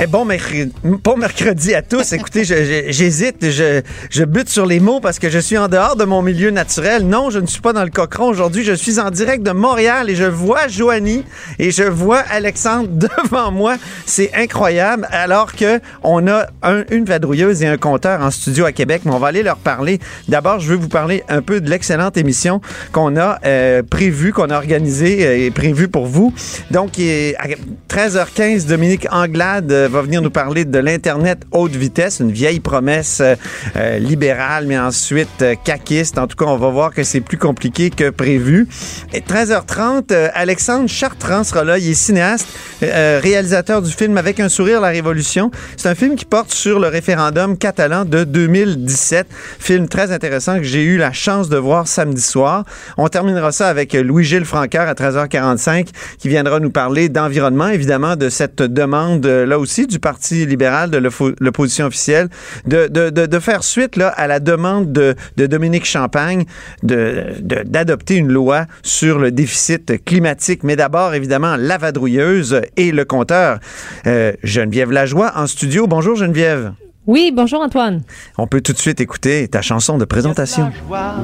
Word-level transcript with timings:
Eh, 0.00 0.06
bon, 0.06 0.24
mercredi, 0.24 1.74
à 1.74 1.82
tous. 1.82 2.12
Écoutez, 2.12 2.44
j'hésite, 2.44 3.50
je, 3.50 4.24
bute 4.24 4.48
sur 4.48 4.64
les 4.64 4.78
mots 4.78 5.00
parce 5.00 5.18
que 5.18 5.28
je 5.28 5.40
suis 5.40 5.58
en 5.58 5.66
dehors 5.66 5.96
de 5.96 6.04
mon 6.04 6.22
milieu 6.22 6.50
naturel. 6.50 7.04
Non, 7.04 7.30
je 7.30 7.40
ne 7.40 7.46
suis 7.46 7.60
pas 7.60 7.72
dans 7.72 7.82
le 7.82 7.90
cochon 7.90 8.26
aujourd'hui. 8.28 8.62
Je 8.62 8.74
suis 8.74 9.00
en 9.00 9.10
direct 9.10 9.42
de 9.42 9.50
Montréal 9.50 10.08
et 10.08 10.14
je 10.14 10.22
vois 10.22 10.68
Joanie 10.68 11.24
et 11.58 11.72
je 11.72 11.82
vois 11.82 12.20
Alexandre 12.30 12.88
devant 13.24 13.50
moi. 13.50 13.74
C'est 14.06 14.30
incroyable. 14.36 15.08
Alors 15.10 15.56
que 15.56 15.80
on 16.04 16.28
a 16.28 16.46
un- 16.62 16.84
une 16.92 17.04
vadrouilleuse 17.04 17.64
et 17.64 17.66
un 17.66 17.76
compteur 17.76 18.22
en 18.22 18.30
studio 18.30 18.66
à 18.66 18.72
Québec, 18.72 19.02
mais 19.04 19.10
on 19.10 19.18
va 19.18 19.26
aller 19.28 19.42
leur 19.42 19.56
parler. 19.56 19.98
D'abord, 20.28 20.60
je 20.60 20.68
veux 20.68 20.76
vous 20.76 20.88
parler 20.88 21.24
un 21.28 21.42
peu 21.42 21.60
de 21.60 21.68
l'excellente 21.68 22.16
émission 22.16 22.60
qu'on 22.92 23.16
a 23.16 23.40
euh, 23.44 23.82
prévue, 23.82 24.32
qu'on 24.32 24.50
a 24.50 24.58
organisée 24.58 25.26
euh, 25.26 25.46
et 25.46 25.50
prévue 25.50 25.88
pour 25.88 26.06
vous. 26.06 26.32
Donc, 26.70 26.98
il 26.98 27.08
est 27.08 27.36
à 27.36 27.48
13h15, 27.92 28.66
Dominique 28.66 29.08
Anglade 29.10 29.72
euh, 29.72 29.87
va 29.88 30.02
venir 30.02 30.22
nous 30.22 30.30
parler 30.30 30.64
de 30.64 30.78
l'Internet 30.78 31.40
haute 31.52 31.72
vitesse, 31.72 32.20
une 32.20 32.32
vieille 32.32 32.60
promesse 32.60 33.20
euh, 33.20 33.34
euh, 33.76 33.98
libérale, 33.98 34.66
mais 34.66 34.78
ensuite 34.78 35.42
euh, 35.42 35.54
caquiste. 35.62 36.18
En 36.18 36.26
tout 36.26 36.36
cas, 36.36 36.46
on 36.46 36.56
va 36.56 36.70
voir 36.70 36.92
que 36.92 37.02
c'est 37.02 37.20
plus 37.20 37.38
compliqué 37.38 37.90
que 37.90 38.10
prévu. 38.10 38.68
Et 39.12 39.20
13h30, 39.20 40.12
euh, 40.12 40.28
Alexandre 40.34 40.88
Chartrand 40.88 41.44
sera 41.44 41.64
là. 41.64 41.78
Il 41.78 41.90
est 41.90 41.94
cinéaste, 41.94 42.46
euh, 42.82 43.20
réalisateur 43.22 43.82
du 43.82 43.92
film 43.92 44.16
Avec 44.16 44.40
un 44.40 44.48
sourire, 44.48 44.80
la 44.80 44.88
Révolution. 44.88 45.50
C'est 45.76 45.88
un 45.88 45.94
film 45.94 46.16
qui 46.16 46.24
porte 46.24 46.52
sur 46.52 46.80
le 46.80 46.88
référendum 46.88 47.56
catalan 47.56 48.04
de 48.04 48.24
2017. 48.24 49.26
Film 49.58 49.88
très 49.88 50.12
intéressant 50.12 50.56
que 50.56 50.64
j'ai 50.64 50.82
eu 50.82 50.96
la 50.96 51.12
chance 51.12 51.48
de 51.48 51.56
voir 51.56 51.88
samedi 51.88 52.22
soir. 52.22 52.64
On 52.96 53.08
terminera 53.08 53.52
ça 53.52 53.68
avec 53.68 53.92
Louis-Gilles 53.92 54.44
Francaire 54.44 54.88
à 54.88 54.94
13h45 54.94 55.88
qui 56.18 56.28
viendra 56.28 56.60
nous 56.60 56.70
parler 56.70 57.08
d'environnement, 57.08 57.68
évidemment, 57.68 58.16
de 58.16 58.28
cette 58.28 58.62
demande 58.62 59.24
euh, 59.26 59.46
là 59.46 59.58
aussi 59.58 59.77
du 59.86 59.98
Parti 59.98 60.46
libéral, 60.46 60.90
de 60.90 60.98
l'oppo- 60.98 61.34
l'opposition 61.40 61.86
officielle, 61.86 62.28
de, 62.66 62.88
de, 62.88 63.10
de, 63.10 63.38
faire 63.38 63.62
suite 63.62 63.96
là, 63.96 64.08
à 64.08 64.26
la 64.26 64.40
demande 64.40 64.92
de, 64.92 65.14
Dominique 65.36 65.84
Champagne 65.84 66.44
d'adopter 66.82 68.16
une 68.16 68.28
loi 68.32 68.66
sur 68.82 69.18
le 69.18 69.30
déficit 69.30 70.04
climatique. 70.04 70.62
Mais 70.64 70.76
d'abord, 70.76 71.14
évidemment, 71.14 71.56
la 71.56 71.78
vadrouilleuse 71.78 72.60
et 72.76 72.92
le 72.92 73.04
compteur. 73.04 73.58
Euh, 74.06 74.32
Geneviève 74.42 74.90
Lajoie 74.90 75.32
en 75.36 75.46
studio. 75.46 75.86
Bonjour 75.86 76.16
Geneviève. 76.16 76.72
Oui, 77.08 77.32
bonjour 77.34 77.62
Antoine. 77.62 78.02
On 78.36 78.46
peut 78.46 78.60
tout 78.60 78.74
de 78.74 78.78
suite 78.78 79.00
écouter 79.00 79.48
ta 79.48 79.62
chanson 79.62 79.96
de 79.96 80.04
présentation. 80.04 80.70
joie. 80.86 81.14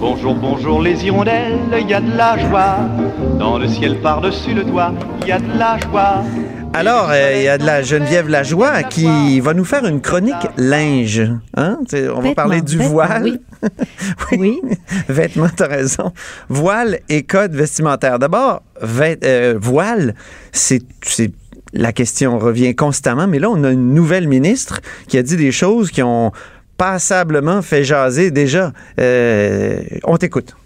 Bonjour, 0.00 0.34
bonjour 0.34 0.82
les 0.82 1.04
hirondelles, 1.04 1.56
il 1.80 1.88
y 1.88 1.94
a 1.94 2.00
de 2.00 2.16
la 2.16 2.36
joie. 2.36 2.78
Dans 3.38 3.56
le 3.56 3.68
ciel 3.68 4.00
par-dessus 4.00 4.54
le 4.54 4.64
toit, 4.64 4.92
il 5.22 5.28
y 5.28 5.32
a 5.32 5.38
de 5.38 5.56
la 5.56 5.78
joie. 5.78 6.24
Alors, 6.72 7.10
euh, 7.10 7.32
il 7.36 7.42
y 7.44 7.48
a 7.48 7.58
de 7.58 7.64
la 7.64 7.82
Geneviève 7.82 8.28
Lajoie 8.28 8.82
qui 8.84 9.38
va 9.40 9.54
nous 9.54 9.64
faire 9.64 9.86
une 9.86 10.00
chronique 10.00 10.34
linge. 10.56 11.22
Hein? 11.56 11.78
C'est- 11.88 12.08
On 12.08 12.20
va 12.20 12.34
parler 12.34 12.60
du 12.60 12.78
voile. 12.78 13.22
oui. 13.22 13.40
Oui. 14.38 14.60
Vêtements, 15.08 15.48
t'as 15.54 15.66
raison. 15.68 16.12
Voile 16.48 17.00
et 17.08 17.22
code 17.24 17.52
vestimentaire. 17.54 18.18
D'abord, 18.18 18.62
euh, 18.82 19.58
voile, 19.60 20.14
c'est- 20.50 20.82
la 21.72 21.92
question 21.92 22.38
revient 22.38 22.74
constamment, 22.74 23.26
mais 23.26 23.38
là, 23.38 23.50
on 23.50 23.62
a 23.64 23.70
une 23.70 23.94
nouvelle 23.94 24.28
ministre 24.28 24.80
qui 25.08 25.18
a 25.18 25.22
dit 25.22 25.36
des 25.36 25.52
choses 25.52 25.90
qui 25.90 26.02
ont 26.02 26.32
passablement 26.76 27.62
fait 27.62 27.84
jaser 27.84 28.30
déjà. 28.30 28.72
Euh, 28.98 29.82
on 30.04 30.16
t'écoute. 30.16 30.56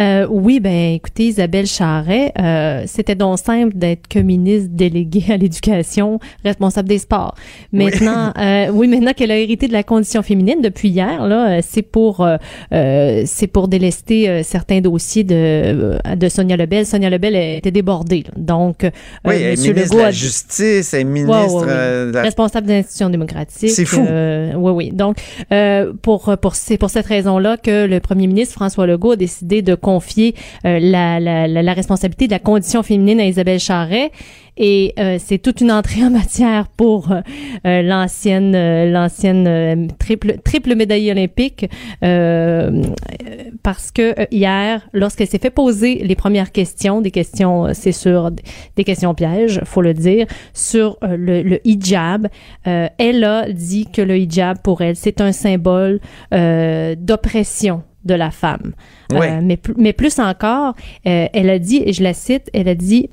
Euh, 0.00 0.26
oui, 0.30 0.58
ben 0.58 0.94
écoutez, 0.94 1.24
Isabelle 1.26 1.66
Charret, 1.66 2.32
euh, 2.40 2.84
c'était 2.86 3.14
donc 3.14 3.38
simple 3.38 3.76
d'être 3.76 4.08
que 4.08 4.18
ministre 4.18 4.70
déléguée 4.72 5.24
à 5.30 5.36
l'éducation, 5.36 6.18
responsable 6.44 6.88
des 6.88 6.96
sports. 6.98 7.34
Maintenant, 7.72 8.32
euh, 8.38 8.68
oui, 8.72 8.88
maintenant 8.88 9.12
qu'elle 9.12 9.30
a 9.30 9.36
hérité 9.38 9.68
de 9.68 9.72
la 9.74 9.82
condition 9.82 10.22
féminine 10.22 10.62
depuis 10.62 10.88
hier, 10.88 11.26
là, 11.26 11.58
euh, 11.58 11.60
c'est 11.62 11.82
pour 11.82 12.22
euh, 12.22 12.36
euh, 12.72 13.22
c'est 13.26 13.46
pour 13.48 13.68
délester 13.68 14.30
euh, 14.30 14.42
certains 14.42 14.80
dossiers 14.80 15.24
de 15.24 15.98
de 16.16 16.28
Sonia 16.30 16.56
Lebel. 16.56 16.86
Sonia 16.86 17.10
Lebel 17.10 17.36
était 17.36 17.70
débordée, 17.70 18.24
là. 18.26 18.32
donc 18.36 18.84
euh, 18.84 18.90
Oui, 19.26 19.34
elle 19.36 19.42
est 19.42 19.50
Monsieur 19.52 19.74
ministre 19.74 19.90
Legault 19.94 20.02
de 20.02 20.06
la 20.06 20.10
Justice, 20.10 20.94
elle 20.94 21.00
est 21.00 21.04
Ouais, 21.04 21.10
ministre 21.10 21.36
ouais, 21.36 21.66
ouais. 21.66 22.06
de 22.06 22.10
la- 22.14 22.22
responsable 22.22 22.66
des 22.66 22.74
institutions 22.78 23.10
démocratiques. 23.10 23.70
C'est 23.70 23.84
fou. 23.84 24.00
Euh, 24.08 24.52
oui, 24.56 24.72
oui. 24.72 24.90
Donc, 24.90 25.16
euh, 25.52 25.92
pour 26.00 26.34
pour 26.40 26.54
c'est 26.54 26.78
pour 26.78 26.88
cette 26.88 27.06
raison-là 27.06 27.58
que 27.58 27.84
le 27.86 28.00
premier 28.00 28.26
ministre 28.26 28.54
François 28.54 28.86
Legault 28.86 29.12
a 29.12 29.16
décidé 29.16 29.60
de 29.60 29.74
confier 29.82 30.34
euh, 30.64 30.78
la, 30.80 31.20
la, 31.20 31.46
la, 31.46 31.72
responsabilité 31.74 32.26
de 32.26 32.32
la 32.32 32.38
condition 32.38 32.82
féminine 32.82 33.20
à 33.20 33.26
Isabelle 33.26 33.60
Charret. 33.60 34.10
Et 34.58 34.92
euh, 34.98 35.16
c'est 35.18 35.38
toute 35.38 35.60
une 35.62 35.72
entrée 35.72 36.04
en 36.04 36.10
matière 36.10 36.68
pour 36.68 37.10
euh, 37.10 37.82
l'ancienne 37.82 38.52
l'ancienne 38.92 39.88
triple 39.98 40.38
triple 40.44 40.74
médaille 40.74 41.10
olympique 41.10 41.66
parce 43.62 43.90
que 43.90 44.14
hier 44.30 44.86
lorsqu'elle 44.92 45.28
s'est 45.28 45.38
fait 45.38 45.50
poser 45.50 46.02
les 46.04 46.14
premières 46.14 46.52
questions 46.52 47.00
des 47.00 47.10
questions 47.10 47.68
c'est 47.72 47.92
sur 47.92 48.30
des 48.30 48.84
questions 48.84 49.14
pièges 49.14 49.62
faut 49.64 49.80
le 49.80 49.94
dire 49.94 50.26
sur 50.52 50.98
le, 51.02 51.40
le 51.42 51.66
hijab 51.66 52.28
elle 52.64 53.24
a 53.24 53.50
dit 53.50 53.86
que 53.90 54.02
le 54.02 54.18
hijab 54.18 54.58
pour 54.62 54.82
elle 54.82 54.96
c'est 54.96 55.22
un 55.22 55.32
symbole 55.32 55.98
d'oppression 56.30 57.82
de 58.04 58.14
la 58.14 58.30
femme. 58.30 58.72
Euh, 59.12 59.40
mais, 59.42 59.58
mais 59.76 59.92
plus 59.92 60.18
encore, 60.18 60.74
euh, 61.06 61.26
elle 61.32 61.50
a 61.50 61.58
dit, 61.58 61.82
et 61.84 61.92
je 61.92 62.02
la 62.02 62.14
cite, 62.14 62.50
elle 62.52 62.68
a 62.68 62.74
dit, 62.74 63.08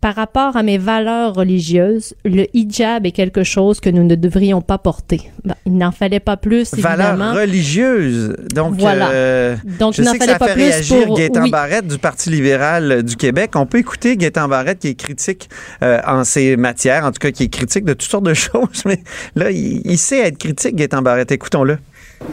par 0.00 0.14
rapport 0.14 0.56
à 0.56 0.62
mes 0.62 0.78
valeurs 0.78 1.34
religieuses, 1.34 2.14
le 2.24 2.46
hijab 2.56 3.04
est 3.04 3.10
quelque 3.10 3.44
chose 3.44 3.80
que 3.80 3.90
nous 3.90 4.02
ne 4.02 4.14
devrions 4.14 4.62
pas 4.62 4.78
porter. 4.78 5.30
Ben, 5.44 5.54
il 5.66 5.76
n'en 5.76 5.92
fallait 5.92 6.20
pas 6.20 6.38
plus, 6.38 6.72
évidemment. 6.72 6.96
valeurs 7.32 7.34
religieuses. 7.42 8.34
Donc, 8.54 8.76
Voilà. 8.78 9.10
euh, 9.10 9.56
Donc, 9.78 9.92
je 9.92 10.00
il 10.00 10.06
n'en 10.06 10.12
sais 10.12 10.18
que 10.20 10.24
ça 10.24 10.38
pas 10.38 10.46
fait 10.48 10.52
plus 10.54 10.62
réagir 10.62 11.04
pour- 11.06 11.18
Gaétan 11.18 11.42
oui. 11.42 11.50
Barrette 11.50 11.86
du 11.86 11.98
Parti 11.98 12.30
libéral 12.30 12.90
euh, 12.90 13.02
du 13.02 13.16
Québec. 13.16 13.50
On 13.56 13.66
peut 13.66 13.76
écouter 13.76 14.16
Gaétan 14.16 14.48
Barrette 14.48 14.78
qui 14.78 14.88
est 14.88 14.94
critique 14.94 15.50
euh, 15.82 16.00
en 16.06 16.24
ces 16.24 16.56
matières, 16.56 17.04
en 17.04 17.10
tout 17.12 17.18
cas 17.20 17.30
qui 17.30 17.42
est 17.42 17.48
critique 17.48 17.84
de 17.84 17.92
toutes 17.92 18.10
sortes 18.10 18.24
de 18.24 18.32
choses, 18.34 18.82
mais 18.86 19.00
là, 19.34 19.50
il, 19.50 19.82
il 19.84 19.98
sait 19.98 20.20
être 20.20 20.38
critique, 20.38 20.76
Gaétan 20.76 21.02
Barrette. 21.02 21.30
Écoutons-le. 21.30 21.76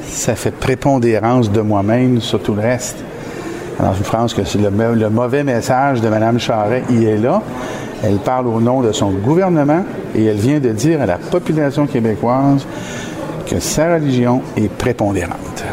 Ça 0.02 0.36
fait 0.36 0.52
prépondérance 0.52 1.52
de 1.52 1.62
moi-même 1.62 2.22
sur 2.22 2.42
tout 2.42 2.54
le 2.54 2.62
reste. 2.62 2.98
Alors, 3.80 3.94
je 3.94 4.04
pense 4.10 4.34
que 4.34 4.44
c'est 4.44 4.58
le, 4.60 4.72
mau- 4.72 4.94
le 4.96 5.10
mauvais 5.10 5.44
message 5.44 6.02
de 6.02 6.10
Mme 6.10 6.40
Charret, 6.40 6.84
il 6.90 7.04
est 7.04 7.18
là. 7.18 7.42
Elle 8.04 8.18
parle 8.18 8.48
au 8.48 8.60
nom 8.62 8.82
de 8.82 8.92
son 8.92 9.12
gouvernement 9.12 9.86
et 10.16 10.26
elle 10.26 10.38
vient 10.38 10.60
de 10.60 10.70
dire 10.70 11.02
à 11.02 11.06
la 11.06 11.18
population 11.18 11.88
québécoise 11.88 12.66
que 13.50 13.60
sa 13.60 13.96
religion 13.96 14.42
est 14.56 14.70
prépondérante. 14.70 15.64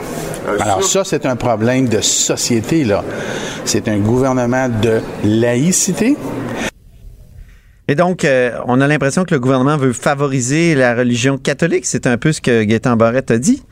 Alors 0.61 0.85
ça, 0.85 1.05
c'est 1.05 1.25
un 1.27 1.37
problème 1.37 1.89
de 1.89 2.01
société, 2.01 2.85
là. 2.85 3.03
C'est 3.65 3.89
un 3.89 3.99
gouvernement 3.99 4.69
de 4.69 5.01
laïcité, 5.25 6.17
Et 7.89 7.95
donc, 7.95 8.25
euh, 8.25 8.53
on 8.67 8.81
a 8.81 8.87
l'impression 8.87 9.25
que 9.25 9.35
le 9.35 9.41
gouvernement 9.41 9.77
veut 9.79 9.93
favoriser 9.95 10.75
la 10.75 10.95
religion 10.95 11.37
catholique. 11.39 11.85
C'est 11.87 12.07
un 12.07 12.17
peu 12.19 12.33
ce 12.33 12.41
que 12.43 12.63
Gaétan 12.65 12.97
Barrette 12.97 13.31
a 13.31 13.39
dit. 13.39 13.63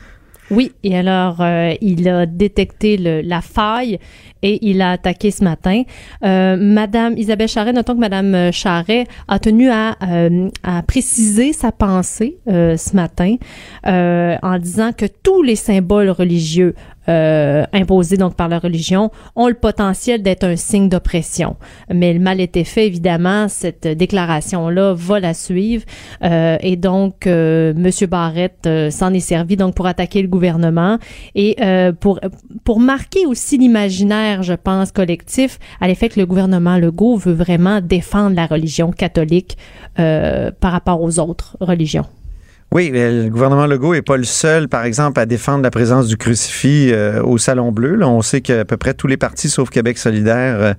Oui, 0.53 0.73
et 0.83 0.97
alors 0.99 1.41
euh, 1.41 1.73
il 1.81 2.07
a 2.09 2.27
détecté 2.27 2.99
le, 2.99 3.23
la 3.23 3.41
faille 3.41 3.99
et 4.43 4.59
il 4.69 4.83
a 4.83 4.93
attaqué 4.93 5.31
ce 5.31 5.45
matin. 5.45 5.83
Euh, 6.25 6.57
Madame 6.59 7.17
Isabelle 7.17 7.49
Charret, 7.49 7.73
notons 7.73 7.95
que 7.95 8.01
Madame 8.01 8.53
Charret 8.53 9.07
a 9.29 9.39
tenu 9.39 9.71
à, 9.71 9.97
euh, 10.03 10.49
à 10.63 10.83
préciser 10.83 11.53
sa 11.53 11.73
pensée 11.73 12.39
euh, 12.49 12.77
ce 12.77 12.95
matin 12.97 13.37
euh, 13.87 14.37
en 14.43 14.59
disant 14.59 14.93
que 14.93 15.07
tous 15.07 15.43
les 15.43 15.57
symboles 15.57 16.11
religieux 16.11 16.75
euh, 17.09 17.65
imposés 17.73 18.17
donc 18.17 18.37
par 18.37 18.49
la 18.49 18.59
religion 18.59 19.11
ont 19.35 19.49
le 19.49 19.55
potentiel 19.55 20.23
d'être 20.23 20.45
un 20.45 20.57
signe 20.57 20.89
d'oppression. 20.89 21.57
Mais 21.93 22.13
le 22.13 22.21
mal 22.21 22.41
était 22.41 22.65
fait, 22.65 22.87
évidemment, 22.87 23.49
cette 23.49 23.87
déclaration-là 23.87 24.95
va 24.95 25.19
la 25.19 25.35
suivre. 25.35 25.85
Euh, 26.23 26.57
et 26.61 26.77
donc, 26.77 27.27
euh, 27.27 27.73
M. 27.75 27.91
Barrett 28.09 28.55
euh, 28.67 28.91
s'en 28.91 29.13
est 29.13 29.21
servi 29.21 29.57
donc 29.57 29.75
pour 29.75 29.87
attaquer 29.87 30.23
le 30.23 30.29
gouvernement 30.29 30.99
et 31.35 31.57
euh, 31.61 31.93
pour, 31.93 32.21
pour 32.65 32.79
marquer 32.79 33.27
aussi 33.27 33.59
l'imaginaire, 33.59 34.32
je 34.41 34.55
pense, 34.55 34.93
collectif 34.93 35.59
à 35.81 35.89
l'effet 35.89 36.09
que 36.09 36.19
le 36.19 36.27
gouvernement 36.27 36.79
Legault 36.79 37.17
veut 37.17 37.35
vraiment 37.35 37.81
défendre 37.83 38.35
la 38.35 38.47
religion 38.47 38.91
catholique 38.91 39.59
euh, 39.99 40.51
par 40.59 40.73
rapport 40.73 41.03
aux 41.03 41.19
autres 41.19 41.57
religions. 41.61 42.07
Oui, 42.75 42.91
le 42.91 43.29
gouvernement 43.29 43.67
Legault 43.67 43.93
n'est 43.93 44.01
pas 44.01 44.17
le 44.17 44.25
seul, 44.25 44.67
par 44.67 44.87
exemple, 44.87 45.21
à 45.21 45.27
défendre 45.27 45.63
la 45.63 45.71
présence 45.71 46.07
du 46.07 46.17
crucifix 46.17 46.91
euh, 46.91 47.23
au 47.23 47.37
Salon 47.37 47.71
Bleu. 47.71 48.03
On 48.03 48.23
sait 48.23 48.41
qu'à 48.41 48.65
peu 48.65 48.79
près 48.79 48.95
tous 48.95 49.07
les 49.07 49.19
partis, 49.19 49.51
sauf 49.51 49.69
Québec 49.69 49.99
solidaire, 49.99 50.57
euh, 50.59 50.73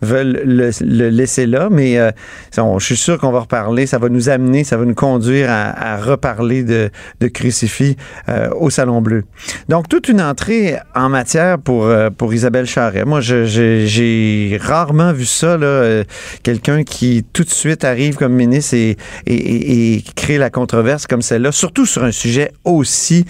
veulent 0.00 0.42
le, 0.44 1.08
laisser 1.08 1.46
là. 1.46 1.66
Mais 1.68 1.98
euh, 1.98 2.12
je 2.56 2.84
suis 2.84 2.96
sûr 2.96 3.18
qu'on 3.18 3.32
va 3.32 3.40
reparler. 3.40 3.86
Ça 3.86 3.98
va 3.98 4.08
nous 4.08 4.28
amener, 4.28 4.62
ça 4.62 4.76
va 4.76 4.84
nous 4.84 4.94
conduire 4.94 5.48
à, 5.50 5.96
reparler 5.96 6.62
de, 6.62 6.88
crucifix 7.34 7.96
au 8.56 8.70
Salon 8.70 9.02
Bleu. 9.02 9.24
Donc, 9.68 9.88
toute 9.88 10.08
une 10.08 10.20
entrée 10.20 10.76
en 10.94 11.08
matière 11.08 11.58
pour, 11.58 11.92
Isabelle 12.32 12.66
Charret. 12.66 13.04
Moi, 13.04 13.20
j'ai 13.20 14.58
rarement 14.62 15.12
vu 15.12 15.24
ça, 15.24 15.58
quelqu'un 16.44 16.84
qui 16.84 17.24
tout 17.32 17.42
de 17.42 17.50
suite 17.50 17.82
arrive 17.82 18.14
comme 18.14 18.34
ministre 18.34 18.76
et 19.26 20.04
crée 20.14 20.38
la 20.38 20.50
controverse 20.50 21.08
comme 21.08 21.22
celle 21.22 21.39
surtout 21.50 21.86
sur 21.86 22.04
un 22.04 22.12
sujet 22.12 22.52
aussi 22.64 23.24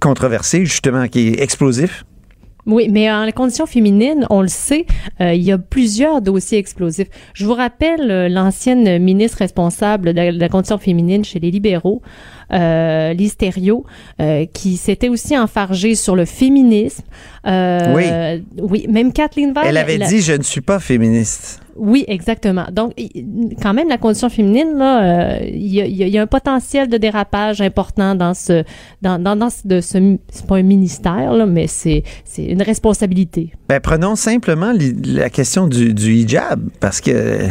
controversé, 0.00 0.64
justement, 0.64 1.08
qui 1.08 1.28
est 1.28 1.40
explosif. 1.40 2.04
Oui, 2.64 2.88
mais 2.88 3.10
en 3.10 3.24
les 3.24 3.32
conditions 3.32 3.66
féminines, 3.66 4.24
on 4.30 4.40
le 4.40 4.48
sait, 4.48 4.86
euh, 5.20 5.34
il 5.34 5.42
y 5.42 5.50
a 5.50 5.58
plusieurs 5.58 6.22
dossiers 6.22 6.58
explosifs. 6.58 7.08
Je 7.34 7.44
vous 7.44 7.54
rappelle 7.54 8.08
euh, 8.08 8.28
l'ancienne 8.28 9.02
ministre 9.02 9.38
responsable 9.38 10.12
de 10.12 10.16
la, 10.16 10.32
de 10.32 10.38
la 10.38 10.48
condition 10.48 10.78
féminine 10.78 11.24
chez 11.24 11.40
les 11.40 11.50
libéraux, 11.50 12.02
euh, 12.52 13.14
euh, 14.20 14.46
qui 14.52 14.76
s'était 14.76 15.08
aussi 15.08 15.36
enfargée 15.36 15.96
sur 15.96 16.14
le 16.14 16.24
féminisme. 16.24 17.02
Oui. 17.44 18.04
Oui, 18.58 18.86
même 18.88 19.12
Kathleen 19.12 19.52
Veil. 19.52 19.64
Elle 19.66 19.76
avait 19.76 19.98
dit, 19.98 20.20
je 20.20 20.34
ne 20.34 20.42
suis 20.42 20.60
pas 20.60 20.78
féministe. 20.78 21.61
Oui, 21.76 22.04
exactement. 22.08 22.66
Donc, 22.70 22.94
quand 23.62 23.74
même, 23.74 23.88
la 23.88 23.98
condition 23.98 24.28
féminine, 24.28 24.76
là, 24.76 25.42
il 25.42 25.66
y, 25.66 26.18
a, 26.18 26.22
un 26.22 26.26
potentiel 26.26 26.88
de 26.88 26.96
dérapage 26.96 27.60
important 27.60 28.14
dans 28.14 28.34
ce, 28.34 28.64
dans, 29.00 29.18
dans, 29.22 29.50
ce, 29.50 29.66
de 29.66 29.80
ce, 29.80 30.16
c'est 30.30 30.46
pas 30.46 30.56
un 30.56 30.62
ministère, 30.62 31.32
là, 31.32 31.46
mais 31.46 31.66
c'est, 31.66 32.02
c'est 32.24 32.44
une 32.44 32.62
responsabilité. 32.62 33.52
Ben, 33.68 33.80
prenons 33.80 34.16
simplement 34.16 34.72
la 35.04 35.30
question 35.30 35.66
du 35.66 36.12
hijab, 36.12 36.68
parce 36.80 37.00
que 37.00 37.48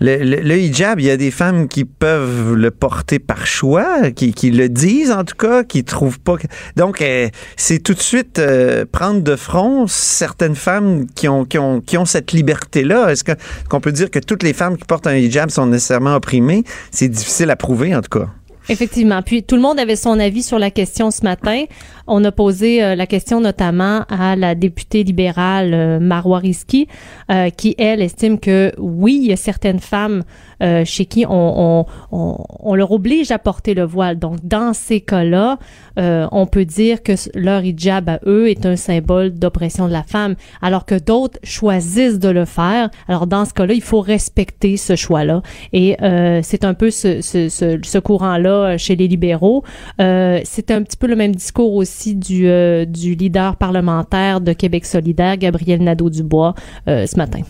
le, 0.00 0.56
hijab, 0.56 0.98
il 0.98 1.06
y 1.06 1.10
a 1.10 1.16
des 1.16 1.30
femmes 1.30 1.68
qui 1.68 1.84
peuvent 1.84 2.54
le 2.54 2.70
porter 2.70 3.18
par 3.18 3.46
choix, 3.46 4.10
qui, 4.10 4.32
qui 4.32 4.50
le 4.50 4.68
disent 4.68 5.10
en 5.10 5.24
tout 5.24 5.36
cas, 5.36 5.62
qui 5.62 5.84
trouvent 5.84 6.20
pas. 6.20 6.36
Donc, 6.76 7.02
euh, 7.02 7.28
c'est 7.56 7.80
tout 7.80 7.94
de 7.94 8.00
suite 8.00 8.38
euh, 8.38 8.84
prendre 8.90 9.20
de 9.20 9.36
front 9.36 9.86
certaines 9.86 10.56
femmes 10.56 11.06
qui 11.14 11.28
ont, 11.28 11.44
qui 11.44 11.58
ont, 11.58 11.80
qui 11.80 11.98
ont 11.98 12.06
cette 12.06 12.32
liberté-là. 12.32 13.10
Est-ce 13.10 13.24
qu'on 13.68 13.80
peut 13.80 13.92
dire 13.92 14.10
que 14.10 14.18
toutes 14.18 14.42
les 14.42 14.52
femmes 14.52 14.76
qui 14.76 14.84
portent 14.84 15.06
un 15.06 15.16
hijab 15.16 15.50
sont 15.50 15.66
nécessairement 15.66 16.14
opprimées? 16.14 16.64
C'est 16.90 17.08
difficile 17.08 17.50
à 17.50 17.56
prouver 17.56 17.94
en 17.94 18.00
tout 18.00 18.18
cas. 18.18 18.28
Effectivement. 18.70 19.20
Puis 19.22 19.42
tout 19.42 19.56
le 19.56 19.62
monde 19.62 19.80
avait 19.80 19.96
son 19.96 20.20
avis 20.20 20.44
sur 20.44 20.58
la 20.58 20.70
question 20.70 21.10
ce 21.10 21.22
matin. 21.22 21.64
On 22.06 22.24
a 22.24 22.30
posé 22.30 22.82
euh, 22.82 22.94
la 22.94 23.06
question 23.06 23.40
notamment 23.40 24.04
à 24.08 24.36
la 24.36 24.54
députée 24.54 25.02
libérale 25.02 25.74
euh, 25.74 25.98
euh, 27.30 27.50
qui 27.50 27.74
elle 27.78 28.00
estime 28.00 28.38
que 28.38 28.72
oui, 28.78 29.22
il 29.24 29.36
certaines 29.36 29.80
femmes 29.80 30.22
euh, 30.62 30.84
chez 30.84 31.06
qui 31.06 31.24
on, 31.26 31.30
on, 31.30 31.86
on, 32.12 32.36
on, 32.60 32.74
leur 32.74 32.92
oblige 32.92 33.30
à 33.30 33.38
porter 33.38 33.74
le 33.74 33.84
voile. 33.84 34.18
Donc 34.18 34.38
dans 34.44 34.72
ces 34.72 35.00
cas-là, 35.00 35.58
euh, 35.98 36.26
on 36.32 36.46
peut 36.46 36.64
dire 36.64 37.02
que 37.02 37.12
leur 37.34 37.64
hijab 37.64 38.08
à 38.08 38.20
eux 38.26 38.48
est 38.48 38.66
un 38.66 38.76
symbole 38.76 39.32
d'oppression 39.32 39.86
de 39.86 39.92
la 39.92 40.02
femme, 40.02 40.34
alors 40.62 40.84
que 40.84 40.98
d'autres 40.98 41.38
choisissent 41.42 42.18
de 42.18 42.28
le 42.28 42.44
faire. 42.44 42.90
Alors 43.08 43.26
dans 43.26 43.44
ce 43.44 43.52
cas-là, 43.54 43.74
il 43.74 43.82
faut 43.82 44.00
respecter 44.00 44.76
ce 44.76 44.96
choix-là. 44.96 45.42
Et 45.72 45.96
euh, 46.02 46.40
c'est 46.42 46.64
un 46.64 46.74
peu 46.74 46.90
ce, 46.90 47.20
ce, 47.20 47.48
ce, 47.48 47.78
ce 47.82 47.98
courant-là 47.98 48.76
chez 48.78 48.96
les 48.96 49.08
libéraux. 49.08 49.64
c'est 49.98 50.70
un 50.70 50.82
petit 50.82 50.96
peu 50.96 51.06
le 51.06 51.16
même 51.16 51.34
discours 51.34 51.74
aussi 51.74 52.14
du, 52.14 52.48
euh, 52.48 52.84
du 52.84 53.14
leader 53.14 53.56
parlementaire 53.56 54.40
de 54.40 54.52
Québec 54.52 54.84
solidaire, 54.84 55.36
Gabriel 55.36 55.82
Nadeau-Dubois, 55.82 56.54
euh, 56.88 57.06
ce 57.06 57.16
matin. 57.16 57.40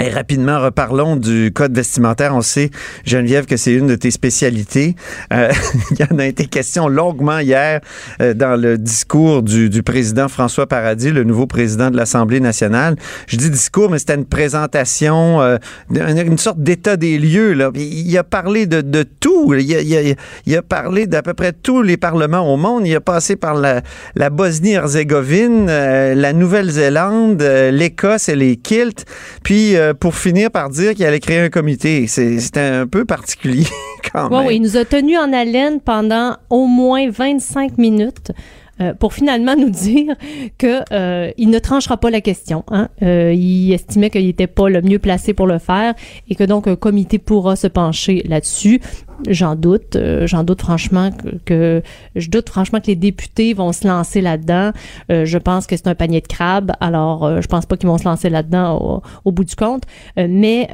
Et 0.00 0.08
rapidement, 0.10 0.60
reparlons 0.60 1.16
du 1.16 1.52
code 1.54 1.74
vestimentaire. 1.74 2.34
On 2.34 2.42
sait, 2.42 2.70
Geneviève, 3.04 3.46
que 3.46 3.56
c'est 3.56 3.72
une 3.72 3.86
de 3.86 3.94
tes 3.94 4.10
spécialités. 4.10 4.96
Euh, 5.32 5.52
il 5.92 6.00
y 6.00 6.12
en 6.12 6.18
a 6.18 6.26
été 6.26 6.46
question 6.46 6.88
longuement 6.88 7.38
hier 7.38 7.80
euh, 8.20 8.34
dans 8.34 8.60
le 8.60 8.76
discours 8.76 9.42
du, 9.42 9.70
du, 9.70 9.82
président 9.84 10.28
François 10.28 10.66
Paradis, 10.66 11.10
le 11.10 11.22
nouveau 11.22 11.46
président 11.46 11.90
de 11.90 11.96
l'Assemblée 11.96 12.40
nationale. 12.40 12.96
Je 13.28 13.36
dis 13.36 13.50
discours, 13.50 13.88
mais 13.88 13.98
c'était 14.00 14.16
une 14.16 14.24
présentation, 14.24 15.40
euh, 15.40 15.58
une, 15.90 16.38
sorte 16.38 16.60
d'état 16.60 16.96
des 16.96 17.16
lieux. 17.18 17.52
Là. 17.52 17.70
Il 17.74 18.18
a 18.18 18.24
parlé 18.24 18.66
de, 18.66 18.80
de 18.80 19.04
tout. 19.04 19.54
Il 19.54 19.74
a, 19.76 19.80
il, 19.80 20.16
il 20.46 20.56
a 20.56 20.62
parlé 20.62 21.06
d'à 21.06 21.22
peu 21.22 21.34
près 21.34 21.52
tous 21.52 21.82
les 21.82 21.96
parlements 21.96 22.52
au 22.52 22.56
monde. 22.56 22.86
Il 22.86 22.96
a 22.96 23.00
passé 23.00 23.36
par 23.36 23.54
la, 23.54 23.82
la 24.16 24.30
Bosnie-Herzégovine, 24.30 25.66
euh, 25.68 26.14
la 26.14 26.32
Nouvelle-Zélande, 26.32 27.40
euh, 27.42 27.70
l'Écosse 27.70 28.28
et 28.28 28.36
les 28.36 28.56
kilts. 28.56 29.04
Puis 29.42 29.76
pour 29.92 30.14
finir 30.14 30.50
par 30.50 30.70
dire 30.70 30.94
qu'il 30.94 31.04
allait 31.04 31.20
créer 31.20 31.40
un 31.40 31.50
comité. 31.50 32.06
C'était 32.06 32.60
un 32.60 32.86
peu 32.86 33.04
particulier 33.04 33.66
quand 34.12 34.30
même. 34.30 34.46
Oui, 34.46 34.56
il 34.56 34.62
nous 34.62 34.76
a 34.76 34.84
tenus 34.84 35.18
en 35.18 35.32
haleine 35.32 35.80
pendant 35.80 36.36
au 36.50 36.66
moins 36.66 37.10
25 37.10 37.78
minutes. 37.78 38.32
Euh, 38.80 38.92
pour 38.92 39.14
finalement 39.14 39.54
nous 39.56 39.70
dire 39.70 40.16
que 40.58 40.80
euh, 40.92 41.30
il 41.38 41.50
ne 41.50 41.58
tranchera 41.60 41.96
pas 41.96 42.10
la 42.10 42.20
question. 42.20 42.64
Hein. 42.68 42.88
Euh, 43.02 43.32
il 43.32 43.72
estimait 43.72 44.10
qu'il 44.10 44.26
n'était 44.26 44.48
pas 44.48 44.68
le 44.68 44.82
mieux 44.82 44.98
placé 44.98 45.32
pour 45.32 45.46
le 45.46 45.58
faire 45.60 45.94
et 46.28 46.34
que 46.34 46.42
donc 46.42 46.66
un 46.66 46.74
comité 46.74 47.18
pourra 47.18 47.54
se 47.54 47.68
pencher 47.68 48.24
là-dessus. 48.28 48.80
J'en 49.28 49.54
doute, 49.54 49.96
euh, 49.96 50.26
j'en 50.26 50.44
doute 50.44 50.60
franchement 50.60 51.10
que, 51.10 51.36
que, 51.44 51.82
je 52.16 52.28
doute 52.28 52.48
franchement 52.48 52.80
que 52.80 52.88
les 52.88 52.96
députés 52.96 53.54
vont 53.54 53.72
se 53.72 53.86
lancer 53.86 54.20
là-dedans. 54.20 54.72
Euh, 55.10 55.24
je 55.24 55.38
pense 55.38 55.66
que 55.66 55.76
c'est 55.76 55.86
un 55.86 55.94
panier 55.94 56.20
de 56.20 56.26
crabes, 56.26 56.72
alors 56.80 57.24
euh, 57.24 57.40
je 57.40 57.46
pense 57.46 57.66
pas 57.66 57.76
qu'ils 57.76 57.88
vont 57.88 57.98
se 57.98 58.04
lancer 58.04 58.28
là-dedans 58.28 58.78
au, 58.78 59.02
au, 59.24 59.32
bout 59.32 59.44
du 59.44 59.54
compte. 59.54 59.84
mais 60.16 60.68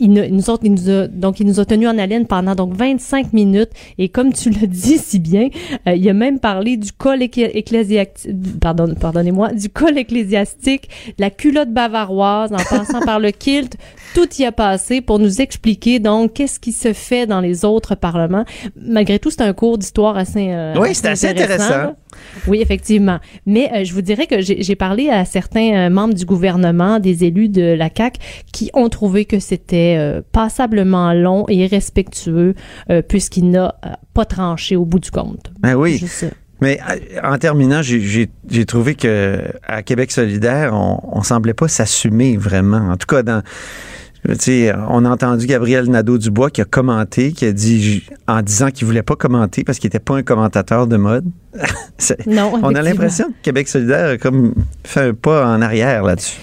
il, 0.00 0.12
ne, 0.12 0.26
nous 0.26 0.50
autres, 0.50 0.64
il 0.64 0.72
nous 0.72 0.90
a, 0.90 1.08
donc 1.08 1.40
il 1.40 1.46
nous 1.46 1.60
a 1.60 1.64
tenus 1.64 1.88
en 1.88 1.98
haleine 1.98 2.26
pendant 2.26 2.54
donc 2.54 2.74
25 2.74 3.32
minutes 3.32 3.70
et 3.98 4.08
comme 4.08 4.32
tu 4.32 4.50
le 4.50 4.66
dis 4.66 4.98
si 4.98 5.18
bien, 5.18 5.48
il 5.86 6.08
a 6.08 6.12
même 6.12 6.38
parlé 6.38 6.76
du 6.76 6.92
col 6.92 7.22
ecclésiastique, 7.22 8.32
pardon, 8.60 8.94
pardonnez-moi, 8.94 9.52
du 9.52 9.68
col 9.68 9.98
ecclésiastique, 9.98 10.88
la 11.18 11.30
culotte 11.30 11.72
bavaroise, 11.72 12.52
en 12.52 12.56
passant 12.56 13.00
par 13.00 13.18
le 13.18 13.30
kilt, 13.30 13.76
tout 14.14 14.28
y 14.38 14.44
a 14.44 14.52
passé 14.52 15.00
pour 15.00 15.18
nous 15.18 15.40
expliquer 15.40 15.98
donc 15.98 16.34
qu'est-ce 16.34 16.60
qui 16.60 16.72
se 16.72 16.92
fait 16.92 17.26
dans 17.26 17.40
les 17.40 17.64
autres 17.64 17.71
autres 17.72 17.94
parlements. 17.94 18.44
Malgré 18.76 19.18
tout, 19.18 19.30
c'est 19.30 19.42
un 19.42 19.52
cours 19.52 19.78
d'histoire 19.78 20.16
assez, 20.16 20.48
euh, 20.50 20.74
oui, 20.78 20.94
c'est 20.94 21.08
assez 21.08 21.28
intéressant. 21.28 21.64
intéressant. 21.64 21.96
Oui, 22.46 22.60
effectivement. 22.60 23.18
Mais 23.46 23.70
euh, 23.72 23.84
je 23.84 23.92
vous 23.92 24.02
dirais 24.02 24.26
que 24.26 24.40
j'ai 24.40 24.76
parlé 24.76 25.08
à 25.08 25.24
certains 25.24 25.74
euh, 25.74 25.90
membres 25.90 26.14
du 26.14 26.24
gouvernement, 26.24 26.98
des 26.98 27.24
élus 27.24 27.48
de 27.48 27.74
la 27.74 27.90
CAC, 27.90 28.18
qui 28.52 28.70
ont 28.74 28.88
trouvé 28.88 29.24
que 29.24 29.38
c'était 29.38 29.98
passablement 30.32 31.12
long 31.12 31.44
et 31.48 31.56
irrespectueux 31.56 32.54
puisqu'il 33.08 33.50
n'a 33.50 33.74
pas 34.14 34.24
tranché 34.24 34.76
au 34.76 34.84
bout 34.84 34.98
du 34.98 35.10
compte. 35.10 35.50
Ben 35.60 35.74
oui. 35.74 35.98
Juste, 35.98 36.26
mais 36.60 36.78
en 37.24 37.38
terminant, 37.38 37.82
j'ai 37.82 38.28
trouvé 38.66 38.94
que 38.94 39.42
à 39.66 39.82
Québec 39.82 40.12
solidaire, 40.12 40.72
on, 40.74 41.00
on 41.12 41.22
semblait 41.22 41.54
pas 41.54 41.66
s'assumer 41.66 42.36
vraiment. 42.36 42.90
En 42.92 42.96
tout 42.96 43.06
cas, 43.06 43.24
dans 43.24 43.42
on 44.24 45.04
a 45.04 45.10
entendu 45.10 45.46
Gabriel 45.46 45.90
Nadeau-Dubois 45.90 46.50
qui 46.50 46.60
a 46.60 46.64
commenté, 46.64 47.32
qui 47.32 47.44
a 47.44 47.52
dit 47.52 48.04
en 48.28 48.42
disant 48.42 48.70
qu'il 48.70 48.86
voulait 48.86 49.02
pas 49.02 49.16
commenter 49.16 49.64
parce 49.64 49.78
qu'il 49.78 49.88
était 49.88 49.98
pas 49.98 50.16
un 50.16 50.22
commentateur 50.22 50.86
de 50.86 50.96
mode. 50.96 51.24
non, 52.26 52.52
on 52.62 52.74
a 52.74 52.82
l'impression 52.82 53.26
que 53.26 53.42
Québec 53.42 53.68
solidaire 53.68 54.10
a 54.10 54.18
comme 54.18 54.54
fait 54.84 55.08
un 55.08 55.14
pas 55.14 55.46
en 55.46 55.60
arrière 55.60 56.04
là-dessus. 56.04 56.38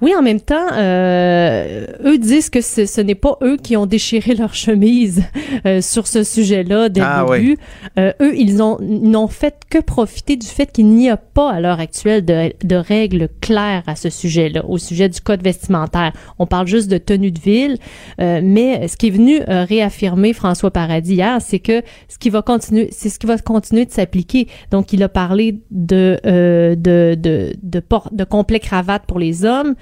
Oui, 0.00 0.12
en 0.16 0.22
même 0.22 0.40
temps, 0.40 0.68
euh, 0.74 1.86
eux 2.04 2.18
disent 2.18 2.50
que 2.50 2.60
ce, 2.60 3.00
n'est 3.00 3.16
pas 3.16 3.36
eux 3.42 3.56
qui 3.56 3.76
ont 3.76 3.86
déchiré 3.86 4.34
leur 4.34 4.54
chemise 4.54 5.24
euh, 5.66 5.80
sur 5.80 6.06
ce 6.06 6.22
sujet-là 6.22 6.88
dès 6.88 7.00
Ah 7.02 7.24
le 7.28 7.36
début. 7.38 7.58
Euh, 7.98 8.12
eux, 8.20 8.36
ils 8.36 8.62
ont 8.62 8.78
n'ont 8.80 9.26
fait 9.26 9.56
que 9.68 9.78
profiter 9.78 10.36
du 10.36 10.46
fait 10.46 10.70
qu'il 10.70 10.86
n'y 10.86 11.10
a 11.10 11.16
pas 11.16 11.50
à 11.50 11.60
l'heure 11.60 11.80
actuelle 11.80 12.24
de, 12.24 12.52
de 12.64 12.76
règles 12.76 13.28
claires 13.40 13.82
à 13.88 13.96
ce 13.96 14.08
sujet-là, 14.08 14.64
au 14.66 14.78
sujet 14.78 15.08
du 15.08 15.20
code 15.20 15.42
vestimentaire. 15.42 16.12
On 16.38 16.46
parle 16.46 16.68
juste 16.68 16.88
de 16.88 16.98
tenue 16.98 17.32
de 17.32 17.40
ville, 17.40 17.76
euh, 18.20 18.40
mais 18.42 18.86
ce 18.86 18.96
qui 18.96 19.08
est 19.08 19.10
venu 19.10 19.40
euh, 19.48 19.64
réaffirmer 19.64 20.32
François 20.32 20.70
Paradis 20.70 21.14
hier, 21.14 21.38
c'est 21.40 21.58
que 21.58 21.82
ce 22.08 22.18
qui 22.18 22.30
va 22.30 22.42
continuer, 22.42 22.88
c'est 22.92 23.08
ce 23.08 23.18
qui 23.18 23.26
va 23.26 23.36
continuer 23.38 23.84
de 23.84 23.90
s'appliquer. 23.90 24.46
Donc, 24.70 24.92
il 24.92 25.02
a 25.02 25.08
parlé 25.08 25.58
de 25.72 26.18
euh, 26.24 26.76
de 26.76 27.16
de 27.18 27.54
de, 27.62 27.80
port- 27.80 28.10
de 28.12 28.22
complet 28.24 28.60
cravate 28.60 29.02
pour 29.06 29.18
les 29.18 29.44
hommes 29.44 29.74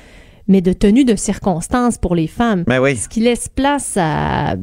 mais 0.48 0.60
de 0.60 0.72
tenue 0.72 1.04
de 1.04 1.16
circonstance 1.16 1.98
pour 1.98 2.14
les 2.14 2.26
femmes. 2.26 2.64
Ben 2.66 2.80
oui. 2.80 2.96
Ce 2.96 3.08
qui 3.08 3.20
laisse 3.20 3.48
place 3.48 3.96
à, 3.96 4.50
à, 4.52 4.56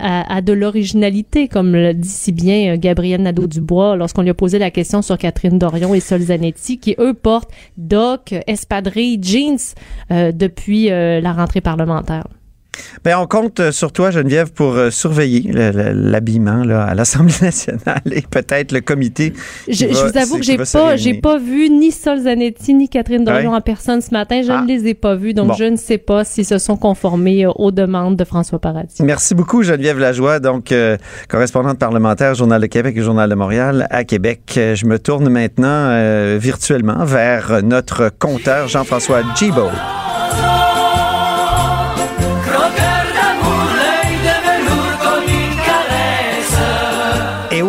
à- 0.00 0.34
à 0.36 0.40
de 0.40 0.52
l'originalité, 0.52 1.48
comme 1.48 1.72
le 1.72 1.94
dit 1.94 2.08
si 2.08 2.32
bien 2.32 2.74
euh, 2.74 2.76
Gabriel 2.78 3.22
Nadeau-Dubois 3.22 3.96
lorsqu'on 3.96 4.22
lui 4.22 4.30
a 4.30 4.34
posé 4.34 4.58
la 4.58 4.70
question 4.70 5.02
sur 5.02 5.16
Catherine 5.18 5.58
Dorion 5.58 5.94
et 5.94 6.00
Sol 6.00 6.20
Zanetti, 6.20 6.78
qui 6.78 6.94
eux 6.98 7.14
portent 7.14 7.50
doc, 7.76 8.34
espadrilles, 8.46 9.20
jeans 9.22 9.56
euh, 10.10 10.32
depuis 10.32 10.90
euh, 10.90 11.20
la 11.20 11.32
rentrée 11.32 11.60
parlementaire. 11.60 12.26
Ben, 13.04 13.16
on 13.18 13.26
compte 13.26 13.60
euh, 13.60 13.72
sur 13.72 13.92
toi, 13.92 14.10
Geneviève, 14.10 14.52
pour 14.52 14.74
euh, 14.74 14.90
surveiller 14.90 15.50
le- 15.52 15.70
le- 15.70 15.92
l'habillement 16.10 16.62
à 16.70 16.94
l'Assemblée 16.94 17.34
nationale 17.42 18.00
et 18.10 18.22
peut-être 18.22 18.72
le 18.72 18.80
comité. 18.80 19.32
Je, 19.68 19.86
va- 19.86 19.92
je 19.92 20.06
vous 20.12 20.18
avoue 20.18 20.36
que 20.38 20.42
j'ai 20.44 20.56
pas, 20.56 20.96
j'ai 20.96 21.14
pas 21.14 21.38
vu 21.38 21.68
ni 21.70 21.90
Sol 21.92 22.20
Zanetti 22.20 22.74
ni 22.74 22.88
Catherine 22.88 23.24
Dorion 23.24 23.50
Ouais. 23.50 23.56
en 23.56 23.60
personne 23.60 24.00
ce 24.00 24.10
matin. 24.12 24.40
Je 24.44 24.50
Ah. 24.52 24.62
ne 24.62 24.66
les 24.68 24.86
ai 24.88 24.94
pas 24.94 25.14
vus, 25.16 25.34
donc 25.34 25.48
Bon. 25.48 25.54
je 25.54 25.64
ne 25.64 25.76
sais 25.76 25.98
pas 25.98 26.24
s'ils 26.24 26.46
se 26.46 26.58
sont 26.58 26.76
conformés 26.76 27.44
euh, 27.46 27.50
aux 27.56 27.70
demandes 27.70 28.16
de 28.16 28.24
François 28.24 28.58
Paradis. 28.58 29.02
Merci 29.02 29.34
beaucoup, 29.34 29.62
Geneviève 29.62 29.98
Lajoie, 29.98 30.40
donc 30.40 30.72
euh, 30.72 30.96
correspondante 31.28 31.78
parlementaire, 31.78 32.34
Journal 32.34 32.60
de 32.60 32.66
Québec 32.66 32.94
et 32.96 33.02
Journal 33.02 33.28
de 33.28 33.34
Montréal 33.34 33.86
à 33.90 34.04
Québec. 34.04 34.40
Je 34.56 34.86
me 34.86 34.98
tourne 34.98 35.28
maintenant 35.28 35.66
euh, 35.68 36.38
virtuellement 36.40 37.04
vers 37.04 37.62
notre 37.62 38.10
compteur 38.18 38.68
Jean-François 38.68 39.20
Gibault. 39.36 39.68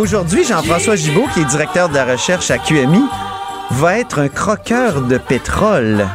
Aujourd'hui, 0.05 0.43
Jean-François 0.45 0.95
Gibault, 0.95 1.25
qui 1.33 1.39
est 1.41 1.45
directeur 1.45 1.89
de 1.89 1.95
la 1.95 2.05
recherche 2.05 2.51
à 2.51 2.59
QMI, 2.59 3.01
va 3.71 3.97
être 3.97 4.19
un 4.19 4.27
croqueur 4.27 5.01
de 5.01 5.17
pétrole. 5.17 6.05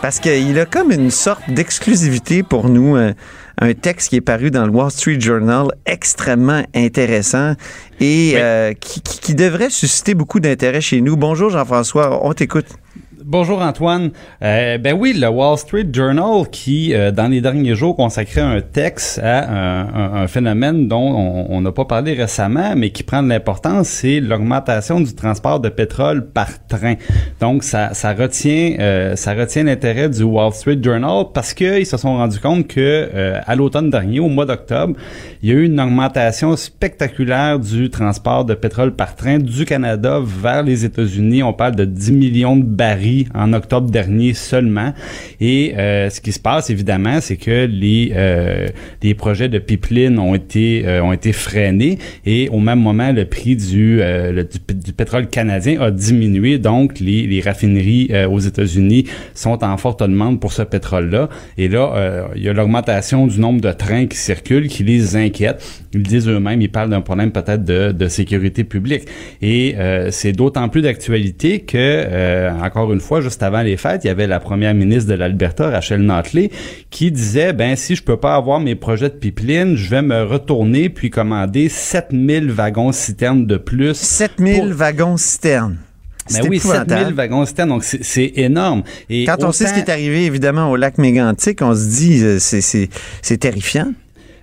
Parce 0.00 0.20
qu'il 0.20 0.56
a 0.60 0.64
comme 0.64 0.92
une 0.92 1.10
sorte 1.10 1.42
d'exclusivité 1.48 2.44
pour 2.44 2.68
nous, 2.68 2.94
un 2.96 3.74
texte 3.74 4.10
qui 4.10 4.16
est 4.16 4.20
paru 4.20 4.52
dans 4.52 4.64
le 4.64 4.70
Wall 4.70 4.92
Street 4.92 5.20
Journal 5.20 5.66
extrêmement 5.86 6.62
intéressant 6.72 7.54
et 7.98 8.34
euh, 8.36 8.74
qui, 8.74 9.00
qui- 9.00 9.18
qui 9.18 9.34
devrait 9.34 9.70
susciter 9.70 10.14
beaucoup 10.14 10.38
d'intérêt 10.38 10.80
chez 10.80 11.00
nous. 11.00 11.16
Bonjour 11.16 11.50
Jean-François, 11.50 12.24
on 12.24 12.32
t'écoute. 12.34 12.66
Bonjour 13.24 13.60
Antoine. 13.62 14.10
Euh, 14.42 14.78
ben 14.78 14.96
oui, 14.98 15.12
le 15.12 15.28
Wall 15.28 15.56
Street 15.56 15.86
Journal 15.92 16.48
qui, 16.50 16.92
euh, 16.92 17.12
dans 17.12 17.28
les 17.28 17.40
derniers 17.40 17.74
jours, 17.76 17.94
consacrait 17.94 18.40
un 18.40 18.60
texte 18.60 19.20
à 19.22 20.22
un, 20.22 20.26
phénomène 20.26 20.88
dont 20.88 21.46
on- 21.48 21.60
n'a 21.60 21.70
pas 21.72 21.84
parlé 21.84 22.14
récemment, 22.14 22.74
mais 22.76 22.90
qui 22.90 23.02
prend 23.02 23.22
de 23.22 23.28
l'importance, 23.28 23.88
c'est 23.88 24.18
l'augmentation 24.18 25.00
du 25.00 25.14
transport 25.14 25.60
de 25.60 25.68
pétrole 25.68 26.26
par 26.26 26.48
train. 26.66 26.94
Donc 27.40 27.62
ça, 27.62 27.94
ça 27.94 28.12
retient, 28.12 28.74
euh, 28.80 29.14
ça 29.14 29.34
retient 29.34 29.64
l'intérêt 29.64 30.08
du 30.08 30.22
Wall 30.22 30.52
Street 30.52 30.78
Journal 30.82 31.26
parce 31.32 31.54
qu'ils 31.54 31.86
se 31.86 31.96
sont 31.96 32.16
rendus 32.16 32.40
compte 32.40 32.66
que 32.66 32.80
euh, 33.14 33.38
à 33.46 33.54
l'automne 33.54 33.90
dernier, 33.90 34.20
au 34.20 34.28
mois 34.28 34.46
d'octobre, 34.46 34.94
il 35.42 35.48
y 35.50 35.52
a 35.52 35.54
eu 35.56 35.66
une 35.66 35.78
augmentation 35.80 36.56
spectaculaire 36.56 37.58
du 37.58 37.90
transport 37.90 38.44
de 38.44 38.54
pétrole 38.54 38.94
par 38.96 39.14
train 39.14 39.38
du 39.38 39.64
Canada 39.64 40.18
vers 40.24 40.62
les 40.62 40.84
États-Unis. 40.84 41.42
On 41.42 41.52
parle 41.52 41.76
de 41.76 41.84
10 41.84 42.12
millions 42.12 42.56
de 42.56 42.64
barils 42.64 43.11
en 43.34 43.52
octobre 43.52 43.90
dernier 43.90 44.34
seulement. 44.34 44.92
Et 45.40 45.74
euh, 45.76 46.10
ce 46.10 46.20
qui 46.20 46.32
se 46.32 46.40
passe, 46.40 46.70
évidemment, 46.70 47.20
c'est 47.20 47.36
que 47.36 47.66
les, 47.66 48.12
euh, 48.14 48.66
les 49.02 49.14
projets 49.14 49.48
de 49.48 49.58
pipeline 49.58 50.18
ont 50.18 50.34
été, 50.34 50.82
euh, 50.86 51.02
ont 51.02 51.12
été 51.12 51.32
freinés 51.32 51.98
et 52.24 52.48
au 52.50 52.58
même 52.60 52.80
moment, 52.80 53.12
le 53.12 53.24
prix 53.24 53.56
du, 53.56 54.00
euh, 54.00 54.32
le- 54.32 54.44
du, 54.84 54.92
pétrole 54.92 55.26
canadien 55.28 55.80
a 55.80 55.90
diminué. 55.90 56.58
Donc, 56.58 57.00
les, 57.00 57.26
les 57.26 57.40
raffineries 57.40 58.08
euh, 58.10 58.28
aux 58.28 58.38
États-Unis 58.40 59.04
sont 59.34 59.62
en 59.64 59.76
forte 59.76 60.00
demande 60.02 60.40
pour 60.40 60.52
ce 60.52 60.62
pétrole-là. 60.62 61.28
Et 61.58 61.68
là, 61.68 61.92
euh, 61.94 62.24
il 62.36 62.42
y 62.42 62.48
a 62.48 62.52
l'augmentation 62.52 63.26
du 63.26 63.38
nombre 63.40 63.60
de 63.60 63.72
trains 63.72 64.06
qui 64.06 64.16
circulent 64.16 64.68
qui 64.68 64.82
les 64.84 65.16
inquiète. 65.16 65.62
Ils 65.94 66.02
disent 66.02 66.28
eux-mêmes, 66.28 66.60
ils 66.62 66.70
parlent 66.70 66.90
d'un 66.90 67.00
problème 67.00 67.32
peut-être 67.32 67.64
de, 67.64 67.92
de 67.92 68.08
sécurité 68.08 68.64
publique. 68.64 69.04
Et 69.40 69.74
c'est 70.10 70.32
d'autant 70.32 70.68
plus 70.68 70.82
d'actualité 70.82 71.60
que, 71.60 72.50
encore 72.64 72.92
une 72.92 73.00
fois, 73.02 73.20
juste 73.20 73.42
avant 73.42 73.60
les 73.60 73.76
fêtes, 73.76 74.04
il 74.04 74.06
y 74.06 74.10
avait 74.10 74.26
la 74.26 74.40
première 74.40 74.72
ministre 74.72 75.10
de 75.10 75.14
l'Alberta, 75.14 75.68
Rachel 75.68 76.00
Notley, 76.00 76.50
qui 76.90 77.10
disait, 77.12 77.52
ben 77.52 77.76
si 77.76 77.94
je 77.94 78.02
peux 78.02 78.16
pas 78.16 78.34
avoir 78.36 78.58
mes 78.60 78.74
projets 78.74 79.10
de 79.10 79.14
pipeline, 79.14 79.76
je 79.76 79.90
vais 79.90 80.00
me 80.00 80.22
retourner 80.22 80.88
puis 80.88 81.10
commander 81.10 81.68
7000 81.68 82.50
wagons 82.50 82.92
citernes 82.92 83.46
de 83.46 83.58
plus. 83.58 83.94
7000 83.96 84.56
Pour- 84.60 84.68
wagons 84.72 85.16
citernes. 85.18 85.76
Ben 86.32 86.40
oui, 86.48 86.56
épouvantable. 86.58 86.90
7000 87.00 87.14
wagons 87.14 87.44
citernes, 87.44 87.68
donc 87.68 87.84
c'est- 87.84 88.32
énorme. 88.36 88.84
Et 89.10 89.24
Quand 89.24 89.42
on 89.42 89.50
sait 89.52 89.66
ce 89.66 89.74
qui 89.74 89.80
est 89.80 89.90
arrivé, 89.90 90.24
évidemment, 90.24 90.70
au 90.70 90.76
lac 90.76 90.96
Mégantic, 90.96 91.60
on 91.62 91.74
se 91.74 91.88
dit, 91.88 92.22
euh, 92.22 92.38
c'est 92.38 93.36
terrifiant. 93.38 93.92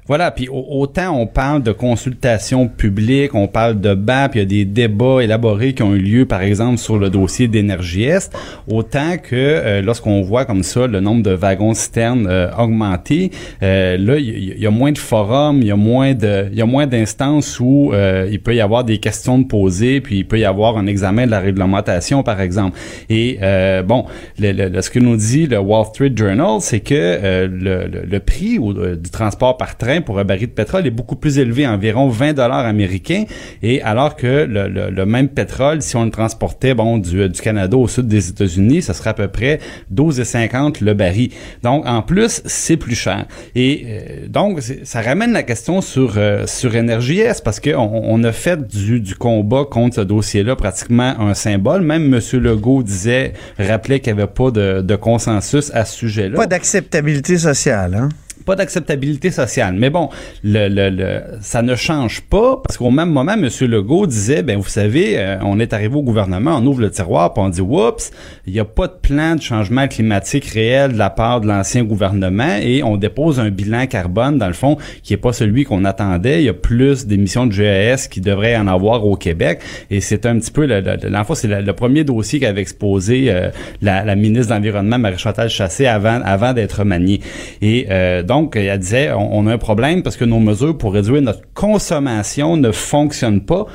Voilà, 0.09 0.31
puis 0.31 0.49
au- 0.49 0.65
autant 0.81 1.15
on 1.15 1.27
parle 1.27 1.61
de 1.61 1.71
consultation 1.71 2.67
publique, 2.67 3.35
on 3.35 3.47
parle 3.47 3.79
de 3.79 3.93
BAP, 3.93 4.33
il 4.35 4.39
y 4.39 4.41
a 4.41 4.45
des 4.45 4.65
débats 4.65 5.19
élaborés 5.23 5.73
qui 5.73 5.83
ont 5.83 5.93
eu 5.93 5.99
lieu, 5.99 6.25
par 6.25 6.41
exemple, 6.41 6.79
sur 6.79 6.97
le 6.97 7.11
dossier 7.11 7.47
d'énergie 7.47 8.05
Est, 8.05 8.35
autant 8.67 9.17
que 9.21 9.35
euh, 9.35 9.81
lorsqu'on 9.83 10.21
voit 10.23 10.45
comme 10.45 10.63
ça 10.63 10.87
le 10.87 10.99
nombre 10.99 11.21
de 11.21 11.29
wagons 11.31 11.75
citernes 11.75 12.25
euh, 12.27 12.49
augmenter, 12.57 13.29
euh, 13.61 13.97
là, 13.99 14.17
il 14.17 14.59
y, 14.59 14.65
a 14.65 14.71
moins 14.71 14.91
de 14.91 14.97
forums, 14.97 15.61
il 15.61 15.67
y 15.67 15.71
a 15.71 15.75
moins 15.75 16.15
de, 16.15 16.47
il 16.51 16.57
y 16.57 16.61
a 16.63 16.65
moins 16.65 16.87
d'instances 16.87 17.59
où 17.59 17.91
euh, 17.93 18.27
il 18.31 18.41
peut 18.41 18.55
y 18.55 18.61
avoir 18.61 18.83
des 18.83 18.97
questions 18.97 19.37
de 19.37 19.45
poser, 19.45 20.01
puis 20.01 20.17
il 20.17 20.25
peut 20.25 20.39
y 20.39 20.45
avoir 20.45 20.75
un 20.79 20.87
examen 20.87 21.27
de 21.27 21.31
la 21.31 21.39
réglementation, 21.39 22.23
par 22.23 22.41
exemple. 22.41 22.79
Et 23.11 23.37
euh, 23.43 23.83
bon, 23.83 24.05
le, 24.39 24.53
le- 24.53 24.81
ce 24.81 24.89
que 24.89 24.97
nous 24.97 25.17
dit 25.17 25.45
le 25.45 25.59
Wall 25.59 25.85
Street 25.85 26.13
Journal, 26.15 26.57
c'est 26.61 26.79
que 26.79 26.95
euh, 26.95 27.47
le, 27.47 27.85
le- 28.09 28.19
prix 28.19 28.57
du 28.57 29.09
transport 29.11 29.55
par 29.57 29.77
train 29.77 29.98
pour 30.01 30.19
un 30.19 30.23
baril 30.23 30.47
de 30.47 30.53
pétrole 30.53 30.85
est 30.87 30.91
beaucoup 30.91 31.15
plus 31.15 31.39
élevé, 31.39 31.67
environ 31.67 32.07
20 32.07 32.33
dollars 32.33 32.65
américains, 32.65 33.25
et 33.61 33.81
alors 33.81 34.15
que 34.15 34.45
le, 34.47 35.05
même 35.05 35.29
pétrole, 35.29 35.81
si 35.81 35.95
on 35.95 36.05
le 36.05 36.11
transportait 36.11 36.73
bon 36.73 36.97
du, 36.97 37.29
du 37.29 37.41
Canada 37.41 37.77
au 37.77 37.87
sud 37.87 38.07
des 38.07 38.29
États-Unis, 38.29 38.81
ça 38.81 38.93
serait 38.93 39.11
à 39.11 39.13
peu 39.13 39.27
près 39.27 39.59
12,50 39.93 40.83
le 40.83 40.93
baril. 40.93 41.31
Donc 41.63 41.85
en 41.87 42.01
plus, 42.01 42.41
c'est 42.45 42.77
plus 42.77 42.95
cher. 42.95 43.25
Et 43.55 43.85
euh, 43.87 44.27
donc 44.27 44.61
ça 44.83 45.01
ramène 45.01 45.31
la 45.31 45.43
question 45.43 45.81
sur 45.81 46.13
euh, 46.17 46.45
sur 46.45 46.75
Énergie 46.75 47.19
S 47.19 47.41
parce 47.41 47.59
que 47.59 47.75
on, 47.75 48.01
on 48.05 48.23
a 48.23 48.31
fait 48.31 48.67
du, 48.67 48.99
du 48.99 49.15
combat 49.15 49.65
contre 49.69 49.97
ce 49.97 50.01
dossier-là 50.01 50.55
pratiquement 50.55 51.15
un 51.19 51.33
symbole. 51.33 51.81
Même 51.81 52.13
M. 52.13 52.19
Legault 52.39 52.83
disait, 52.83 53.33
rappelait 53.57 53.99
qu'il 53.99 54.13
n'y 54.13 54.21
avait 54.21 54.31
pas 54.31 54.51
de, 54.51 54.81
de 54.81 54.95
consensus 54.95 55.71
à 55.73 55.85
ce 55.85 55.97
sujet-là 55.97 56.35
Pas 56.35 56.47
d'acceptabilité 56.47 57.37
sociale, 57.37 57.95
hein? 57.95 58.09
D'acceptabilité 58.55 59.31
sociale. 59.31 59.75
Mais 59.77 59.89
bon, 59.89 60.09
le, 60.43 60.67
le, 60.67 60.89
le- 60.89 61.21
ça 61.41 61.61
ne 61.61 61.75
change 61.75 62.21
pas 62.21 62.61
parce 62.63 62.77
qu'au 62.77 62.89
même 62.91 63.09
moment, 63.11 63.33
M. 63.33 63.47
Legault 63.61 64.07
disait, 64.07 64.43
ben 64.43 64.57
vous 64.57 64.67
savez, 64.69 65.17
euh, 65.17 65.37
on 65.43 65.59
est 65.59 65.73
arrivé 65.73 65.95
au 65.95 66.03
gouvernement, 66.03 66.57
on 66.57 66.65
ouvre 66.65 66.81
le 66.81 66.91
tiroir, 66.91 67.33
puis 67.33 67.43
on 67.43 67.49
dit, 67.49 67.61
oups, 67.61 68.11
il 68.45 68.53
n'y 68.53 68.59
a 68.59 68.65
pas 68.65 68.87
de 68.87 68.93
plan 69.01 69.35
de 69.35 69.41
changement 69.41 69.87
climatique 69.87 70.45
réel 70.45 70.93
de 70.93 70.97
la 70.97 71.09
part 71.09 71.41
de 71.41 71.47
l'ancien 71.47 71.83
gouvernement 71.83 72.57
et 72.61 72.83
on 72.83 72.97
dépose 72.97 73.39
un 73.39 73.49
bilan 73.49 73.85
carbone, 73.87 74.37
dans 74.37 74.47
le 74.47 74.53
fond, 74.53 74.77
qui 75.03 75.13
est 75.13 75.17
pas 75.17 75.33
celui 75.33 75.63
qu'on 75.65 75.85
attendait. 75.85 76.41
Il 76.41 76.45
y 76.45 76.49
a 76.49 76.53
plus 76.53 77.05
d'émissions 77.05 77.45
de 77.47 77.51
GES 77.51 78.07
qui 78.09 78.21
devrait 78.21 78.55
en 78.55 78.67
avoir 78.67 79.05
au 79.05 79.15
Québec 79.15 79.59
et 79.91 80.01
c'est 80.01 80.25
un 80.25 80.37
petit 80.39 80.51
peu, 80.51 80.65
le, 80.65 80.79
le, 80.81 80.97
c'est 81.33 81.47
le, 81.47 81.61
le 81.61 81.73
premier 81.73 82.03
dossier 82.03 82.39
qu'avait 82.39 82.61
exposé 82.61 83.25
euh, 83.29 83.49
la, 83.81 84.03
la 84.05 84.15
ministre 84.15 84.49
de 84.49 84.53
l'Environnement, 84.55 84.97
Marie-Chantal 84.97 85.49
Chassé, 85.49 85.85
avant, 85.85 86.21
avant 86.23 86.53
d'être 86.53 86.83
maniée. 86.83 87.21
Et 87.61 87.87
euh, 87.89 88.23
donc, 88.23 88.38
donc, 88.39 88.55
elle 88.55 88.79
disait, 88.79 89.11
on, 89.11 89.37
on, 89.37 89.47
a 89.47 89.53
un 89.53 89.57
problème 89.57 90.01
parce 90.01 90.15
que 90.15 90.23
nos 90.23 90.39
mesures 90.39 90.77
pour 90.77 90.93
réduire 90.93 91.21
notre 91.21 91.41
consommation 91.53 92.55
ne 92.55 92.71
fonctionnent 92.71 93.41
pas. 93.41 93.65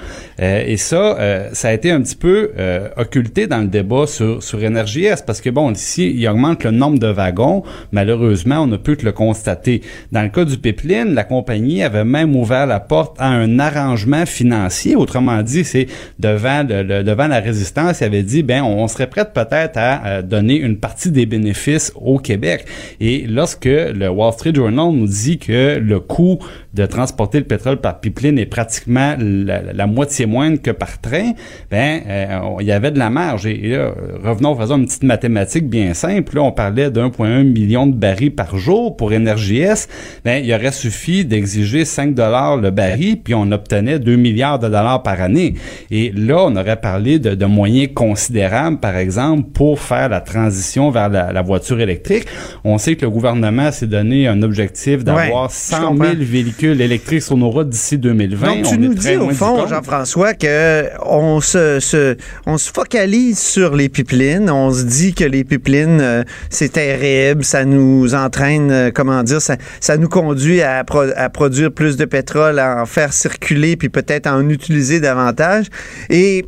Euh, 0.41 0.65
et 0.67 0.79
ça, 0.79 1.19
euh, 1.19 1.51
ça 1.53 1.69
a 1.69 1.73
été 1.75 1.91
un 1.91 2.01
petit 2.01 2.17
peu 2.17 2.53
euh, 2.59 2.89
occulté 2.97 3.47
dans 3.47 3.59
le 3.59 3.67
débat 3.67 4.07
sur, 4.07 4.43
sur 4.43 4.59
S 4.63 5.23
parce 5.23 5.43
que, 5.43 5.51
bon, 5.51 5.71
ici, 5.73 6.15
il 6.17 6.27
augmente 6.29 6.65
le 6.65 6.71
nombre 6.71 6.99
de 6.99 7.09
wagons. 7.09 7.63
Malheureusement, 7.93 8.61
on 8.61 8.67
ne 8.67 8.79
peut 8.79 8.95
que 8.95 9.05
le 9.05 9.13
constater. 9.13 9.83
Dans 10.13 10.23
le 10.23 10.31
cas 10.31 10.47
du 10.47 10.57
pipeline, 10.57 11.13
la 11.13 11.25
compagnie 11.25 11.83
avait 11.83 12.05
même 12.05 12.35
ouvert 12.35 12.67
la 12.67 12.81
porte 12.81 13.17
à 13.19 13.29
un 13.29 13.59
arrangement 13.59 14.25
financier. 14.25 14.97
Autrement 14.97 15.43
dit, 15.43 15.65
c'est 15.65 15.89
devant, 16.19 16.67
le, 16.67 17.03
devant 17.03 17.27
la 17.27 17.41
résistance, 17.41 18.01
il 18.01 18.05
avait 18.05 18.23
dit, 18.23 18.43
ben, 18.43 18.63
on, 18.63 18.89
serait 18.89 19.09
prêt 19.09 19.31
peut-être 19.31 19.77
à 19.77 20.23
donner 20.23 20.57
une 20.57 20.79
partie 20.79 21.11
des 21.11 21.27
bénéfices 21.27 21.93
au 21.97 22.19
Québec. 22.19 22.65
Et 23.01 23.27
lorsque 23.29 23.67
le 23.67 24.09
Wall 24.09 24.33
Street 24.33 24.54
Journal 24.55 24.93
nous 24.93 25.07
dit 25.07 25.39
que 25.39 25.79
le 25.79 26.01
coût 26.01 26.39
de 26.75 26.87
transporter 26.87 27.39
le 27.39 27.45
pétrole 27.45 27.77
par 27.77 28.01
pipeline 28.01 28.37
est 28.39 28.47
pratiquement 28.47 29.15
la, 29.19 29.87
moitié 29.87 30.27
moindre 30.27 30.61
que 30.61 30.73
par 30.73 31.01
train, 31.01 31.33
ben 31.71 32.01
euh, 32.09 32.41
il 32.61 32.67
y 32.67 32.73
avait 32.73 32.91
de 32.91 32.99
la 32.99 33.11
marge. 33.11 33.47
Et, 33.47 33.69
là, 33.69 33.93
revenons, 34.25 34.57
faisons 34.57 34.79
une 34.79 34.87
petite 34.87 35.05
mathématique 35.05 35.69
bien 35.69 35.95
simple. 35.95 36.35
Là, 36.35 36.43
on 36.43 36.53
parlait 36.53 36.91
d'1,1 36.91 37.45
million 37.45 37.87
de 37.87 37.95
barils 37.95 38.35
par 38.35 38.59
jour 38.59 38.97
pour 38.97 39.13
NRJS. 39.13 39.87
Ben, 40.25 40.45
il 40.45 40.53
aurait 40.53 40.73
suffi 40.73 41.25
d'exiger 41.25 41.85
5 41.85 42.15
dollars 42.15 42.57
le 42.57 42.71
baril, 42.71 43.21
puis 43.23 43.35
on 43.35 43.53
obtenait 43.53 44.01
2 44.01 44.17
milliards 44.17 44.59
de 44.59 44.67
dollars 44.67 45.03
par 45.03 45.21
année. 45.21 45.55
Et 45.93 46.11
là, 46.11 46.45
on 46.47 46.57
aurait 46.57 46.81
parlé 46.81 47.21
de, 47.21 47.35
de 47.35 47.47
moyens 47.47 47.91
considérables, 47.95 48.79
par 48.79 48.97
exemple, 48.97 49.51
pour 49.53 49.79
faire 49.79 50.09
la 50.09 50.21
transition 50.21 50.91
vers 50.91 51.09
la, 51.09 51.33
la 51.33 51.43
voiture 51.43 51.79
électrique. 51.79 52.27
On 52.65 52.79
sait 52.79 52.97
que 52.97 53.05
le 53.05 53.11
gouvernement 53.11 53.71
s'est 53.71 53.87
donné 53.87 54.27
un 54.27 54.43
objectif 54.43 55.05
d'avoir 55.05 55.53
100 55.53 55.97
000 55.97 56.15
véhicules 56.19 56.64
électriques 56.73 57.23
sur 57.23 57.37
nos 57.37 57.51
routes 57.51 57.69
d'ici 57.69 57.99
2020. 57.99 58.47
Donc, 58.47 58.65
tu 58.67 58.79
nous 58.79 58.95
dis, 58.95 59.17
au 59.17 59.31
fond, 59.31 59.67
Jean-François, 59.67 60.35
que 60.35 60.89
on 61.05 61.41
se, 61.41 61.81
se, 61.81 62.17
on 62.47 62.59
se 62.59 62.71
focalise 62.73 63.39
sur 63.39 63.75
les 63.75 63.89
pipelines. 63.89 64.51
On 64.51 64.73
se 64.73 64.85
dit 64.85 65.15
que 65.15 65.25
les 65.25 65.45
pipelines, 65.45 66.01
euh, 66.01 66.23
c'est 66.51 66.73
terrible. 66.73 67.45
Ça 67.45 67.65
nous 67.65 68.15
entraîne, 68.15 68.71
euh, 68.71 68.91
comment 68.93 69.23
dire, 69.23 69.41
ça, 69.41 69.57
ça 69.81 69.97
nous 69.97 70.09
conduit 70.09 70.63
à, 70.63 70.85
à 71.17 71.31
produire 71.31 71.73
plus 71.73 71.97
de 71.97 72.05
pétrole, 72.05 72.59
à 72.59 72.83
en 72.83 72.87
faire 72.87 73.13
circuler, 73.13 73.77
puis 73.77 73.89
peut-être 73.89 74.27
à 74.27 74.37
en 74.37 74.49
utiliser 74.49 75.01
davantage. 75.01 75.67
Et 76.11 76.47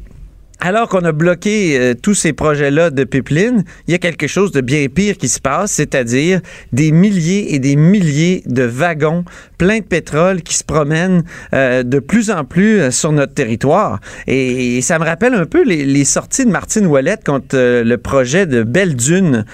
alors 0.60 0.88
qu'on 0.88 1.04
a 1.04 1.12
bloqué 1.12 1.78
euh, 1.78 1.94
tous 1.94 2.14
ces 2.14 2.32
projets-là 2.32 2.90
de 2.90 3.04
pipeline, 3.04 3.64
il 3.86 3.92
y 3.92 3.94
a 3.94 3.98
quelque 3.98 4.26
chose 4.26 4.52
de 4.52 4.60
bien 4.60 4.86
pire 4.88 5.16
qui 5.18 5.28
se 5.28 5.38
passe, 5.38 5.72
c'est-à-dire 5.72 6.40
des 6.72 6.92
milliers 6.92 7.54
et 7.54 7.58
des 7.58 7.76
milliers 7.76 8.42
de 8.46 8.62
wagons 8.62 9.24
pleins 9.58 9.78
de 9.78 9.84
pétrole 9.84 10.42
qui 10.42 10.54
se 10.54 10.64
promènent 10.64 11.24
euh, 11.52 11.82
de 11.82 11.98
plus 11.98 12.30
en 12.30 12.44
plus 12.44 12.80
euh, 12.80 12.90
sur 12.90 13.12
notre 13.12 13.34
territoire. 13.34 14.00
Et, 14.26 14.80
ça 14.80 14.98
me 14.98 15.04
rappelle 15.04 15.34
un 15.34 15.46
peu 15.46 15.64
les, 15.64 16.04
sorties 16.04 16.44
de 16.44 16.50
Martine 16.50 16.86
Ouellette 16.86 17.24
contre 17.24 17.56
le 17.56 17.96
projet 17.96 18.46
de 18.46 18.62
Belle 18.62 18.94
Dune, 18.94 19.44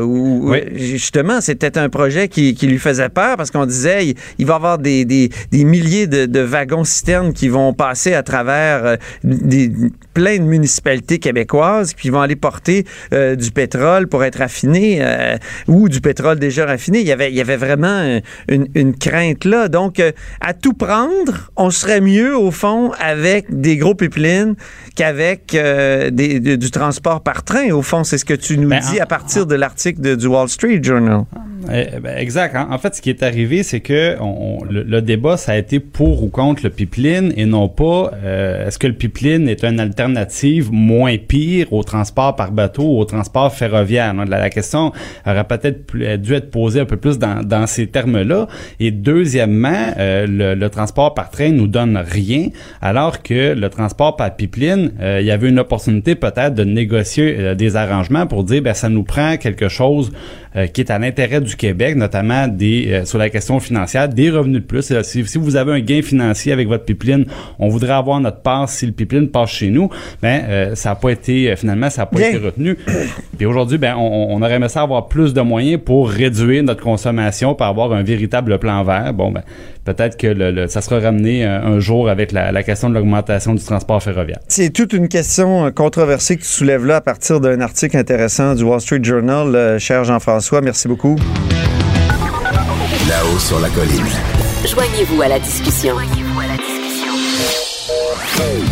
où 0.00 0.52
justement 0.74 1.40
c'était 1.40 1.78
un 1.78 1.88
projet 1.88 2.28
qui, 2.28 2.54
lui 2.62 2.78
faisait 2.78 3.08
peur 3.08 3.36
parce 3.36 3.50
qu'on 3.50 3.64
disait 3.64 4.14
il, 4.38 4.46
va 4.46 4.54
y 4.54 4.56
avoir 4.56 4.78
des, 4.78 5.04
des, 5.04 5.30
milliers 5.52 6.06
de, 6.06 6.26
de 6.26 6.40
wagons 6.40 6.84
citernes 6.84 7.32
qui 7.32 7.48
vont 7.48 7.72
passer 7.72 8.12
à 8.12 8.22
travers 8.22 8.98
des 9.22 9.72
plein 10.14 10.38
de 10.38 10.44
municipalités 10.44 11.18
québécoises 11.18 11.92
qui 11.92 12.08
vont 12.08 12.20
aller 12.20 12.36
porter 12.36 12.86
euh, 13.12 13.34
du 13.34 13.50
pétrole 13.50 14.06
pour 14.06 14.24
être 14.24 14.38
raffiné 14.38 14.98
euh, 15.00 15.36
ou 15.66 15.88
du 15.88 16.00
pétrole 16.00 16.38
déjà 16.38 16.64
raffiné. 16.64 17.00
Il 17.00 17.06
y 17.06 17.12
avait, 17.12 17.30
il 17.30 17.36
y 17.36 17.40
avait 17.40 17.56
vraiment 17.56 17.86
euh, 17.88 18.20
une, 18.48 18.94
crainte 18.94 19.44
là. 19.44 19.68
Donc, 19.68 20.00
à 20.40 20.54
tout 20.54 20.72
prendre, 20.72 21.50
on 21.56 21.70
serait 21.70 22.00
mieux, 22.00 22.36
au 22.36 22.52
fond, 22.52 22.92
avec 23.00 23.46
des 23.50 23.76
gros 23.76 23.94
pipelines 23.94 24.54
qu'avec 24.94 25.56
du 26.12 26.70
transport 26.70 27.22
par 27.22 27.42
train. 27.42 27.70
Au 27.72 27.82
fond, 27.82 28.04
c'est 28.04 28.18
ce 28.18 28.24
que 28.24 28.34
tu 28.34 28.56
nous 28.56 28.68
ben, 28.68 28.80
dis 28.80 29.00
à 29.00 29.06
partir 29.06 29.46
de 29.46 29.56
l'article 29.56 30.16
du 30.16 30.26
Wall 30.28 30.48
Street 30.48 30.80
Journal. 30.80 31.24
Eh, 31.72 31.98
ben, 31.98 32.16
exact. 32.16 32.54
En, 32.56 32.78
fait, 32.78 32.94
ce 32.94 33.02
qui 33.02 33.10
est 33.10 33.24
arrivé, 33.24 33.64
c'est 33.64 33.80
que 33.80 34.16
le, 34.70 35.00
débat, 35.00 35.36
ça 35.36 35.52
a 35.52 35.56
été 35.56 35.80
pour 35.80 36.22
ou 36.22 36.28
contre 36.28 36.62
le 36.62 36.70
pipeline 36.70 37.32
et 37.36 37.46
non 37.46 37.68
pas 37.68 38.12
est-ce 38.66 38.78
que 38.78 38.86
le 38.86 38.92
pipeline 38.92 39.48
est 39.48 39.64
un 39.64 39.78
alternative 39.78 40.03
moins 40.70 41.16
pire 41.16 41.72
au 41.72 41.82
transport 41.82 42.36
par 42.36 42.52
bateau 42.52 42.98
au 42.98 43.04
transport 43.04 43.52
ferroviaire. 43.52 44.14
La, 44.14 44.50
question 44.50 44.92
aurait 45.26 45.44
peut-être 45.44 46.16
dû 46.16 46.34
être 46.34 46.50
posée 46.50 46.80
un 46.80 46.84
peu 46.84 46.96
plus 46.96 47.18
dans, 47.18 47.66
ces 47.66 47.86
termes-là. 47.86 48.46
Et 48.80 48.90
deuxièmement, 48.90 49.92
euh, 49.98 50.54
le, 50.54 50.68
transport 50.68 51.14
par 51.14 51.30
train 51.30 51.50
nous 51.50 51.66
donne 51.66 51.96
rien, 51.96 52.48
alors 52.80 53.22
que 53.22 53.54
le 53.54 53.68
transport 53.68 54.16
par 54.16 54.34
pipeline, 54.34 54.92
euh, 55.00 55.20
il 55.20 55.26
y 55.26 55.30
avait 55.30 55.48
une 55.48 55.58
opportunité 55.58 56.14
peut-être 56.14 56.54
de 56.54 56.64
négocier 56.64 57.36
euh, 57.38 57.54
des 57.54 57.76
arrangements 57.76 58.26
pour 58.26 58.44
dire, 58.44 58.62
ben 58.62 58.74
ça 58.74 58.88
nous 58.88 59.04
prend 59.04 59.36
quelque 59.36 59.68
chose 59.68 60.12
euh, 60.56 60.68
qui 60.68 60.82
est 60.82 60.90
à 60.92 61.00
l'intérêt 61.00 61.40
du 61.40 61.56
Québec, 61.56 61.96
notamment 61.96 62.46
des 62.46 62.86
euh, 62.92 63.04
sur 63.04 63.18
la 63.18 63.28
question 63.28 63.58
financière, 63.58 64.08
des 64.08 64.30
revenus 64.30 64.60
de 64.60 64.64
plus. 64.64 64.88
Euh, 64.92 65.02
si, 65.02 65.26
si, 65.26 65.36
vous 65.36 65.56
avez 65.56 65.72
un 65.72 65.80
gain 65.80 66.00
financier 66.00 66.52
avec 66.52 66.68
votre 66.68 66.84
pipeline, 66.84 67.26
on 67.58 67.68
voudrait 67.68 67.94
avoir 67.94 68.20
notre 68.20 68.40
part 68.40 68.68
si 68.68 68.86
le 68.86 68.92
pipeline 68.92 69.28
passe 69.28 69.50
chez 69.50 69.70
nous. 69.70 69.90
Ben 70.22 70.72
ça 70.76 70.90
n'a 70.90 70.94
pas 70.94 71.10
été 71.10 71.56
finalement 71.56 71.90
ça 71.90 72.02
n'a 72.02 72.06
pas 72.06 72.20
été 72.20 72.38
retenu. 72.38 72.76
Puis 73.36 73.46
aujourd'hui, 73.46 73.78
ben 73.78 73.96
on, 73.96 74.28
on, 74.30 74.42
aurait 74.42 74.54
aimé 74.54 74.68
ça 74.68 74.82
avoir 74.82 75.08
plus 75.08 75.34
de 75.34 75.40
moyens 75.40 75.80
pour 75.84 76.08
réduire 76.08 76.62
notre 76.62 76.84
consommation, 76.84 77.56
pour 77.56 77.66
avoir 77.66 77.92
un 77.92 78.04
véritable 78.04 78.56
plan 78.60 78.84
vert. 78.84 79.12
Bon 79.12 79.32
ben 79.32 79.42
peut-être 79.84 80.16
que 80.16 80.28
le, 80.28 80.68
ça 80.68 80.80
sera 80.80 81.00
ramené 81.00 81.44
un, 81.44 81.80
jour 81.80 82.08
avec 82.08 82.30
la, 82.30 82.52
la 82.52 82.62
question 82.62 82.88
de 82.88 82.94
l'augmentation 82.94 83.54
du 83.54 83.62
transport 83.62 84.02
ferroviaire. 84.02 84.38
C'est 84.48 84.70
toute 84.70 84.92
une 84.92 85.08
question 85.08 85.70
controversée 85.72 86.36
que 86.36 86.42
tu 86.42 86.48
soulèves 86.48 86.86
là 86.86 86.96
à 86.96 87.00
partir 87.00 87.40
d'un 87.40 87.60
article 87.60 87.96
intéressant 87.96 88.54
du 88.54 88.62
Wall 88.62 88.80
Street 88.80 89.02
Journal, 89.02 89.78
cher 89.80 90.04
Jean-François. 90.04 90.43
Merci 90.52 90.88
beaucoup. 90.88 91.16
Là-haut 93.08 93.38
sur 93.38 93.60
la 93.60 93.68
colline. 93.70 94.06
Joignez-vous 94.66 95.22
à 95.22 95.28
la 95.28 95.38
discussion. 95.38 95.96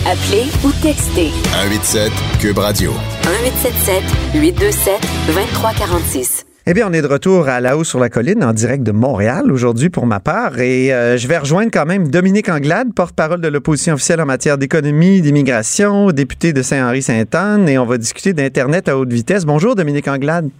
Appelez 0.06 0.44
ou 0.64 0.70
textez. 0.82 1.30
187 1.52 2.12
Cube 2.40 2.58
Radio. 2.58 2.90
1877 2.90 4.02
827 4.34 5.00
2346. 5.28 6.46
Eh 6.66 6.74
bien, 6.74 6.88
on 6.88 6.92
est 6.92 7.02
de 7.02 7.08
retour 7.08 7.48
à 7.48 7.60
La 7.60 7.76
Haut 7.76 7.82
sur 7.82 7.98
la 7.98 8.08
colline 8.08 8.44
en 8.44 8.52
direct 8.52 8.84
de 8.84 8.92
Montréal 8.92 9.50
aujourd'hui 9.50 9.90
pour 9.90 10.06
ma 10.06 10.20
part 10.20 10.60
et 10.60 10.92
euh, 10.94 11.16
je 11.16 11.26
vais 11.26 11.38
rejoindre 11.38 11.70
quand 11.72 11.86
même 11.86 12.08
Dominique 12.08 12.48
Anglade, 12.48 12.94
porte-parole 12.94 13.40
de 13.40 13.48
l'opposition 13.48 13.94
officielle 13.94 14.20
en 14.20 14.26
matière 14.26 14.58
d'économie, 14.58 15.22
d'immigration, 15.22 16.12
député 16.12 16.52
de 16.52 16.62
Saint-Henri-Sainte-Anne 16.62 17.68
et 17.68 17.78
on 17.78 17.86
va 17.86 17.98
discuter 17.98 18.32
d'Internet 18.32 18.88
à 18.88 18.96
haute 18.96 19.12
vitesse. 19.12 19.44
Bonjour 19.44 19.74
Dominique 19.74 20.06
Anglade. 20.06 20.50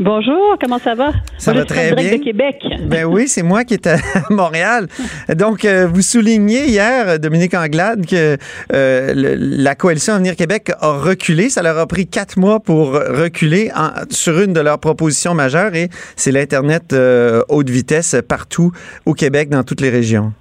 Bonjour, 0.00 0.56
comment 0.60 0.78
ça 0.78 0.94
va? 0.94 1.12
Ça 1.38 1.52
va 1.52 1.64
très 1.64 1.94
bien. 1.94 2.16
de 2.16 2.22
Québec. 2.22 2.56
Ben 2.82 3.04
oui, 3.04 3.28
c'est 3.28 3.42
moi 3.42 3.64
qui 3.64 3.74
est 3.74 3.86
à 3.86 3.96
Montréal. 4.30 4.88
Donc, 5.36 5.64
euh, 5.64 5.86
vous 5.86 6.02
soulignez 6.02 6.66
hier, 6.66 7.20
Dominique 7.20 7.54
Anglade, 7.54 8.04
que 8.04 8.36
euh, 8.72 9.12
la 9.14 9.74
coalition 9.74 10.14
Avenir 10.14 10.34
Québec 10.34 10.72
a 10.80 10.92
reculé. 10.92 11.48
Ça 11.48 11.62
leur 11.62 11.78
a 11.78 11.86
pris 11.86 12.06
quatre 12.08 12.38
mois 12.38 12.60
pour 12.60 12.92
reculer 12.92 13.70
sur 14.10 14.40
une 14.40 14.52
de 14.52 14.60
leurs 14.60 14.80
propositions 14.80 15.34
majeures 15.34 15.74
et 15.74 15.90
c'est 16.16 16.32
l'Internet 16.32 16.92
euh, 16.92 17.42
haute 17.48 17.70
vitesse 17.70 18.16
partout 18.26 18.72
au 19.06 19.14
Québec, 19.14 19.48
dans 19.48 19.62
toutes 19.62 19.80
les 19.80 19.90
régions. 19.90 20.32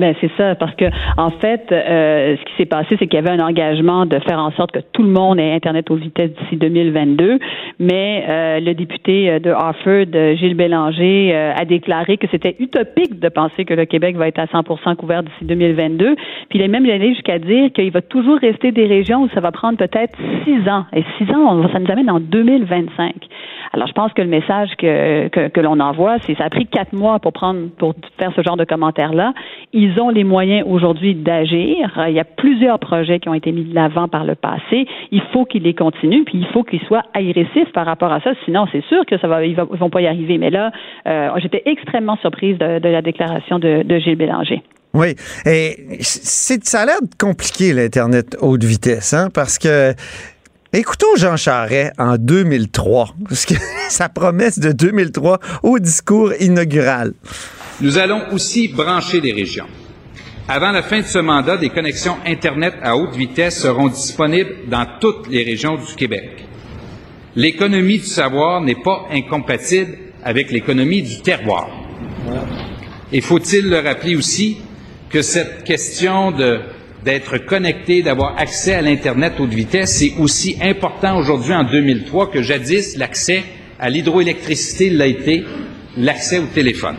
Ben 0.00 0.14
c'est 0.18 0.30
ça, 0.38 0.54
parce 0.54 0.74
que 0.76 0.86
en 1.18 1.28
fait, 1.28 1.70
euh, 1.70 2.34
ce 2.34 2.44
qui 2.46 2.52
s'est 2.56 2.64
passé, 2.64 2.96
c'est 2.98 3.06
qu'il 3.06 3.16
y 3.16 3.18
avait 3.18 3.38
un 3.38 3.46
engagement 3.46 4.06
de 4.06 4.18
faire 4.20 4.38
en 4.38 4.50
sorte 4.52 4.72
que 4.72 4.78
tout 4.78 5.02
le 5.02 5.10
monde 5.10 5.38
ait 5.38 5.52
Internet 5.52 5.90
aux 5.90 5.96
vitesses 5.96 6.30
d'ici 6.30 6.56
2022, 6.56 7.38
mais 7.78 8.24
euh, 8.26 8.60
le 8.60 8.72
député 8.72 9.28
euh, 9.28 9.38
de 9.40 9.50
Harford, 9.50 10.36
Gilles 10.38 10.54
Bélanger, 10.54 11.34
a 11.34 11.66
déclaré 11.66 12.16
que 12.16 12.26
c'était 12.30 12.56
utopique 12.60 13.20
de 13.20 13.28
penser 13.28 13.66
que 13.66 13.74
le 13.74 13.84
Québec 13.84 14.16
va 14.16 14.28
être 14.28 14.38
à 14.38 14.46
100% 14.46 14.96
couvert 14.96 15.22
d'ici 15.22 15.44
2022. 15.44 16.14
Puis 16.48 16.58
il 16.58 16.62
est 16.62 16.68
même 16.68 16.86
allé 16.86 17.10
jusqu'à 17.10 17.38
dire 17.38 17.70
qu'il 17.74 17.90
va 17.90 18.00
toujours 18.00 18.38
rester 18.38 18.72
des 18.72 18.86
régions 18.86 19.24
où 19.24 19.28
ça 19.34 19.40
va 19.40 19.52
prendre 19.52 19.76
peut-être 19.76 20.16
six 20.44 20.66
ans. 20.66 20.86
Et 20.94 21.04
six 21.18 21.30
ans, 21.34 21.68
ça 21.70 21.78
nous 21.78 21.90
amène 21.90 22.10
en 22.10 22.20
2025. 22.20 23.16
Alors 23.72 23.86
je 23.86 23.92
pense 23.92 24.12
que 24.12 24.22
le 24.22 24.28
message 24.28 24.70
que, 24.78 25.28
que, 25.28 25.60
l'on 25.60 25.78
envoie, 25.78 26.18
c'est 26.20 26.34
ça 26.36 26.44
a 26.44 26.50
pris 26.50 26.66
quatre 26.66 26.92
mois 26.92 27.18
pour 27.20 27.32
prendre 27.32 27.68
pour 27.78 27.94
faire 28.18 28.32
ce 28.34 28.42
genre 28.42 28.56
de 28.56 28.64
commentaires-là. 28.64 29.32
Ils 29.72 29.89
ont 29.98 30.10
les 30.10 30.24
moyens 30.24 30.64
aujourd'hui 30.68 31.14
d'agir. 31.14 31.90
Il 32.08 32.14
y 32.14 32.20
a 32.20 32.24
plusieurs 32.24 32.78
projets 32.78 33.18
qui 33.18 33.28
ont 33.28 33.34
été 33.34 33.52
mis 33.52 33.64
de 33.64 33.74
l'avant 33.74 34.08
par 34.08 34.24
le 34.24 34.34
passé. 34.34 34.86
Il 35.10 35.22
faut 35.32 35.44
qu'ils 35.44 35.62
les 35.62 35.74
continuent, 35.74 36.24
puis 36.24 36.38
il 36.38 36.46
faut 36.46 36.62
qu'ils 36.62 36.80
soient 36.82 37.04
agressifs 37.14 37.72
par 37.72 37.86
rapport 37.86 38.12
à 38.12 38.20
ça. 38.20 38.30
Sinon, 38.44 38.66
c'est 38.70 38.84
sûr 38.86 39.04
que 39.06 39.18
ça 39.18 39.28
va, 39.28 39.44
ils 39.44 39.56
vont 39.56 39.90
pas 39.90 40.00
y 40.00 40.06
arriver. 40.06 40.38
Mais 40.38 40.50
là, 40.50 40.70
euh, 41.06 41.30
j'étais 41.38 41.62
extrêmement 41.66 42.16
surprise 42.18 42.58
de, 42.58 42.88
la 42.88 43.02
déclaration 43.02 43.58
de, 43.58 43.98
Gilles 43.98 44.16
Bélanger. 44.16 44.62
Oui, 44.92 45.14
et 45.46 45.98
ça 46.00 46.80
a 46.80 46.86
l'air 46.86 46.98
compliqué 47.18 47.72
l'Internet 47.72 48.36
haute 48.40 48.64
vitesse, 48.64 49.14
hein, 49.14 49.28
parce 49.32 49.56
que 49.56 49.94
Écoutons 50.72 51.16
Jean 51.16 51.36
Charest 51.36 51.92
en 51.98 52.16
2003, 52.16 53.14
parce 53.28 53.44
que 53.44 53.54
sa 53.88 54.08
promesse 54.08 54.60
de 54.60 54.70
2003 54.70 55.40
au 55.64 55.80
discours 55.80 56.32
inaugural. 56.38 57.12
Nous 57.80 57.96
allons 57.96 58.20
aussi 58.32 58.68
brancher 58.68 59.22
les 59.22 59.32
régions. 59.32 59.66
Avant 60.46 60.70
la 60.70 60.82
fin 60.82 61.00
de 61.00 61.06
ce 61.06 61.18
mandat, 61.18 61.56
des 61.56 61.70
connexions 61.70 62.16
Internet 62.26 62.74
à 62.82 62.94
haute 62.94 63.14
vitesse 63.16 63.62
seront 63.62 63.88
disponibles 63.88 64.68
dans 64.68 64.86
toutes 65.00 65.28
les 65.30 65.44
régions 65.44 65.76
du 65.76 65.94
Québec. 65.96 66.44
L'économie 67.36 67.98
du 67.98 68.06
savoir 68.06 68.60
n'est 68.60 68.74
pas 68.74 69.06
incompatible 69.10 69.96
avec 70.22 70.50
l'économie 70.50 71.00
du 71.00 71.22
terroir. 71.22 71.70
Et 73.12 73.22
faut-il 73.22 73.70
le 73.70 73.78
rappeler 73.78 74.14
aussi 74.14 74.58
que 75.08 75.22
cette 75.22 75.64
question 75.64 76.32
d'être 77.02 77.38
connecté, 77.38 78.02
d'avoir 78.02 78.38
accès 78.38 78.74
à 78.74 78.82
l'Internet 78.82 79.34
haute 79.38 79.54
vitesse, 79.54 79.96
c'est 79.96 80.14
aussi 80.18 80.58
important 80.60 81.16
aujourd'hui 81.16 81.54
en 81.54 81.64
2003 81.64 82.30
que 82.30 82.42
jadis 82.42 82.98
l'accès 82.98 83.42
à 83.78 83.88
l'hydroélectricité 83.88 84.90
l'a 84.90 85.06
été, 85.06 85.44
l'accès 85.96 86.38
au 86.38 86.46
téléphone. 86.46 86.96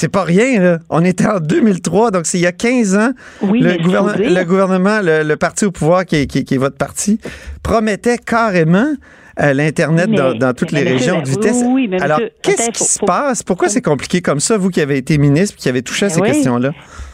C'est 0.00 0.08
pas 0.08 0.24
rien, 0.24 0.58
là. 0.60 0.78
On 0.88 1.04
était 1.04 1.26
en 1.26 1.40
2003, 1.40 2.10
donc 2.10 2.24
c'est 2.24 2.38
il 2.38 2.40
y 2.40 2.46
a 2.46 2.52
15 2.52 2.94
ans. 2.96 3.10
Oui, 3.42 3.60
le, 3.60 3.76
gouvernement, 3.76 4.14
le 4.16 4.44
gouvernement, 4.44 5.00
le, 5.02 5.22
le 5.24 5.36
parti 5.36 5.66
au 5.66 5.70
pouvoir, 5.70 6.06
qui 6.06 6.16
est, 6.16 6.26
qui 6.26 6.38
est- 6.38 6.44
qui 6.44 6.54
est 6.54 6.56
votre 6.56 6.78
parti, 6.78 7.20
promettait 7.62 8.16
carrément 8.16 8.94
euh, 9.42 9.52
l'Internet 9.52 10.10
dans, 10.10 10.32
dans 10.34 10.54
toutes 10.54 10.72
mais 10.72 10.84
les 10.84 10.94
monsieur, 10.94 11.12
régions 11.12 11.22
de 11.22 11.28
vitesse. 11.28 11.62
oui, 11.66 11.90
Alors, 12.00 12.18
qu'est-ce 12.42 12.70
qui 12.70 12.78
faut- 12.78 12.84
se 12.84 12.98
faut- 13.00 13.04
passe? 13.04 13.42
Pourquoi 13.42 13.68
c'est 13.68 13.82
compliqué 13.82 14.22
comme 14.22 14.40
ça, 14.40 14.56
vous 14.56 14.70
qui 14.70 14.80
avez 14.80 14.96
été 14.96 15.18
ministre 15.18 15.56
et 15.58 15.60
qui 15.60 15.68
avez 15.68 15.82
touché 15.82 16.06
à 16.06 16.08
ces 16.08 16.20
Oui. 16.22 16.28
questions-là? 16.28 16.70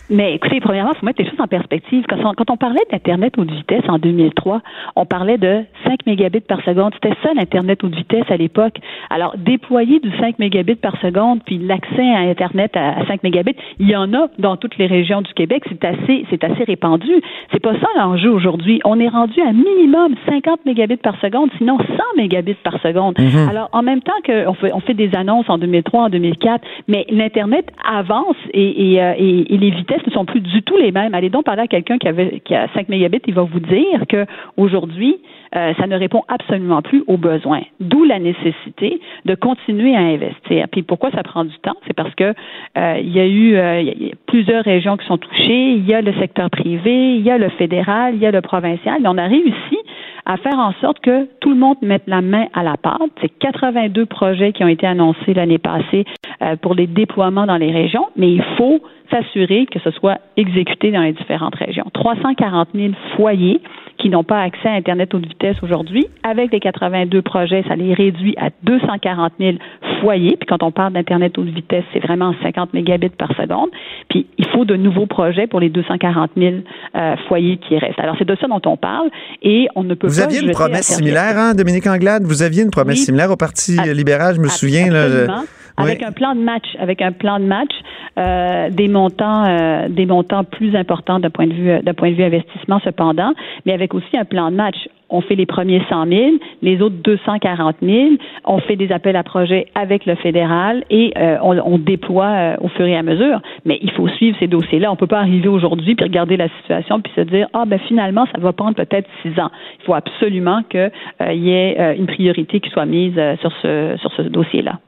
Mais 0.08 0.34
écoutez, 0.34 0.60
premièrement, 0.60 0.92
il 0.94 0.98
faut 0.98 1.06
mettre 1.06 1.20
les 1.22 1.28
choses 1.28 1.40
en 1.40 1.48
perspective. 1.48 2.04
Quand 2.08 2.16
on, 2.24 2.32
quand 2.34 2.50
on 2.50 2.56
parlait 2.56 2.82
d'Internet 2.92 3.36
haute 3.38 3.50
vitesse 3.50 3.82
en 3.88 3.98
2003, 3.98 4.60
on 4.94 5.04
parlait 5.04 5.36
de 5.38 5.62
5 5.84 6.06
mégabits 6.06 6.40
par 6.40 6.62
seconde. 6.62 6.92
C'était 6.94 7.16
ça 7.24 7.30
l'Internet 7.34 7.82
haute 7.82 7.94
vitesse 7.94 8.24
à 8.28 8.36
l'époque. 8.36 8.76
Alors, 9.10 9.34
déployer 9.36 9.98
du 9.98 10.10
5 10.18 10.38
mégabits 10.38 10.76
par 10.76 10.96
seconde, 11.00 11.40
puis 11.44 11.58
l'accès 11.58 12.08
à 12.14 12.20
Internet 12.20 12.76
à, 12.76 13.00
à 13.00 13.06
5 13.06 13.22
mégabits, 13.24 13.56
il 13.80 13.88
y 13.90 13.96
en 13.96 14.12
a 14.14 14.28
dans 14.38 14.56
toutes 14.56 14.78
les 14.78 14.86
régions 14.86 15.22
du 15.22 15.32
Québec. 15.34 15.64
C'est 15.68 15.84
assez, 15.84 16.24
c'est 16.30 16.44
assez 16.44 16.62
répandu. 16.64 17.10
C'est 17.52 17.60
pas 17.62 17.74
ça 17.74 17.88
l'enjeu 17.96 18.30
aujourd'hui. 18.30 18.80
On 18.84 19.00
est 19.00 19.08
rendu 19.08 19.40
à 19.40 19.52
minimum 19.52 20.14
50 20.28 20.64
mégabits 20.66 20.96
par 20.98 21.18
seconde, 21.20 21.50
sinon 21.58 21.78
100 21.78 21.84
mégabits 22.16 22.54
par 22.62 22.80
seconde. 22.80 23.14
Alors, 23.48 23.68
en 23.72 23.82
même 23.82 24.02
temps 24.02 24.12
qu'on 24.24 24.54
fait, 24.54 24.72
on 24.72 24.80
fait 24.80 24.94
des 24.94 25.14
annonces 25.16 25.48
en 25.50 25.58
2003, 25.58 26.04
en 26.04 26.08
2004, 26.10 26.64
mais 26.86 27.06
l'Internet 27.10 27.66
avance 27.92 28.36
et, 28.52 28.92
et, 28.94 29.02
euh, 29.02 29.14
et- 29.18 29.54
et 29.54 29.58
les 29.58 29.70
vitesses 29.70 29.95
ne 30.06 30.12
sont 30.12 30.24
plus 30.24 30.40
du 30.40 30.62
tout 30.62 30.76
les 30.76 30.92
mêmes. 30.92 31.14
Allez 31.14 31.30
donc 31.30 31.44
parler 31.44 31.62
à 31.62 31.66
quelqu'un 31.66 31.98
qui, 31.98 32.08
a 32.54 32.68
5 32.74 32.88
mégabits, 32.88 33.22
il 33.26 33.34
va 33.34 33.42
vous 33.42 33.60
dire 33.60 34.06
que 34.08 34.26
aujourd'hui, 34.56 35.16
euh, 35.54 35.72
ça 35.78 35.86
ne 35.86 35.96
répond 35.96 36.22
absolument 36.28 36.82
plus 36.82 37.04
aux 37.06 37.16
besoins. 37.16 37.62
D'où 37.80 38.04
la 38.04 38.18
nécessité 38.18 39.00
de 39.24 39.34
continuer 39.34 39.94
à 39.94 40.00
investir. 40.00 40.66
Puis 40.70 40.82
pourquoi 40.82 41.10
ça 41.10 41.22
prend 41.22 41.44
du 41.44 41.56
temps? 41.58 41.76
C'est 41.86 41.94
parce 41.94 42.14
que 42.14 42.34
euh, 42.78 42.98
il 43.00 43.10
y 43.10 43.20
a 43.20 43.26
eu 43.26 43.56
euh, 43.56 43.80
il 43.80 44.08
y 44.08 44.10
a 44.10 44.14
plusieurs 44.26 44.64
régions 44.64 44.96
qui 44.96 45.06
sont 45.06 45.18
touchées, 45.18 45.72
il 45.72 45.86
y 45.86 45.94
a 45.94 46.00
le 46.00 46.12
secteur 46.14 46.50
privé, 46.50 47.16
il 47.16 47.22
y 47.22 47.30
a 47.30 47.38
le 47.38 47.48
fédéral, 47.50 48.14
il 48.14 48.20
y 48.20 48.26
a 48.26 48.30
le 48.30 48.40
provincial, 48.40 49.00
on 49.04 49.18
a 49.18 49.26
réussi 49.26 49.78
à 50.26 50.36
faire 50.38 50.58
en 50.58 50.72
sorte 50.80 50.98
que 51.00 51.28
tout 51.40 51.50
le 51.50 51.56
monde 51.56 51.76
mette 51.82 52.02
la 52.08 52.20
main 52.20 52.46
à 52.52 52.64
la 52.64 52.76
pâte. 52.76 53.12
C'est 53.20 53.28
82 53.38 54.06
projets 54.06 54.52
qui 54.52 54.64
ont 54.64 54.68
été 54.68 54.86
annoncés 54.86 55.34
l'année 55.34 55.58
passée 55.58 56.04
euh, 56.42 56.56
pour 56.56 56.74
les 56.74 56.88
déploiements 56.88 57.46
dans 57.46 57.56
les 57.56 57.70
régions, 57.70 58.08
mais 58.16 58.32
il 58.32 58.42
faut 58.58 58.80
s'assurer 59.08 59.66
que 59.66 59.78
ce 59.78 59.92
soit 59.92 60.18
exécuté 60.36 60.90
dans 60.90 61.02
les 61.02 61.12
différentes 61.12 61.54
régions. 61.54 61.86
340 61.94 62.70
000 62.74 62.92
foyers 63.14 63.60
qui 63.98 64.08
n'ont 64.08 64.24
pas 64.24 64.40
accès 64.40 64.68
à 64.68 64.72
Internet 64.72 65.14
haute 65.14 65.26
vitesse 65.26 65.45
aujourd'hui. 65.62 66.06
Avec 66.22 66.52
les 66.52 66.60
82 66.60 67.22
projets, 67.22 67.64
ça 67.68 67.76
les 67.76 67.94
réduit 67.94 68.34
à 68.38 68.50
240 68.62 69.32
000 69.38 69.56
foyers. 70.00 70.36
Puis 70.38 70.46
quand 70.46 70.62
on 70.62 70.70
parle 70.70 70.92
d'Internet 70.92 71.36
haute 71.38 71.48
vitesse, 71.48 71.84
c'est 71.92 72.00
vraiment 72.00 72.34
50 72.42 72.74
mégabits 72.74 73.08
par 73.10 73.34
seconde. 73.36 73.68
Puis 74.08 74.26
il 74.38 74.46
faut 74.48 74.64
de 74.64 74.76
nouveaux 74.76 75.06
projets 75.06 75.46
pour 75.46 75.60
les 75.60 75.68
240 75.68 76.30
000 76.36 76.56
euh, 76.96 77.16
foyers 77.28 77.58
qui 77.58 77.78
restent. 77.78 78.00
Alors 78.00 78.16
c'est 78.18 78.26
de 78.26 78.36
ça 78.40 78.46
dont 78.46 78.62
on 78.66 78.76
parle 78.76 79.08
et 79.42 79.68
on 79.74 79.84
ne 79.84 79.94
peut 79.94 80.08
Vous 80.08 80.18
pas 80.20 80.24
aviez 80.24 80.40
une 80.42 80.50
promesse 80.52 80.86
similaire, 80.86 81.36
hein, 81.36 81.54
Dominique 81.54 81.86
Anglade? 81.86 82.24
Vous 82.24 82.42
aviez 82.42 82.62
une 82.62 82.70
promesse 82.70 82.98
Oui. 82.98 83.04
similaire 83.04 83.30
au 83.30 83.36
Parti 83.36 83.76
libéral, 83.94 84.34
je 84.36 84.40
me 84.40 84.48
souviens. 84.48 84.90
Là. 84.90 85.44
Avec 85.78 85.98
Oui. 85.98 86.04
un 86.06 86.12
plan 86.12 86.34
de 86.34 86.40
match, 86.40 86.64
avec 86.78 87.02
un 87.02 87.12
plan 87.12 87.38
de 87.38 87.44
match, 87.44 87.72
euh, 88.18 88.70
des 88.70 88.88
montants, 88.88 89.44
euh, 89.46 89.88
des 89.90 90.06
montants 90.06 90.42
plus 90.44 90.74
importants 90.74 91.20
d'un 91.20 91.28
point 91.28 91.46
de 91.46 91.52
vue, 91.52 91.82
d'un 91.82 91.92
point 91.92 92.10
de 92.10 92.14
vue 92.16 92.24
investissement 92.24 92.80
cependant, 92.82 93.32
mais 93.66 93.72
avec 93.74 93.92
aussi 93.92 94.16
un 94.16 94.24
plan 94.24 94.50
de 94.50 94.56
match. 94.56 94.76
On 95.08 95.20
fait 95.20 95.34
les 95.36 95.46
premiers 95.46 95.82
100 95.88 96.06
000, 96.06 96.30
les 96.62 96.82
autres 96.82 96.96
240 97.04 97.76
000. 97.82 98.08
On 98.44 98.58
fait 98.58 98.76
des 98.76 98.90
appels 98.92 99.16
à 99.16 99.22
projets 99.22 99.66
avec 99.74 100.06
le 100.06 100.14
fédéral 100.16 100.84
et 100.90 101.12
euh, 101.16 101.38
on, 101.42 101.78
déploie 101.78 102.26
euh, 102.26 102.56
au 102.60 102.68
fur 102.68 102.86
et 102.86 102.96
à 102.96 103.02
mesure. 103.02 103.40
Mais 103.64 103.78
il 103.82 103.90
faut 103.92 104.08
suivre 104.08 104.36
ces 104.40 104.48
dossiers-là. 104.48 104.90
On 104.90 104.96
peut 104.96 105.06
pas 105.06 105.20
arriver 105.20 105.48
aujourd'hui 105.48 105.94
puis 105.94 106.04
regarder 106.04 106.36
la 106.36 106.48
situation 106.60 107.00
puis 107.00 107.12
se 107.14 107.20
dire 107.20 107.46
ah 107.52 107.64
ben 107.66 107.78
finalement 107.78 108.26
ça 108.32 108.40
va 108.40 108.52
prendre 108.52 108.74
peut-être 108.74 109.08
six 109.22 109.38
ans. 109.40 109.50
Il 109.80 109.84
faut 109.84 109.94
absolument 109.94 110.62
que 110.68 110.90
euh, 111.22 111.32
y 111.32 111.50
ait 111.50 111.76
euh, 111.78 111.94
une 111.96 112.06
priorité 112.06 112.60
qui 112.60 112.70
soit 112.70 112.86
mise 112.86 113.20
sur 113.40 113.52
ce 113.62 113.96
sur 114.00 114.12
ce 114.12 114.22
dossier-là. 114.22 114.80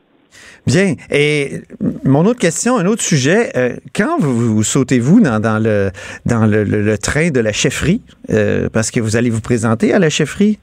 Bien. 0.66 0.94
Et 1.10 1.62
mon 2.04 2.24
autre 2.26 2.38
question, 2.40 2.76
un 2.76 2.86
autre 2.86 3.02
sujet. 3.02 3.50
euh, 3.56 3.76
quand 3.94 4.18
vous, 4.18 4.54
vous 4.56 4.62
sautez-vous 4.62 5.20
dans, 5.20 5.40
dans 5.40 5.58
le 5.62 5.90
dans 6.26 6.44
le, 6.46 6.64
le- 6.64 6.82
le 6.82 6.98
train 6.98 7.30
de 7.30 7.40
la 7.40 7.52
chefferie, 7.52 8.02
euh, 8.30 8.68
parce 8.72 8.90
que 8.90 9.00
vous 9.00 9.16
allez 9.16 9.30
vous 9.30 9.40
présenter 9.40 9.92
à 9.94 9.98
la 9.98 10.10
chefferie? 10.10 10.58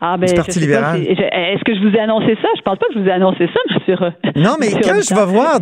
Ah 0.00 0.16
ben, 0.18 0.30
Parti 0.34 0.60
libéral. 0.60 1.00
si- 1.00 1.06
Est-ce 1.08 1.64
que 1.64 1.74
je 1.74 1.80
vous 1.88 1.94
ai 1.94 2.00
annoncé 2.00 2.34
ça? 2.42 2.48
Je 2.56 2.62
pense 2.62 2.78
pas 2.78 2.86
que 2.88 2.94
je 2.94 3.00
vous 3.00 3.06
ai 3.08 3.12
annoncé 3.12 3.46
ça, 3.46 3.60
monsieur. 3.74 3.96
Non, 4.36 4.56
mais 4.60 4.66
monsieur 4.66 4.80
quand 4.82 5.00
je 5.02 5.14
vais 5.14 5.24
voir 5.26 5.58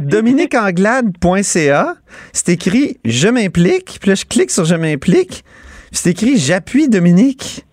dominiqueanglade.ca, 0.85 1.94
c'est 2.33 2.49
écrit 2.53 2.99
Je 3.05 3.29
m'implique, 3.29 3.99
puis 4.01 4.11
là, 4.11 4.14
je 4.14 4.25
clique 4.25 4.51
sur 4.51 4.64
Je 4.64 4.75
m'implique, 4.75 5.44
c'est 5.92 6.11
écrit 6.11 6.37
J'appuie 6.37 6.88
Dominique. 6.88 7.64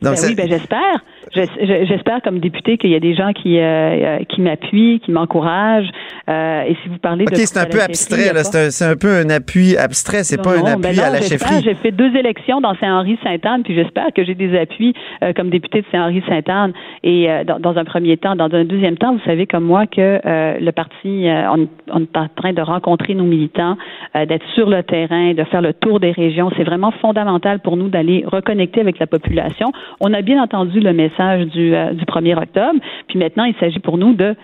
Donc, 0.00 0.16
Ben 0.16 0.24
oui, 0.26 0.34
ben 0.34 0.48
j'espère. 0.48 1.04
Je- 1.34 1.40
je- 1.66 1.84
J'espère 1.86 2.20
comme 2.22 2.38
député 2.40 2.76
qu'il 2.78 2.90
y 2.90 2.94
a 2.94 3.00
des 3.00 3.14
gens 3.14 3.32
qui 3.32 3.58
euh, 3.58 3.62
euh, 3.62 4.18
qui 4.28 4.40
m'appuient, 4.40 5.00
qui 5.00 5.10
m'encouragent. 5.12 5.90
Euh, 6.28 6.62
et 6.62 6.76
si 6.82 6.88
vous 6.88 6.98
parlez 6.98 7.24
OK, 7.24 7.30
de 7.32 7.36
c'est 7.36 7.58
un 7.58 7.64
peu 7.66 7.80
abstrait, 7.80 8.32
là. 8.32 8.44
C'est 8.44 8.84
un, 8.84 8.90
un 8.92 8.96
peu 8.96 9.08
un 9.16 9.30
appui 9.30 9.76
abstrait, 9.76 10.24
c'est 10.24 10.42
pas 10.42 10.52
un 10.52 10.58
non, 10.58 10.64
ben 10.78 10.84
appui 10.90 10.96
non, 10.98 11.04
à 11.04 11.10
la 11.10 11.20
chefferie. 11.22 11.62
J'ai 11.64 11.74
fait 11.74 11.90
deux 11.90 12.14
élections 12.16 12.60
dans 12.60 12.74
Saint-Henri-Sainte-Anne, 12.76 13.62
puis 13.62 13.74
j'espère 13.74 14.12
que 14.14 14.24
j'ai 14.24 14.34
des 14.34 14.58
appuis 14.58 14.94
euh, 15.24 15.32
comme 15.32 15.48
député 15.48 15.80
de 15.80 15.86
Saint-Henri-Sainte-Anne. 15.90 16.72
Et 17.02 17.30
euh, 17.30 17.44
dans, 17.44 17.58
dans 17.58 17.76
un 17.78 17.84
premier 17.84 18.16
temps, 18.18 18.36
dans 18.36 18.52
un 18.54 18.64
deuxième 18.64 18.98
temps, 18.98 19.14
vous 19.14 19.24
savez 19.24 19.46
comme 19.46 19.64
moi 19.64 19.86
que 19.86 20.20
euh, 20.24 20.58
le 20.60 20.72
parti, 20.72 21.28
euh, 21.28 21.50
on, 21.50 21.66
on 21.90 22.00
est 22.02 22.16
en 22.16 22.28
train 22.28 22.52
de 22.52 22.60
rencontrer 22.60 23.14
nos 23.14 23.24
militants, 23.24 23.76
euh, 24.16 24.26
d'être 24.26 24.46
sur 24.54 24.68
le 24.68 24.82
terrain, 24.82 25.32
de 25.32 25.44
faire 25.44 25.62
le 25.62 25.72
tour 25.72 25.98
des 25.98 26.12
régions. 26.12 26.50
C'est 26.56 26.64
vraiment 26.64 26.90
fondamental 27.00 27.60
pour 27.60 27.76
nous 27.78 27.88
d'aller 27.88 28.22
reconnecter 28.26 28.80
avec 28.80 28.98
la 28.98 29.06
population. 29.06 29.72
On 30.00 30.12
a 30.12 30.20
bien 30.20 30.42
entendu 30.42 30.80
le 30.80 30.92
message 30.92 31.21
du, 31.46 31.74
euh, 31.74 31.92
du 31.92 32.04
1er 32.04 32.36
octobre, 32.36 32.78
puis 33.08 33.18
maintenant, 33.18 33.44
il 33.44 33.54
s'agit 33.56 33.80
pour 33.80 33.98
nous 33.98 34.14
de 34.14 34.34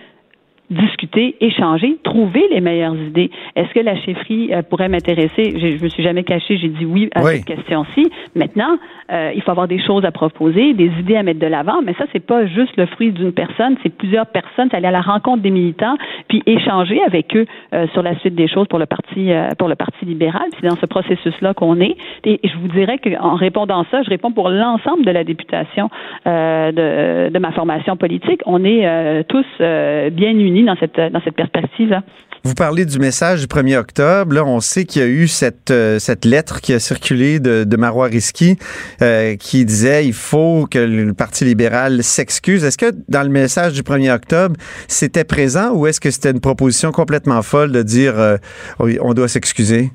discuter, 0.69 1.35
échanger, 1.41 1.97
trouver 2.03 2.43
les 2.51 2.61
meilleures 2.61 2.95
idées. 2.95 3.31
Est-ce 3.55 3.73
que 3.73 3.79
la 3.79 3.95
chefferie 3.95 4.53
euh, 4.53 4.61
pourrait 4.61 4.89
m'intéresser? 4.89 5.55
Je, 5.59 5.77
je 5.77 5.83
me 5.83 5.89
suis 5.89 6.03
jamais 6.03 6.23
cachée, 6.23 6.57
j'ai 6.57 6.67
dit 6.69 6.85
oui 6.85 7.09
à 7.15 7.23
Oui. 7.23 7.37
cette 7.37 7.45
question-ci. 7.45 8.09
Maintenant, 8.35 8.77
euh, 9.11 9.31
il 9.35 9.41
faut 9.41 9.51
avoir 9.51 9.67
des 9.67 9.81
choses 9.81 10.05
à 10.05 10.11
proposer, 10.11 10.73
des 10.73 10.91
idées 10.99 11.15
à 11.15 11.23
mettre 11.23 11.39
de 11.39 11.47
l'avant, 11.47 11.81
mais 11.83 11.93
ça, 11.93 12.05
c'est 12.13 12.25
pas 12.25 12.45
juste 12.45 12.75
le 12.77 12.85
fruit 12.85 13.11
d'une 13.11 13.31
personne, 13.31 13.77
c'est 13.83 13.89
plusieurs 13.95 14.27
personnes, 14.27 14.67
c'est 14.69 14.77
aller 14.77 14.87
à 14.87 14.91
la 14.91 15.01
rencontre 15.01 15.41
des 15.41 15.49
militants, 15.51 15.97
puis 16.27 16.43
échanger 16.45 17.01
avec 17.05 17.35
eux 17.35 17.45
euh, 17.73 17.87
sur 17.93 18.03
la 18.03 18.17
suite 18.19 18.35
des 18.35 18.47
choses 18.47 18.67
pour 18.67 18.79
le 18.79 18.85
parti 18.85 19.31
euh, 19.31 19.49
pour 19.57 19.67
le 19.67 19.75
Parti 19.75 20.05
libéral. 20.05 20.43
C'est 20.59 20.67
dans 20.67 20.75
ce 20.75 20.85
processus-là 20.85 21.53
qu'on 21.53 21.79
est. 21.79 21.95
Et 22.25 22.39
je 22.43 22.57
vous 22.57 22.67
dirais 22.67 22.97
qu'en 22.99 23.35
répondant 23.35 23.81
à 23.81 23.85
ça, 23.89 24.03
je 24.03 24.09
réponds 24.09 24.31
pour 24.31 24.49
l'ensemble 24.49 25.05
de 25.05 25.11
la 25.11 25.23
députation 25.23 25.89
euh, 26.27 26.71
de, 26.71 27.33
de 27.33 27.39
ma 27.39 27.51
formation 27.51 27.95
politique. 27.97 28.41
On 28.45 28.63
est 28.63 28.85
euh, 28.85 29.23
tous 29.27 29.45
euh, 29.61 30.09
bien 30.09 30.31
unis 30.31 30.58
dans 30.63 30.75
cette 30.75 31.35
perspective-là. 31.35 32.03
Vous 32.43 32.53
parlez 32.53 32.85
du 32.85 32.99
message 32.99 33.41
du 33.41 33.47
1er 33.47 33.77
octobre. 33.77 34.33
Là, 34.33 34.45
on 34.45 34.61
sait 34.61 34.85
qu'il 34.85 35.01
y 35.01 35.05
a 35.05 35.07
eu 35.07 35.27
cette, 35.27 35.71
euh, 35.71 35.99
cette 35.99 36.23
lettre 36.23 36.61
qui 36.61 36.73
a 36.73 36.79
circulé 36.79 37.39
de, 37.39 37.75
Marois 37.75 38.07
Risky 38.07 38.57
euh, 39.01 39.35
qui 39.35 39.65
disait 39.65 40.05
il 40.05 40.13
faut 40.13 40.65
que 40.69 40.79
le 40.79 41.13
Parti 41.13 41.45
libéral 41.45 42.03
s'excuse. 42.03 42.63
Est-ce 42.63 42.77
que 42.77 42.93
dans 43.07 43.23
le 43.23 43.29
message 43.29 43.73
du 43.73 43.81
1er 43.81 44.11
octobre, 44.11 44.55
c'était 44.87 45.23
présent 45.23 45.73
ou 45.73 45.87
est-ce 45.87 45.99
que 45.99 46.11
c'était 46.11 46.31
une 46.31 46.41
proposition 46.41 46.91
complètement 46.91 47.41
folle 47.41 47.71
de 47.71 47.83
dire 47.83 48.17
euh, 48.17 48.37
on 48.79 49.13
doit 49.13 49.27
s'excuser? 49.27 49.91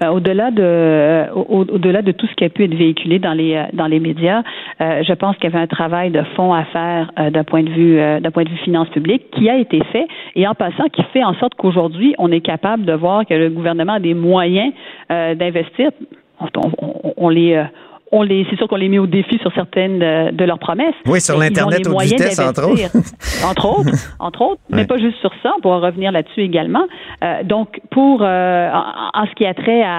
Ben, 0.00 0.10
au-delà 0.10 0.50
de 0.50 0.60
euh, 0.62 1.26
au- 1.34 1.60
au-delà 1.72 2.02
de 2.02 2.10
tout 2.10 2.26
ce 2.26 2.34
qui 2.34 2.44
a 2.44 2.48
pu 2.48 2.64
être 2.64 2.74
véhiculé 2.74 3.20
dans 3.20 3.32
les 3.32 3.54
euh, 3.54 3.62
dans 3.74 3.86
les 3.86 4.00
médias, 4.00 4.42
euh, 4.80 5.02
je 5.04 5.12
pense 5.12 5.36
qu'il 5.36 5.44
y 5.44 5.52
avait 5.54 5.62
un 5.62 5.68
travail 5.68 6.10
de 6.10 6.22
fond 6.34 6.52
à 6.52 6.64
faire 6.64 7.12
euh, 7.18 7.30
d'un 7.30 7.44
point 7.44 7.62
de 7.62 7.70
vue 7.70 7.98
euh, 8.00 8.18
d'un 8.18 8.32
point 8.32 8.42
de 8.42 8.48
vue 8.48 8.56
finance 8.56 8.88
publique 8.88 9.30
qui 9.30 9.48
a 9.48 9.56
été 9.56 9.80
fait 9.92 10.06
et 10.34 10.48
en 10.48 10.54
passant 10.54 10.84
qui 10.92 11.02
fait 11.12 11.22
en 11.22 11.34
sorte 11.34 11.54
qu'aujourd'hui 11.54 12.14
on 12.18 12.32
est 12.32 12.40
capable 12.40 12.84
de 12.84 12.92
voir 12.92 13.24
que 13.24 13.34
le 13.34 13.50
gouvernement 13.50 13.94
a 13.94 14.00
des 14.00 14.14
moyens 14.14 14.72
euh, 15.12 15.36
d'investir. 15.36 15.90
On, 16.40 16.46
on- 16.82 17.12
on- 17.16 17.28
les 17.28 17.62
on 18.16 18.22
les, 18.22 18.46
c'est 18.48 18.56
sûr 18.56 18.68
qu'on 18.68 18.76
les 18.76 18.88
met 18.88 18.98
au 18.98 19.06
défi 19.06 19.38
sur 19.38 19.52
certaines 19.54 19.98
de, 19.98 20.30
de 20.30 20.44
leurs 20.44 20.58
promesses. 20.58 20.94
Oui, 21.06 21.20
sur 21.20 21.36
l'Internet 21.38 21.88
moyens 21.88 22.12
vitesse, 22.20 22.38
entre 22.38 22.68
autres. 22.70 23.46
entre 23.50 23.66
autres, 23.78 23.90
entre 24.18 24.42
autres, 24.42 24.60
mais 24.70 24.86
pas 24.86 24.98
juste 24.98 25.18
sur 25.18 25.30
ça. 25.42 25.50
On 25.56 25.60
pourra 25.60 25.78
revenir 25.80 26.12
là-dessus 26.12 26.40
également. 26.42 26.84
Euh, 27.22 27.42
donc, 27.44 27.80
pour 27.90 28.20
euh, 28.22 28.70
en, 28.70 29.20
en 29.22 29.26
ce 29.26 29.34
qui 29.34 29.44
a 29.46 29.54
trait 29.54 29.82
à, 29.82 29.96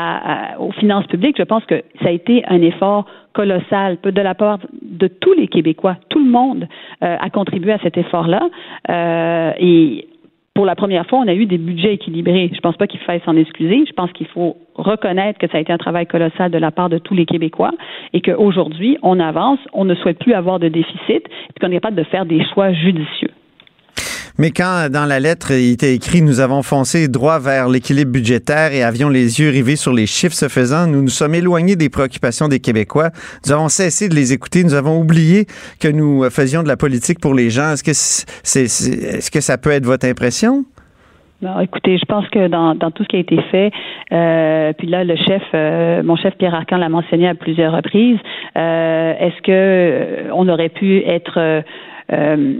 à- 0.56 0.60
aux 0.60 0.72
finances 0.72 1.08
publiques, 1.08 1.36
je 1.38 1.44
pense 1.44 1.66
que 1.66 1.84
ça 2.02 2.08
a 2.10 2.12
été 2.12 2.44
un 2.48 2.62
effort 2.62 3.06
colossal 3.34 3.98
de 4.04 4.22
la 4.22 4.34
part 4.34 4.60
de 4.82 5.08
tous 5.08 5.34
les 5.34 5.48
Québécois. 5.48 5.98
Tout 6.10 6.24
le 6.24 6.32
monde 6.32 6.68
euh, 7.04 7.18
a 7.20 7.30
contribué 7.30 7.74
à 7.74 7.80
cet 7.80 7.98
effort-là. 7.98 8.42
Euh, 8.90 9.52
et 9.60 10.08
pour 10.56 10.66
la 10.66 10.76
première 10.76 11.06
fois, 11.06 11.20
on 11.20 11.28
a 11.28 11.34
eu 11.34 11.46
des 11.46 11.58
budgets 11.58 11.94
équilibrés. 11.94 12.50
Je 12.54 12.62
pense 12.62 12.78
pas 12.78 12.88
qu'il 12.88 13.02
faille 13.02 13.22
s'en 13.26 13.36
excuser. 13.36 13.84
Je 13.86 13.92
pense 13.92 14.12
qu'il 14.14 14.28
faut 14.28 14.56
reconnaître 14.76 15.38
que 15.38 15.48
ça 15.50 15.58
a 15.58 15.60
été 15.60 15.74
un 15.74 15.78
travail 15.78 16.08
colossal 16.08 16.50
de 16.50 16.58
la 16.58 16.72
part 16.72 16.88
de 16.90 16.98
tous 16.98 17.14
les 17.14 17.26
Québécois 17.26 17.72
et 18.14 18.22
qu'aujourd'hui, 18.22 18.98
on 19.04 19.20
avance, 19.20 19.60
on 19.74 19.84
ne 19.84 19.94
souhaite 19.96 20.18
plus 20.18 20.34
avoir 20.34 20.60
de 20.60 20.70
déficit 20.70 21.28
et 21.28 21.60
qu'on 21.60 21.68
est 21.72 21.76
capable 21.76 21.98
de 21.98 22.04
faire 22.04 22.26
des 22.26 22.42
choix 22.54 22.72
judicieux. 22.72 23.32
Mais 24.38 24.52
quand 24.52 24.90
dans 24.92 25.06
la 25.06 25.20
lettre 25.20 25.52
il 25.52 25.72
était 25.74 25.94
écrit 25.96 26.22
nous 26.22 26.40
avons 26.42 26.62
foncé 26.62 27.08
droit 27.08 27.40
vers 27.40 27.70
l'équilibre 27.70 28.12
budgétaire 28.12 28.74
et 28.74 28.84
avions 28.84 29.08
les 29.10 29.40
yeux 29.40 29.50
rivés 29.50 29.78
sur 29.78 29.94
les 29.94 30.06
chiffres, 30.08 30.36
ce 30.36 30.50
faisant, 30.50 30.88
nous 30.88 31.02
nous 31.02 31.08
sommes 31.08 31.36
éloignés 31.36 31.76
des 31.78 31.90
préoccupations 31.90 32.48
des 32.50 32.60
Québécois. 32.60 33.12
Nous 33.46 33.52
avons 33.54 33.70
cessé 33.70 34.10
de 34.10 34.16
les 34.16 34.34
écouter. 34.34 34.64
Nous 34.64 34.74
avons 34.74 35.00
oublié 35.00 35.46
que 35.80 35.88
nous 35.88 36.30
faisions 36.30 36.64
de 36.64 36.68
la 36.68 36.76
politique 36.78 37.20
pour 37.22 37.34
les 37.34 37.50
gens. 37.50 37.72
Est-ce 37.72 37.84
que 37.84 37.94
c'est, 37.94 38.68
c'est- 38.68 39.16
est-ce 39.18 39.32
que 39.32 39.40
ça 39.42 39.58
peut 39.58 39.72
être 39.72 39.86
votre 39.86 40.06
impression? 40.08 40.66
Non, 41.42 41.60
écoutez, 41.60 41.98
je 41.98 42.06
pense 42.06 42.28
que 42.30 42.48
dans, 42.48 42.76
dans 42.76 42.92
tout 42.92 43.04
ce 43.04 43.08
qui 43.10 43.18
a 43.18 43.20
été 43.20 43.38
fait, 43.52 43.70
euh, 44.12 44.72
puis 44.78 44.88
là, 44.88 45.04
le 45.04 45.16
chef, 45.18 45.44
euh, 45.54 46.02
mon 46.02 46.16
chef 46.16 46.34
Pierre 46.38 46.56
Arcan 46.56 46.78
l'a 46.78 46.90
mentionné 46.90 47.28
à 47.28 47.36
plusieurs 47.36 47.74
reprises. 47.74 48.18
euh, 48.58 49.14
Est-ce 49.20 49.42
que 49.44 49.52
euh, 49.52 50.30
on 50.34 50.48
aurait 50.48 50.70
pu 50.70 51.00
être 51.06 51.34
euh, 51.38 51.62
euh, 52.14 52.54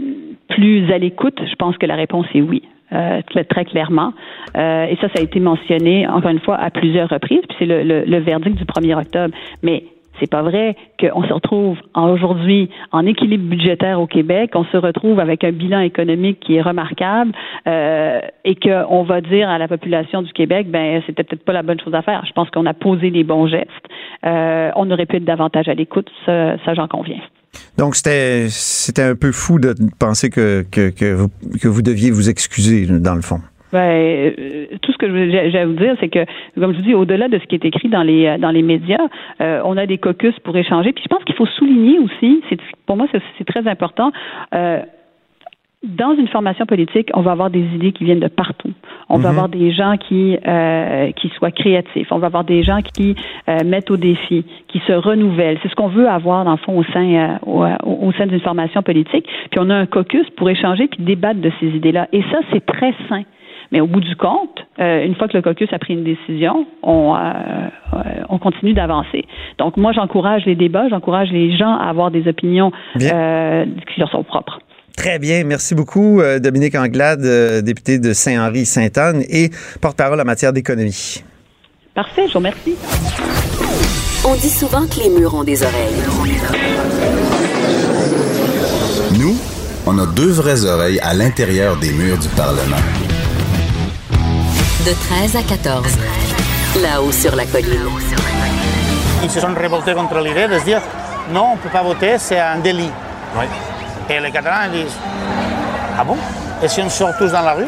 plus 0.48 0.90
à 0.92 0.98
l'écoute? 0.98 1.40
Je 1.48 1.54
pense 1.56 1.76
que 1.78 1.86
la 1.86 1.94
réponse 1.94 2.26
est 2.34 2.40
oui. 2.40 2.62
euh, 2.92 3.20
très, 3.44 3.64
clairement. 3.64 4.12
Euh, 4.56 4.86
et 4.86 4.96
ça, 4.96 5.08
ça 5.08 5.20
a 5.20 5.22
été 5.22 5.40
mentionné, 5.40 6.06
encore 6.06 6.30
une 6.30 6.40
fois, 6.40 6.56
à 6.56 6.70
plusieurs 6.70 7.08
reprises, 7.08 7.42
puis 7.48 7.56
c'est 7.58 7.66
le, 7.66 7.82
le, 7.82 8.04
le 8.04 8.18
verdict 8.18 8.56
du 8.56 8.64
1er 8.64 8.96
octobre. 8.96 9.34
Mais 9.62 9.84
c'est 10.20 10.30
pas 10.30 10.42
vrai 10.42 10.76
qu'on 10.98 11.22
se 11.24 11.32
retrouve 11.32 11.78
aujourd'hui 11.94 12.70
en 12.92 13.06
équilibre 13.06 13.44
budgétaire 13.44 14.00
au 14.00 14.06
Québec, 14.06 14.52
on 14.54 14.64
se 14.64 14.76
retrouve 14.76 15.20
avec 15.20 15.44
un 15.44 15.52
bilan 15.52 15.80
économique 15.80 16.40
qui 16.40 16.56
est 16.56 16.62
remarquable 16.62 17.32
euh, 17.66 18.20
et 18.44 18.54
qu'on 18.54 19.02
va 19.02 19.20
dire 19.20 19.48
à 19.48 19.58
la 19.58 19.68
population 19.68 20.22
du 20.22 20.32
Québec, 20.32 20.68
ben 20.70 21.02
c'était 21.06 21.24
peut-être 21.24 21.44
pas 21.44 21.52
la 21.52 21.62
bonne 21.62 21.80
chose 21.80 21.94
à 21.94 22.02
faire. 22.02 22.24
Je 22.26 22.32
pense 22.32 22.50
qu'on 22.50 22.66
a 22.66 22.74
posé 22.74 23.10
les 23.10 23.24
bons 23.24 23.46
gestes. 23.46 23.68
Euh, 24.24 24.70
on 24.76 24.90
aurait 24.90 25.06
pu 25.06 25.16
être 25.16 25.24
davantage 25.24 25.68
à 25.68 25.74
l'écoute, 25.74 26.10
ça, 26.24 26.56
ça 26.64 26.74
j'en 26.74 26.88
conviens. 26.88 27.20
Donc, 27.78 27.94
c'était, 27.94 29.02
un 29.02 29.14
peu 29.14 29.32
fou 29.32 29.58
de 29.58 29.74
penser 29.98 30.30
que, 30.30 30.64
que, 30.70 30.90
que, 30.90 31.68
vous, 31.68 31.82
deviez 31.82 32.10
vous 32.10 32.28
excuser, 32.28 32.86
dans 32.86 33.14
le 33.14 33.22
fond. 33.22 33.40
Ben, 33.72 34.32
euh, 34.38 34.66
tout 34.80 34.92
ce 34.92 34.96
que 34.98 35.30
j'ai 35.30 35.58
à 35.58 35.66
vous 35.66 35.74
dire, 35.74 35.96
c'est 36.00 36.08
que, 36.08 36.24
comme 36.58 36.72
je 36.72 36.78
vous 36.78 36.84
dis, 36.84 36.94
au-delà 36.94 37.28
de 37.28 37.38
ce 37.38 37.44
qui 37.44 37.56
est 37.56 37.64
écrit 37.64 37.88
dans 37.88 38.02
les 38.02 38.26
euh, 38.26 38.38
dans 38.38 38.50
les 38.50 38.62
médias, 38.62 39.08
euh, 39.40 39.60
on 39.64 39.76
a 39.76 39.86
des 39.86 39.98
caucus 39.98 40.34
pour 40.44 40.56
échanger. 40.56 40.92
Puis 40.92 41.02
je 41.04 41.08
pense 41.08 41.24
qu'il 41.24 41.34
faut 41.34 41.46
souligner 41.46 41.98
aussi, 41.98 42.42
pour 42.86 42.96
moi 42.96 43.06
c'est 43.12 43.44
très 43.44 43.68
important. 43.68 44.12
dans 44.52 46.14
une 46.16 46.28
formation 46.28 46.64
politique, 46.64 47.10
on 47.14 47.22
va 47.22 47.32
avoir 47.32 47.50
des 47.50 47.64
idées 47.74 47.92
qui 47.92 48.04
viennent 48.04 48.20
de 48.20 48.28
partout. 48.28 48.72
On 49.08 49.18
va 49.18 49.28
Mhm. 49.28 49.34
avoir 49.34 49.48
des 49.48 49.70
gens 49.70 49.96
qui 49.96 50.36
euh, 50.46 51.12
qui 51.12 51.28
soient 51.30 51.52
créatifs. 51.52 52.08
On 52.10 52.18
va 52.18 52.26
avoir 52.26 52.44
des 52.44 52.62
gens 52.62 52.80
qui 52.82 53.14
euh, 53.48 53.58
mettent 53.64 53.90
au 53.90 53.96
défi, 53.96 54.44
qui 54.68 54.80
se 54.86 54.92
renouvellent. 54.92 55.58
C'est 55.62 55.68
ce 55.68 55.74
qu'on 55.76 55.88
veut 55.88 56.08
avoir 56.08 56.44
dans 56.44 56.52
le 56.52 56.56
fond 56.58 56.76
au 56.76 56.84
sein 56.84 57.38
euh, 57.46 57.76
au, 57.84 58.12
sein 58.12 58.26
d'une 58.26 58.40
formation 58.40 58.82
politique. 58.82 59.26
Puis 59.50 59.60
on 59.60 59.70
a 59.70 59.74
un 59.76 59.86
caucus 59.86 60.28
pour 60.36 60.50
échanger 60.50 60.88
puis 60.88 61.02
débattre 61.04 61.40
de 61.40 61.52
ces 61.60 61.66
idées-là. 61.68 62.08
Et 62.12 62.22
ça, 62.32 62.38
c'est 62.52 62.64
très 62.66 62.92
sain. 63.08 63.22
Mais 63.72 63.80
au 63.80 63.86
bout 63.86 64.00
du 64.00 64.14
compte, 64.16 64.64
euh, 64.78 65.04
une 65.04 65.14
fois 65.16 65.26
que 65.28 65.36
le 65.36 65.42
caucus 65.42 65.72
a 65.72 65.78
pris 65.78 65.94
une 65.94 66.04
décision, 66.04 66.66
on, 66.82 67.14
euh, 67.16 67.18
euh, 67.94 67.98
on 68.28 68.38
continue 68.38 68.74
d'avancer. 68.74 69.24
Donc 69.58 69.76
moi, 69.76 69.92
j'encourage 69.92 70.44
les 70.46 70.54
débats, 70.54 70.88
j'encourage 70.88 71.32
les 71.32 71.56
gens 71.56 71.76
à 71.76 71.86
avoir 71.88 72.10
des 72.10 72.28
opinions 72.28 72.70
euh, 73.00 73.64
qui 73.92 74.00
leur 74.00 74.10
sont 74.10 74.22
propres. 74.22 74.60
Très 74.96 75.18
bien. 75.18 75.44
Merci 75.44 75.74
beaucoup, 75.74 76.20
euh, 76.20 76.38
Dominique 76.38 76.74
Anglade, 76.74 77.24
euh, 77.24 77.60
député 77.60 77.98
de 77.98 78.12
Saint-Henri-Sainte-Anne 78.12 79.22
et 79.28 79.50
porte-parole 79.80 80.20
en 80.20 80.24
matière 80.24 80.52
d'économie. 80.52 81.22
Parfait, 81.94 82.24
je 82.26 82.32
vous 82.32 82.38
remercie. 82.38 82.74
On 84.24 84.34
dit 84.34 84.50
souvent 84.50 84.86
que 84.86 84.96
les 85.00 85.10
murs 85.10 85.34
ont 85.34 85.44
des 85.44 85.62
oreilles. 85.62 85.94
Nous, 89.18 89.36
on 89.86 89.98
a 89.98 90.06
deux 90.06 90.30
vraies 90.30 90.64
oreilles 90.64 90.98
à 91.00 91.14
l'intérieur 91.14 91.76
des 91.76 91.92
murs 91.92 92.18
du 92.18 92.28
Parlement. 92.28 92.76
De 94.84 94.92
13 94.92 95.36
à 95.36 95.42
14. 95.42 95.86
Là-haut 96.82 97.12
sur 97.12 97.36
la 97.36 97.44
colline. 97.44 97.88
Ils 99.22 99.30
se 99.30 99.40
sont 99.40 99.54
révoltés 99.54 99.94
contre 99.94 100.18
l'idée 100.20 100.48
de 100.48 100.58
se 100.58 100.64
dire 100.64 100.82
non, 101.32 101.52
on 101.52 101.56
ne 101.56 101.60
peut 101.60 101.68
pas 101.70 101.82
voter, 101.82 102.16
c'est 102.18 102.38
un 102.38 102.58
délit. 102.58 102.90
Et 104.08 104.20
les 104.20 104.30
Catalans 104.30 104.72
ils 104.72 104.84
disent 104.84 104.96
Ah 105.98 106.04
bon? 106.04 106.16
Et 106.62 106.68
si 106.68 106.80
on 106.80 106.88
sort 106.88 107.16
tous 107.18 107.32
dans 107.32 107.42
la 107.42 107.54
rue? 107.54 107.64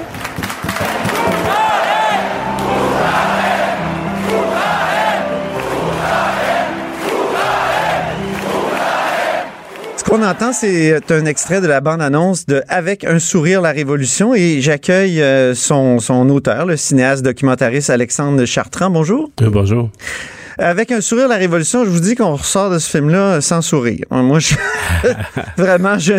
Ce 9.96 10.04
qu'on 10.04 10.22
entend, 10.22 10.52
c'est 10.52 11.10
un 11.10 11.24
extrait 11.26 11.60
de 11.60 11.66
la 11.66 11.80
bande-annonce 11.80 12.46
de 12.46 12.62
Avec 12.68 13.04
un 13.04 13.18
sourire, 13.18 13.60
la 13.60 13.72
révolution 13.72 14.32
et 14.34 14.60
j'accueille 14.60 15.20
euh, 15.20 15.54
son, 15.54 15.98
son 15.98 16.30
auteur, 16.30 16.64
le 16.64 16.76
cinéaste 16.76 17.22
documentariste 17.22 17.90
Alexandre 17.90 18.44
Chartrand. 18.46 18.90
Bonjour. 18.90 19.28
bonjour. 19.38 19.90
Avec 20.58 20.90
un 20.90 21.00
sourire, 21.00 21.28
la 21.28 21.36
révolution, 21.36 21.84
je 21.84 21.90
vous 21.90 22.00
dis 22.00 22.16
qu'on 22.16 22.34
ressort 22.34 22.68
de 22.70 22.78
ce 22.80 22.90
film-là 22.90 23.40
sans 23.40 23.62
sourire. 23.62 24.04
Moi, 24.10 24.40
je- 24.40 24.54
vraiment, 25.56 25.98
je, 25.98 26.14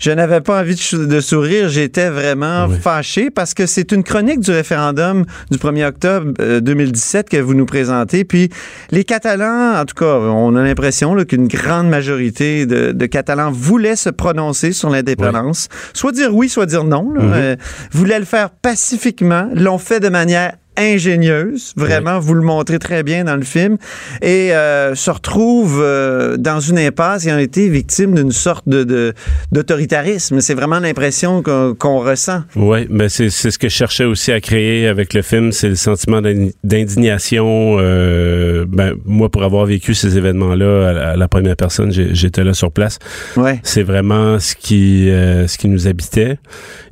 je 0.00 0.10
n'avais 0.10 0.40
pas 0.40 0.60
envie 0.60 0.74
de, 0.74 1.20
sourire. 1.20 1.68
J'étais 1.68 2.10
vraiment 2.10 2.68
fâché 2.68 3.30
parce 3.30 3.54
que 3.54 3.66
c'est 3.66 3.92
une 3.92 4.02
chronique 4.02 4.40
du 4.40 4.50
référendum 4.50 5.24
du 5.52 5.58
1er 5.58 5.86
octobre 5.86 6.32
euh, 6.40 6.60
2017 6.60 7.28
que 7.28 7.36
vous 7.36 7.54
nous 7.54 7.66
présentez. 7.66 8.24
Puis 8.24 8.50
les 8.90 9.04
Catalans, 9.04 9.80
en 9.80 9.84
tout 9.84 9.94
cas, 9.94 10.16
on 10.16 10.56
a 10.56 10.62
l'impression 10.64 11.14
qu'une 11.24 11.46
grande 11.46 11.88
majorité 11.88 12.66
de, 12.66 12.90
de 12.90 13.06
Catalans 13.06 13.52
voulaient 13.52 13.96
se 13.96 14.10
prononcer 14.10 14.72
sur 14.72 14.90
l'indépendance. 14.90 15.68
Soit 15.94 16.12
dire 16.12 16.34
oui, 16.34 16.48
soit 16.48 16.66
dire 16.66 16.82
non. 16.84 17.12
Là. 17.14 17.22
Mhm. 17.22 17.32
Euh, 17.34 17.56
voulaient 17.92 18.18
le 18.18 18.24
faire 18.24 18.50
pacifiquement, 18.50 19.48
l'ont 19.54 19.78
fait 19.78 20.00
de 20.00 20.08
manière 20.08 20.54
ingénieuse, 20.76 21.72
vraiment, 21.76 22.18
vous 22.18 22.34
le 22.34 22.42
montrez 22.42 22.78
très 22.78 23.02
bien 23.02 23.24
dans 23.24 23.36
le 23.36 23.42
film, 23.44 23.76
et 24.22 24.52
euh, 24.52 24.94
se 24.94 25.10
retrouvent 25.10 25.80
euh, 25.82 26.36
dans 26.36 26.60
une 26.60 26.78
impasse 26.78 27.26
et 27.26 27.32
ont 27.32 27.38
été 27.38 27.68
victimes 27.68 28.14
d'une 28.14 28.32
sorte 28.32 28.68
de, 28.68 29.12
d'autoritarisme. 29.52 30.40
C'est 30.40 30.54
vraiment 30.54 30.78
l'impression 30.80 31.42
qu'on, 31.42 31.98
ressent. 31.98 32.42
Oui, 32.56 32.86
mais 32.90 33.08
c'est 33.08 33.30
c'est 33.30 33.50
ce 33.50 33.58
que 33.58 33.68
je 33.68 33.74
cherchais 33.74 34.04
aussi 34.04 34.32
à 34.32 34.40
créer 34.40 34.86
avec 34.86 35.14
le 35.14 35.22
film, 35.22 35.50
c'est 35.52 35.68
le 35.70 35.74
sentiment 35.76 36.20
d'in- 36.20 36.48
d'indignation. 36.64 37.76
euh, 37.80 38.64
ben, 38.68 38.94
moi, 39.04 39.28
pour 39.30 39.42
avoir 39.44 39.64
vécu 39.66 39.94
ces 39.94 40.18
événements-là 40.18 40.88
à, 40.88 40.92
la- 40.92 41.08
à 41.12 41.16
la 41.16 41.28
première 41.28 41.56
personne, 41.56 41.90
j'étais 41.92 42.44
là 42.44 42.54
sur 42.54 42.70
place. 42.70 42.98
Ouais. 43.36 43.60
C'est 43.62 43.82
vraiment 43.82 44.38
ce 44.38 44.54
qui 44.54 45.06
ce 45.08 45.56
qui 45.58 45.68
nous 45.68 45.86
habitait 45.88 46.38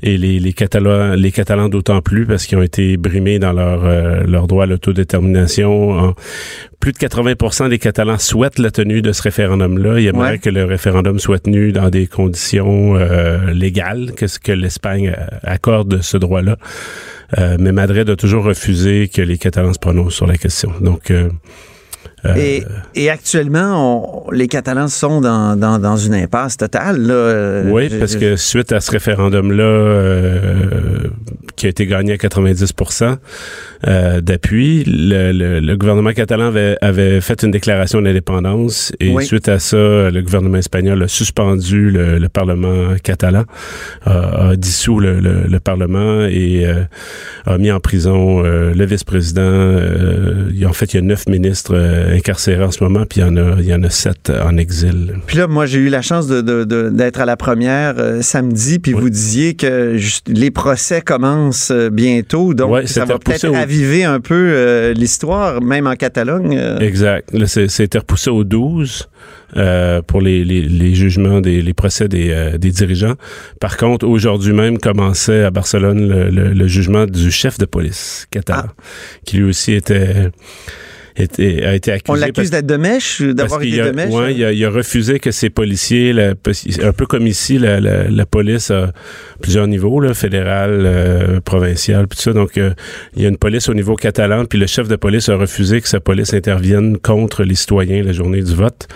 et 0.02 0.16
les, 0.16 0.38
les 0.40 0.52
Catalans 0.52 1.14
les 1.14 1.32
Catalans 1.32 1.68
d'autant 1.68 2.00
plus 2.00 2.26
parce 2.26 2.46
qu'ils 2.46 2.58
ont 2.58 2.62
été 2.62 2.96
brimés 2.96 3.38
dans 3.38 3.52
leur 3.52 3.73
euh, 3.84 4.22
leur 4.24 4.46
droit 4.46 4.64
à 4.64 4.66
l'autodétermination. 4.66 5.90
En- 5.90 6.14
plus 6.80 6.92
de 6.92 6.98
80% 6.98 7.70
des 7.70 7.78
Catalans 7.78 8.18
souhaitent 8.18 8.58
la 8.58 8.70
tenue 8.70 9.00
de 9.00 9.12
ce 9.12 9.22
référendum-là. 9.22 9.98
Ils 10.00 10.06
aimeraient 10.08 10.32
Ouais. 10.32 10.38
que 10.38 10.50
le 10.50 10.64
référendum 10.64 11.18
soit 11.18 11.38
tenu 11.38 11.72
dans 11.72 11.88
des 11.88 12.06
conditions 12.06 12.94
euh, 12.96 13.52
légales, 13.52 14.12
que 14.14 14.26
ce 14.26 14.38
que 14.38 14.52
l'Espagne 14.52 15.14
accorde 15.42 16.02
ce 16.02 16.18
droit-là. 16.18 16.56
Euh, 17.38 17.56
mais 17.58 17.72
Madrid 17.72 18.08
a 18.10 18.16
toujours 18.16 18.44
refusé 18.44 19.08
que 19.08 19.22
les 19.22 19.38
Catalans 19.38 19.72
se 19.72 19.78
prononcent 19.78 20.14
sur 20.14 20.26
la 20.26 20.36
question. 20.36 20.72
Donc, 20.80 21.10
euh, 21.10 21.30
Et, 22.36 22.64
et 22.94 23.10
actuellement, 23.10 24.26
on- 24.26 24.30
les 24.30 24.48
Catalans 24.48 24.88
sont 24.88 25.20
dans, 25.20 25.56
dans, 25.56 25.78
dans 25.78 25.96
une 25.96 26.14
impasse 26.14 26.56
totale. 26.56 27.00
Là. 27.06 27.12
Euh, 27.14 27.70
oui, 27.70 27.88
je- 27.90 27.98
parce 27.98 28.12
je- 28.14 28.18
que 28.18 28.36
suite 28.36 28.72
à 28.72 28.80
ce 28.80 28.90
référendum-là, 28.90 29.62
euh, 29.62 31.08
qui 31.56 31.66
a 31.66 31.68
été 31.68 31.86
gagné 31.86 32.12
à 32.14 32.16
90 32.18 32.72
euh, 33.86 34.20
d'appui, 34.20 34.84
le, 34.86 35.32
le- 35.32 35.60
le 35.60 35.76
gouvernement 35.76 36.12
catalan 36.12 36.46
avait, 36.46 36.76
avait 36.80 37.20
fait 37.20 37.42
une 37.42 37.50
déclaration 37.50 38.00
d'indépendance 38.00 38.92
et 39.00 39.10
Oui. 39.12 39.24
suite 39.26 39.48
à 39.48 39.58
ça, 39.58 39.76
le 40.10 40.20
gouvernement 40.22 40.58
espagnol 40.58 41.02
a 41.02 41.08
suspendu 41.08 41.90
le, 41.90 42.18
le 42.18 42.28
Parlement 42.28 42.94
catalan, 43.02 43.44
a, 44.06 44.50
a 44.50 44.56
dissous 44.56 45.00
le, 45.00 45.20
le- 45.20 45.44
le 45.48 45.60
Parlement 45.60 46.24
et 46.24 46.64
euh, 46.66 46.82
a 47.46 47.58
mis 47.58 47.70
en 47.70 47.80
prison 47.80 48.42
euh, 48.44 48.72
le 48.74 48.84
vice-président. 48.86 49.42
euh, 49.42 50.50
en 50.66 50.72
fait, 50.72 50.94
il 50.94 50.96
y 50.96 50.98
a 50.98 51.02
neuf 51.02 51.26
ministres 51.28 51.74
euh, 51.74 52.16
incarcérés 52.16 52.64
en 52.64 52.70
ce 52.70 52.82
moment, 52.82 53.04
puis 53.08 53.20
il 53.20 53.24
y 53.24 53.26
en 53.26 53.36
a, 53.36 53.56
il 53.58 53.66
y 53.66 53.74
en 53.74 53.82
a 53.82 53.90
sept 53.90 54.30
en 54.30 54.56
exil. 54.56 55.14
Puis 55.26 55.36
là, 55.38 55.46
moi, 55.46 55.66
j'ai 55.66 55.78
eu 55.78 55.88
la 55.88 56.02
chance 56.02 56.26
de, 56.26 56.40
de- 56.40 56.64
de- 56.64 56.88
d'être 56.90 57.20
à 57.20 57.26
la 57.26 57.36
première 57.36 57.94
euh, 57.98 58.22
samedi, 58.22 58.78
puis 58.78 58.92
vous 58.92 59.10
disiez 59.10 59.54
que 59.54 59.96
juste, 59.96 60.28
les 60.28 60.50
procès 60.50 61.00
commencent 61.02 61.70
euh, 61.70 61.90
bientôt, 61.90 62.54
donc 62.54 62.70
Ouais, 62.72 62.86
ça 62.86 63.04
va 63.04 63.18
peut-être 63.18 63.46
raviver 63.74 64.04
un 64.04 64.20
peu 64.20 64.34
euh, 64.34 64.92
l'histoire, 64.94 65.60
même 65.60 65.86
en 65.86 65.94
Catalogne. 65.96 66.56
euh. 66.58 66.78
Exact. 66.78 67.30
Là, 67.32 67.46
c'est- 67.46 67.68
c'était 67.68 67.98
repoussé 67.98 68.30
au 68.30 68.44
12 68.44 69.08
euh, 69.56 70.02
pour 70.02 70.20
les, 70.20 70.44
les, 70.44 70.62
les 70.62 70.94
jugements, 70.94 71.40
des, 71.40 71.62
les 71.62 71.74
procès 71.74 72.08
des, 72.08 72.30
euh, 72.30 72.58
des 72.58 72.70
dirigeants. 72.70 73.14
Par 73.60 73.76
contre, 73.76 74.06
aujourd'hui 74.06 74.52
même 74.52 74.78
commençait 74.78 75.44
à 75.44 75.50
Barcelone 75.50 76.08
le, 76.08 76.30
le- 76.30 76.52
le 76.52 76.66
jugement 76.66 77.06
du 77.06 77.30
chef 77.30 77.58
de 77.58 77.64
police 77.64 78.26
catalan, 78.30 78.68
qui 79.24 79.36
lui 79.38 79.44
aussi 79.44 79.72
était, 79.72 80.30
était 81.16 81.64
a 81.64 81.74
été 81.74 81.92
accusé. 81.92 82.12
On 82.12 82.14
l'accuse 82.14 82.50
d'être 82.50 82.66
de 82.66 82.76
mèche, 82.76 83.22
d'avoir 83.22 83.62
été 83.62 83.80
a- 83.80 83.86
de 83.86 83.96
mèche. 83.96 84.12
il, 84.34 84.44
a, 84.44 84.52
il 84.52 84.64
a 84.64 84.70
refusé 84.70 85.18
que 85.20 85.30
ses 85.30 85.50
policiers, 85.50 86.12
la- 86.12 86.34
un 86.82 86.92
peu 86.92 87.06
comme 87.06 87.26
ici, 87.26 87.58
la, 87.58 87.80
la- 87.80 88.08
la 88.08 88.26
police 88.26 88.70
a 88.70 88.92
plusieurs 89.40 89.66
niveaux, 89.66 90.00
là, 90.00 90.14
fédéral, 90.14 90.70
euh, 90.84 91.40
provincial, 91.40 92.06
puis 92.08 92.16
tout 92.16 92.22
ça. 92.22 92.32
Donc, 92.32 92.58
euh, 92.58 92.72
il 93.16 93.22
y 93.22 93.26
a 93.26 93.28
une 93.28 93.36
police 93.38 93.68
au 93.68 93.74
niveau 93.74 93.94
catalan, 93.96 94.44
puis 94.44 94.58
le 94.58 94.66
chef 94.66 94.88
de 94.88 94.96
police 94.96 95.28
a 95.28 95.36
refusé 95.36 95.80
que 95.80 95.88
sa 95.88 96.00
police 96.00 96.34
intervienne 96.34 96.98
contre 96.98 97.44
les 97.44 97.54
citoyens 97.54 98.02
la 98.02 98.12
journée 98.12 98.42
du 98.42 98.54
vote, 98.54 98.88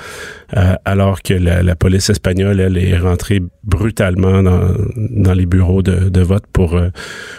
euh, 0.56 0.74
alors 0.84 1.22
que 1.22 1.34
la, 1.34 1.62
la 1.62 1.74
police 1.76 2.08
espagnole, 2.10 2.60
elle, 2.60 2.78
est 2.78 2.96
rentrée 2.96 3.40
brutalement 3.64 4.42
dans, 4.42 4.74
dans 4.96 5.34
les 5.34 5.44
bureaux 5.46 5.82
de, 5.82 6.08
de 6.08 6.20
vote 6.22 6.44
pour 6.52 6.74
euh, 6.76 6.88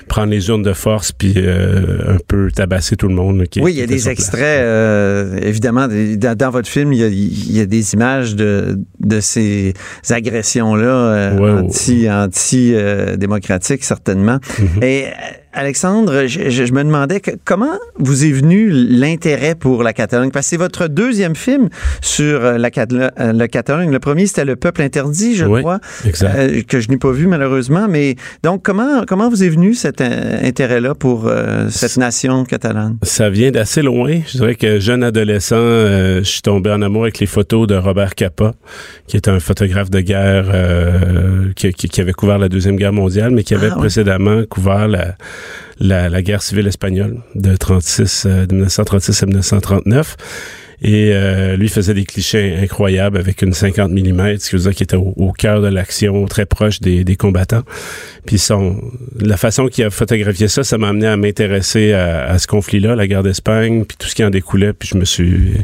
prendre 0.08 0.30
les 0.32 0.48
urnes 0.50 0.62
de 0.64 0.74
force, 0.74 1.12
puis 1.12 1.34
euh, 1.38 2.16
un 2.16 2.18
peu 2.28 2.52
tabasser 2.52 2.96
tout 2.96 3.08
le 3.08 3.16
monde. 3.16 3.44
qui- 3.48 3.62
Oui, 3.62 3.72
il 3.74 3.80
y 3.80 3.82
a 3.82 3.88
des 3.88 4.10
extraits, 4.10 4.62
euh, 4.62 5.40
évidemment, 5.42 5.88
dans, 5.88 6.36
dans 6.38 6.50
votre 6.52 6.68
film, 6.70 6.94
il 6.94 7.00
y 7.00 7.04
a, 7.04 7.08
il 7.08 7.52
y 7.56 7.60
a 7.62 7.66
des 7.66 7.94
images 7.94 8.36
de, 8.36 8.78
de 9.00 9.20
ces 9.20 9.74
agressions-là 10.10 10.88
euh, 10.88 11.38
Ouais, 11.38 11.42
ouais. 11.52 11.60
anti, 11.62 12.10
anti 12.10 12.72
euh, 12.76 13.16
démocratiques, 13.16 13.84
certainement. 13.84 14.40
Mhm. 14.60 14.84
Et 14.84 15.06
euh, 15.06 15.10
Alexandre, 15.52 16.26
je, 16.28 16.50
je- 16.50 16.66
je 16.66 16.74
me 16.74 16.84
demandais 16.84 17.20
que- 17.20 17.32
comment 17.44 17.74
vous 17.98 18.24
est 18.24 18.32
venu 18.32 18.70
l'intérêt 18.70 19.56
pour 19.56 19.82
la 19.84 19.94
Catalogne, 19.94 20.30
parce 20.32 20.46
que 20.46 20.50
c'est 20.52 20.58
votre 20.58 20.88
deuxième 20.88 21.36
film 21.36 21.70
sur 22.02 22.46
euh, 22.46 22.58
la, 22.58 22.70
euh, 23.20 23.34
la 23.34 23.48
Catalogne. 23.48 23.92
Le 23.92 24.00
premier, 24.00 24.28
c'était 24.28 24.46
Le 24.46 24.56
Peuple 24.56 24.82
interdit, 24.84 25.36
je 25.36 25.46
Oui, 25.46 25.62
crois, 25.62 25.80
exact. 26.06 26.36
euh, 26.38 26.62
que 26.68 26.80
je 26.80 26.90
n'ai 26.90 26.98
pas 26.98 27.12
vu 27.12 27.26
malheureusement. 27.28 27.88
Mais 27.90 28.16
donc, 28.44 28.62
comment, 28.64 29.04
comment 29.08 29.28
vous 29.30 29.44
est 29.44 29.50
venu 29.50 29.74
cet 29.74 30.02
intérêt-là 30.02 30.94
pour 30.96 31.28
euh, 31.28 31.68
cette 31.70 31.98
nation 31.98 32.44
catalane? 32.46 32.98
Ça 33.04 33.30
vient 33.30 33.50
d'assez 33.52 33.82
loin. 33.82 34.20
Je 34.28 34.38
dirais 34.38 34.56
que 34.56 34.80
jeune 34.80 35.04
adolescent, 35.04 35.56
euh, 35.58 36.20
je 36.20 36.30
suis 36.30 36.42
tombé 36.42 36.70
en 36.70 36.82
amour 36.84 37.04
avec 37.04 37.20
les 37.20 37.26
photos 37.26 37.66
de 37.68 37.76
Robert 37.76 38.14
Capa, 38.14 38.54
qui 39.08 39.18
est 39.18 39.28
un 39.28 39.40
photographe 39.40 39.90
de 39.90 40.00
guerre 40.02 40.46
euh, 40.54 41.52
qui, 41.56 42.02
avait 42.02 42.14
couvert 42.14 42.38
la 42.38 42.50
Deuxième 42.50 42.76
Guerre 42.76 42.94
mondiale, 42.94 43.32
mais 43.32 43.44
qui 43.44 43.56
avait 43.56 43.70
Ah, 43.72 43.76
précédemment 43.76 44.44
couvert 44.50 44.88
la, 44.88 45.16
la, 45.80 46.10
la 46.10 46.22
guerre 46.22 46.42
civile 46.42 46.68
espagnole 46.68 47.18
de, 47.36 47.56
36, 47.56 48.26
euh, 48.26 48.46
de 48.46 48.54
1936 48.54 49.24
à 49.24 49.26
1939. 49.26 50.18
Et 50.82 51.12
euh, 51.12 51.58
lui 51.58 51.68
faisait 51.68 51.94
des 51.94 52.06
clichés 52.06 52.56
incroyables 52.58 53.18
avec 53.18 53.42
une 53.42 53.52
50 53.52 53.92
mm, 53.92 54.38
ce 54.40 54.70
qui 54.70 54.84
était 54.84 54.96
au, 54.96 55.14
au 55.18 55.34
cœur 55.34 55.62
de 55.62 55.68
l'action, 55.68 56.26
très 56.26 56.46
proche 56.46 56.80
des, 56.80 57.04
des 57.04 57.18
combattants. 57.18 57.64
Puis 58.26 58.40
son, 58.40 58.82
la 59.20 59.36
façon 59.36 59.68
qu'il 59.68 59.84
a 59.84 59.90
photographié 59.90 60.48
ça, 60.48 60.64
ça 60.64 60.78
m'a 60.78 60.88
amené 60.88 61.08
à 61.08 61.18
m'intéresser 61.18 61.92
à, 61.92 62.30
à 62.30 62.40
ce 62.40 62.48
conflit-là, 62.48 62.96
la 62.96 63.08
guerre 63.08 63.24
d'Espagne, 63.24 63.84
puis 63.84 63.98
tout 63.98 64.08
ce 64.08 64.16
qui 64.16 64.24
en 64.24 64.30
découlait. 64.30 64.72
Puis 64.72 64.88
je 64.94 64.98
me 64.98 65.04
suis 65.04 65.58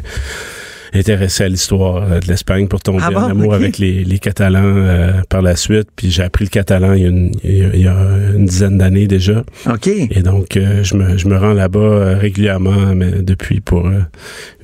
intéressé 0.94 1.44
à 1.44 1.48
l'histoire 1.48 2.02
euh, 2.10 2.20
de 2.20 2.26
l'Espagne 2.28 2.68
pour 2.68 2.80
tomber 2.80 3.02
Ah 3.02 3.10
bon? 3.10 3.20
en 3.20 3.30
amour 3.30 3.54
avec 3.54 3.78
les, 3.78 4.04
les 4.04 4.18
Catalans 4.18 4.62
euh, 4.64 5.12
par 5.28 5.42
la 5.42 5.56
suite. 5.56 5.88
Puis 5.96 6.10
j'ai 6.10 6.22
appris 6.22 6.44
le 6.44 6.50
catalan 6.50 6.92
il 6.94 7.02
y 7.02 7.04
a 7.04 7.08
une, 7.08 7.32
il 7.44 7.80
y 7.80 7.86
a- 7.88 7.96
une 8.36 8.46
dizaine 8.46 8.78
d'années 8.78 9.06
déjà. 9.06 9.44
OK. 9.70 9.86
Et 9.88 10.22
donc, 10.22 10.56
euh, 10.56 10.82
je, 10.82 10.94
me, 10.94 11.16
je 11.18 11.28
me 11.28 11.36
rends 11.36 11.52
là-bas 11.54 12.16
régulièrement 12.18 12.94
mais 12.94 13.10
depuis 13.22 13.60
pour 13.60 13.86
euh, 13.86 14.00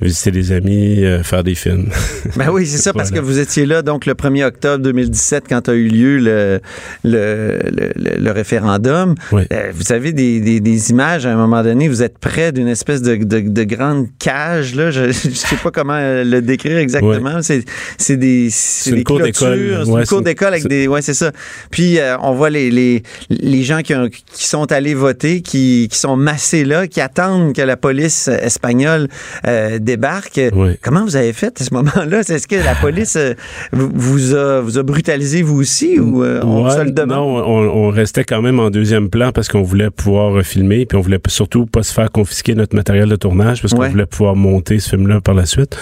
visiter 0.01 0.31
des 0.31 0.51
amis, 0.51 1.03
faire 1.23 1.43
des 1.43 1.55
films. 1.55 1.89
Ben 2.35 2.49
oui, 2.51 2.65
c'est 2.65 2.77
ça, 2.77 2.93
parce 2.93 3.11
que 3.11 3.19
vous 3.19 3.39
étiez 3.39 3.65
là, 3.65 3.81
donc, 3.81 4.05
le 4.05 4.13
1er 4.13 4.45
octobre 4.45 4.83
2017, 4.83 5.43
quand 5.47 5.69
a 5.69 5.73
eu 5.73 5.87
lieu 5.87 6.17
le, 6.17 6.59
le, 7.03 7.59
le, 7.71 8.19
le- 8.19 8.31
référendum. 8.31 9.15
Oui. 9.31 9.43
Vous 9.73 9.91
avez 9.91 10.11
des, 10.13 10.39
des, 10.39 10.59
des 10.59 10.89
images, 10.91 11.25
à 11.25 11.31
un 11.33 11.35
moment 11.35 11.61
donné, 11.63 11.87
vous 11.87 12.01
êtes 12.01 12.17
près 12.17 12.51
d'une 12.51 12.67
espèce 12.67 13.01
de, 13.01 13.15
de, 13.17 13.39
de 13.41 13.63
grande 13.63 14.07
cage, 14.19 14.73
là. 14.75 14.89
Je, 14.91 15.07
je 15.11 15.29
sais 15.29 15.55
pas 15.57 15.71
comment 15.71 15.93
le 16.23 16.41
décrire 16.41 16.77
exactement. 16.77 17.41
C'est, 17.41 17.63
c'est 17.97 18.17
des, 18.17 18.49
des 18.85 19.03
cour 19.03 19.17
clôtures. 19.17 19.25
d'école. 19.49 19.81
C'est 19.85 19.91
Ouais, 19.91 20.01
une 20.01 20.07
cour 20.07 20.21
d'école 20.21 20.47
avec 20.49 20.67
des, 20.67 20.87
ouais, 20.87 21.01
c'est 21.01 21.13
ça. 21.13 21.31
Puis, 21.71 21.99
euh, 21.99 22.15
on 22.21 22.33
voit 22.33 22.49
les, 22.49 22.69
les, 22.71 23.03
les 23.29 23.63
gens 23.63 23.81
qui, 23.81 23.95
ont- 23.95 24.09
qui 24.09 24.47
sont 24.47 24.71
allés 24.71 24.93
voter, 24.93 25.41
qui, 25.41 25.87
qui 25.91 25.97
sont 25.97 26.15
massés 26.15 26.65
là, 26.65 26.87
qui 26.87 27.01
attendent 27.01 27.53
que 27.55 27.61
la 27.61 27.77
police 27.77 28.27
espagnole 28.27 29.07
euh, 29.47 29.79
débarque. 29.79 30.39
Comment 30.81 31.03
vous 31.03 31.15
avez 31.15 31.33
fait 31.33 31.59
à 31.59 31.63
ce 31.63 31.73
moment-là? 31.73 32.19
Est-ce 32.19 32.47
que 32.47 32.55
la 32.55 32.75
police 32.75 33.15
euh, 33.15 33.33
vous, 33.71 34.33
a, 34.35 34.61
vous 34.61 34.77
a 34.77 34.83
brutalisé 34.83 35.41
vous 35.41 35.59
aussi 35.59 35.99
ou 35.99 36.23
on 36.23 36.65
Ouais, 36.65 36.71
se 36.75 36.83
le 36.83 36.91
demande? 36.91 37.09
non, 37.17 37.37
on, 37.45 37.85
on 37.87 37.89
restait 37.89 38.23
quand 38.23 38.41
même 38.41 38.59
en 38.59 38.69
deuxième 38.69 39.09
plan 39.09 39.31
parce 39.31 39.47
qu'on 39.47 39.63
voulait 39.63 39.89
pouvoir 39.89 40.43
filmer, 40.43 40.85
puis 40.85 40.97
on 40.97 41.01
voulait 41.01 41.19
surtout 41.27 41.65
pas 41.65 41.83
se 41.83 41.93
faire 41.93 42.11
confisquer 42.11 42.55
notre 42.55 42.75
matériel 42.75 43.09
de 43.09 43.15
tournage 43.15 43.61
parce 43.61 43.73
qu'on 43.73 43.87
voulait 43.89 44.05
pouvoir 44.05 44.35
monter 44.35 44.79
ce 44.79 44.89
film-là 44.91 45.21
par 45.21 45.33
la 45.35 45.45
suite. 45.45 45.75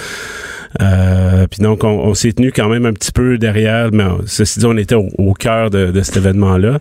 Euh, 0.82 1.48
puis 1.48 1.62
donc, 1.62 1.84
on, 1.84 1.90
on 1.90 2.14
s'est 2.14 2.32
tenu 2.32 2.52
quand 2.52 2.70
même 2.70 2.86
un 2.86 2.94
petit 2.94 3.12
peu 3.12 3.38
derrière, 3.38 3.90
mais 3.92 4.06
ceci 4.26 4.60
dit, 4.60 4.66
on 4.66 4.78
était 4.78 4.96
au, 4.96 5.10
au 5.18 5.34
cœur 5.34 5.70
de, 5.70 5.92
de 5.92 6.02
cet 6.02 6.18
événement-là. 6.18 6.80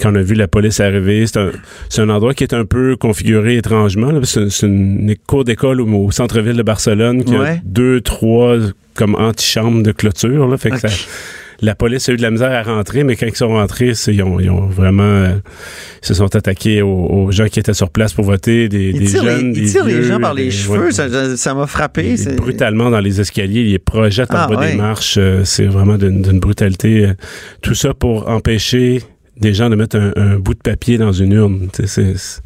Quand 0.00 0.12
on 0.12 0.16
a 0.16 0.22
vu 0.22 0.34
la 0.34 0.48
police 0.48 0.80
arriver, 0.80 1.26
c'est 1.26 1.38
un, 1.38 1.50
c'est 1.88 2.02
un 2.02 2.08
endroit 2.10 2.34
qui 2.34 2.44
est 2.44 2.54
un 2.54 2.64
peu 2.64 2.96
configuré 2.96 3.56
étrangement. 3.56 4.10
là, 4.10 4.20
parce 4.20 4.34
que 4.34 4.48
C'est 4.48 4.60
c'est 4.60 4.66
une 4.66 5.14
cour 5.26 5.44
d'école 5.44 5.80
au, 5.80 5.86
au 5.86 6.10
centre-ville 6.10 6.56
de 6.56 6.62
Barcelone 6.62 7.24
qui 7.24 7.36
Ouais. 7.36 7.48
a 7.48 7.56
deux, 7.64 8.00
trois 8.00 8.56
comme 8.94 9.14
antichambres 9.14 9.82
de 9.82 9.92
clôture. 9.92 10.46
Là, 10.48 10.56
fait 10.58 10.70
que 10.70 10.78
ça, 10.78 10.88
la 11.62 11.74
police 11.74 12.08
a 12.08 12.12
eu 12.12 12.16
de 12.16 12.22
la 12.22 12.30
misère 12.30 12.50
à 12.52 12.62
rentrer, 12.62 13.04
mais 13.04 13.16
quand 13.16 13.26
ils 13.26 13.34
sont 13.36 13.48
rentrés, 13.48 13.92
ils 14.08 14.22
ont, 14.22 14.38
ils 14.40 14.50
ont 14.50 14.66
vraiment 14.66 15.02
euh, 15.04 15.34
ils 16.02 16.06
se 16.06 16.14
sont 16.14 16.34
attaqués 16.36 16.82
aux, 16.82 16.88
aux 17.06 17.32
gens 17.32 17.46
qui 17.46 17.60
étaient 17.60 17.72
sur 17.72 17.88
place 17.88 18.12
pour 18.12 18.24
voter, 18.24 18.68
des, 18.68 18.90
Il 18.90 18.98
des 18.98 19.06
tire, 19.06 19.22
jeunes, 19.22 19.52
les, 19.52 19.58
il 19.60 19.64
des 19.64 19.70
tire 19.70 19.84
les 19.84 20.02
gens 20.02 20.18
par 20.20 20.34
les 20.34 20.50
cheveux, 20.50 20.86
ouais. 20.86 20.92
ça- 20.92 21.54
m'a 21.54 21.66
frappé. 21.66 22.16
Il 22.18 22.36
brutalement 22.36 22.90
dans 22.90 23.00
les 23.00 23.20
escaliers, 23.20 23.60
il 23.62 23.70
les 23.72 23.78
projette 23.78 24.32
en 24.32 24.38
Ah, 24.38 24.46
bas 24.48 24.56
ouais. 24.58 24.72
des 24.72 24.76
marches. 24.76 25.16
euh, 25.18 25.44
c'est 25.44 25.66
vraiment 25.66 25.96
d'une 25.96 26.20
d'une 26.22 26.40
brutalité. 26.40 27.06
euh, 27.06 27.14
Tout 27.62 27.74
ça 27.74 27.94
pour 27.94 28.28
empêcher 28.28 29.02
des 29.42 29.52
gens 29.52 29.68
de 29.68 29.76
mettre 29.76 29.96
un, 29.96 30.12
un 30.16 30.38
bout 30.38 30.54
de 30.54 30.60
papier 30.60 30.96
dans 30.96 31.12
une 31.12 31.32
urne. 31.32 31.68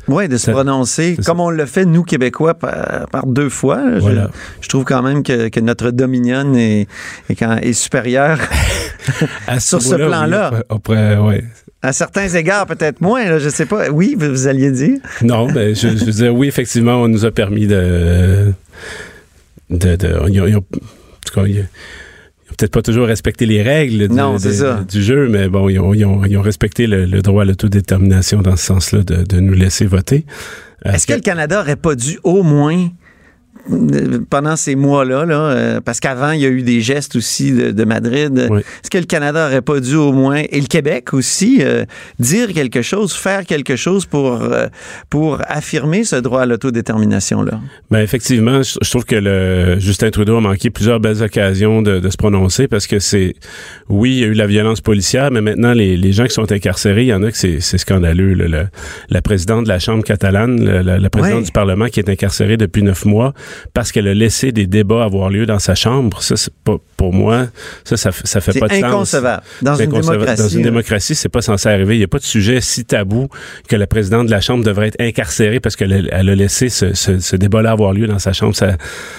Oui, 0.09 0.27
de 0.29 0.37
se 0.37 0.47
Ça- 0.47 0.53
prononcer, 0.53 1.17
comme 1.25 1.39
on 1.41 1.51
le 1.51 1.65
fait, 1.67 1.85
nous, 1.85 2.03
Québécois, 2.03 2.55
par, 2.55 3.07
par 3.13 3.27
deux 3.27 3.49
fois. 3.49 3.81
Je- 4.01 4.69
trouve 4.69 4.85
quand 4.85 5.03
même 5.03 5.23
que, 5.23 5.49
que 5.49 5.61
notre 5.61 5.91
dominion 5.93 6.55
est, 6.55 6.89
est, 7.29 7.73
supérieure 7.73 8.39
à 9.47 9.61
Sur 9.61 9.81
ce 9.81 9.95
oui, 9.95 10.07
plan-là. 10.07 10.51
ouais. 11.23 11.45
à 11.83 11.93
certains 11.93 12.29
égards, 12.29 12.67
peut-être 12.67 13.01
moins. 13.01 13.25
Là, 13.25 13.39
je 13.39 13.49
sais 13.49 13.67
pas. 13.67 13.91
Oui, 13.91 14.17
vous, 14.19 14.29
vous 14.31 14.47
alliez 14.49 14.73
dire? 14.73 14.99
Non, 15.23 15.47
ben, 15.53 15.75
je, 15.77 15.89
je 15.89 16.05
veux 16.05 16.13
dire, 16.13 16.35
oui, 16.35 16.49
effectivement, 16.49 16.97
on 17.03 17.09
nous 17.09 17.25
a 17.25 17.31
permis 17.31 17.67
de. 17.67 18.53
de, 19.71 19.97
de 19.97 20.15
en 20.19 20.27
tout 20.27 21.35
cas, 21.35 21.47
ils 21.47 21.61
ont 21.61 21.67
peut-être 22.57 22.73
pas 22.73 22.83
toujours 22.83 23.07
respecté 23.07 23.47
les 23.47 23.62
règles 23.62 24.09
du, 24.09 24.14
Non, 24.14 24.38
c'est 24.38 24.49
de- 24.49 24.55
ça. 24.55 24.85
du 24.88 25.03
jeu, 25.03 25.29
mais 25.29 25.49
bon, 25.49 25.69
ils 25.69 25.79
ont, 25.79 25.92
ils 25.95 26.05
ont- 26.05 26.25
ils 26.25 26.37
ont 26.37 26.42
respecté 26.42 26.87
le, 26.87 27.05
le 27.07 27.23
droit 27.23 27.42
à 27.42 27.45
l'autodétermination 27.45 28.42
dans 28.42 28.57
ce 28.57 28.64
sens-là 28.66 29.03
de, 29.03 29.23
de 29.25 29.40
nous 29.40 29.53
laisser 29.55 29.87
voter. 29.87 30.25
Euh, 30.87 30.92
Est-ce 30.92 31.07
que 31.07 31.14
le 31.14 31.21
Canada 31.21 31.61
aurait 31.61 31.77
pas 31.77 31.95
dû 31.95 32.19
au 32.23 32.42
moins 32.42 32.88
pendant 34.31 34.57
ces 34.57 34.77
mois-là, 34.77 35.25
là, 35.25 35.41
euh, 35.41 35.81
parce 35.81 36.01
qu'avant, 36.01 36.33
il 36.33 36.41
y 36.41 36.47
a 36.47 36.49
eu 36.49 36.63
des 36.63 36.81
gestes 36.81 37.17
aussi 37.17 37.53
de, 37.53 37.71
de 37.73 37.85
Madrid. 37.85 38.47
Oui. 38.51 38.61
Est-ce 38.61 38.91
que 38.91 38.99
le 38.99 39.05
Canada 39.05 39.47
aurait 39.47 39.63
pas 39.63 39.81
dû 39.81 39.95
au 39.97 40.13
moins, 40.13 40.43
et 40.51 40.61
le 40.61 40.67
Québec 40.67 41.13
aussi, 41.15 41.59
euh, 41.61 41.85
dire 42.19 42.53
quelque 42.53 42.83
chose, 42.83 43.13
faire 43.13 43.45
quelque 43.45 43.77
chose 43.77 44.07
pour, 44.07 44.43
euh, 44.43 44.67
pour 45.11 45.39
affirmer 45.47 46.05
ce 46.05 46.17
droit 46.17 46.43
à 46.43 46.47
l'autodétermination-là? 46.47 47.61
Ben 47.91 48.01
effectivement, 48.01 48.63
je, 48.63 48.91
trouve 48.91 49.05
que 49.05 49.17
le 49.17 49.79
Justin 49.79 50.11
Trudeau 50.11 50.37
a 50.37 50.41
manqué 50.41 50.71
plusieurs 50.71 51.01
belles 51.01 51.23
occasions 51.23 51.83
de, 51.83 51.99
de 52.01 52.11
se 52.11 52.17
prononcer 52.17 52.69
parce 52.69 52.87
que 52.87 52.99
c'est 52.99 53.35
oui, 53.89 54.13
il 54.13 54.19
y 54.21 54.25
a 54.25 54.27
eu 54.29 54.33
la 54.35 54.47
violence 54.47 54.81
policière, 54.81 55.31
mais 55.31 55.41
maintenant 55.41 55.73
les, 55.73 55.97
les 55.97 56.13
gens 56.13 56.25
qui 56.25 56.35
sont 56.35 56.51
incarcérés, 56.53 57.03
il 57.03 57.09
y 57.09 57.15
en 57.15 57.23
a 57.23 57.31
que 57.31 57.37
c'est 57.37 57.61
scandaleux. 57.61 58.35
là. 58.35 58.47
Le- 58.49 58.67
la 59.11 59.23
présidente 59.23 59.65
de 59.65 59.69
la 59.69 59.79
Chambre 59.79 60.05
catalane, 60.05 60.65
la, 60.65 60.99
la 60.99 61.11
présidente 61.11 61.45
du 61.45 61.53
Parlement 61.53 61.87
qui 61.87 62.01
est 62.01 62.09
incarcérée 62.09 62.57
depuis 62.57 62.83
neuf 62.83 63.05
mois, 63.05 63.35
parce 63.75 63.92
qu'elle 63.92 64.09
a 64.09 64.14
laissé 64.14 64.53
des 64.53 64.66
débats 64.66 65.05
avoir 65.05 65.31
lieu 65.31 65.47
dans 65.47 65.59
sa 65.59 65.75
chambre. 65.75 66.23
Ça, 66.23 66.37
c'est 66.37 66.55
pas 66.64 66.77
pour 66.97 67.13
moi. 67.13 67.47
Ça, 67.85 67.97
ça, 67.97 68.11
ça 68.13 68.41
fait 68.41 68.59
pas 68.59 68.69
de 68.69 68.73
C'est 68.73 68.81
sens. 68.81 68.91
inconcevable. 68.91 69.43
Dans 69.63 69.75
C'est 69.77 69.85
une 69.85 69.91
inconcevable. 69.91 70.19
démocratie, 70.21 70.43
Dans 70.43 70.49
une 70.49 70.63
démocratie, 70.63 71.15
c'est 71.15 71.29
pas 71.29 71.43
censé 71.43 71.69
arriver. 71.69 71.95
Il 71.97 71.99
n'y 71.99 72.05
a 72.05 72.09
pas 72.09 72.19
de 72.19 72.25
sujet 72.25 72.61
si 72.61 72.85
tabou 72.85 73.29
que 73.69 73.77
la 73.77 73.87
présidente 73.87 74.27
de 74.27 74.31
la 74.31 74.41
Chambre 74.41 74.65
devrait 74.65 74.89
être 74.89 75.01
incarcérée 75.01 75.61
parce 75.61 75.77
qu'elle 75.77 75.93
a- 75.93 76.19
elle 76.19 76.29
a 76.31 76.35
laissé 76.35 76.69
ce, 76.69 76.95
ce, 76.95 77.19
ce 77.19 77.37
débat-là 77.37 77.71
avoir 77.73 77.93
lieu 77.93 78.07
dans 78.07 78.19
sa 78.19 78.33
chambre. 78.33 78.55
Ça 78.57 78.77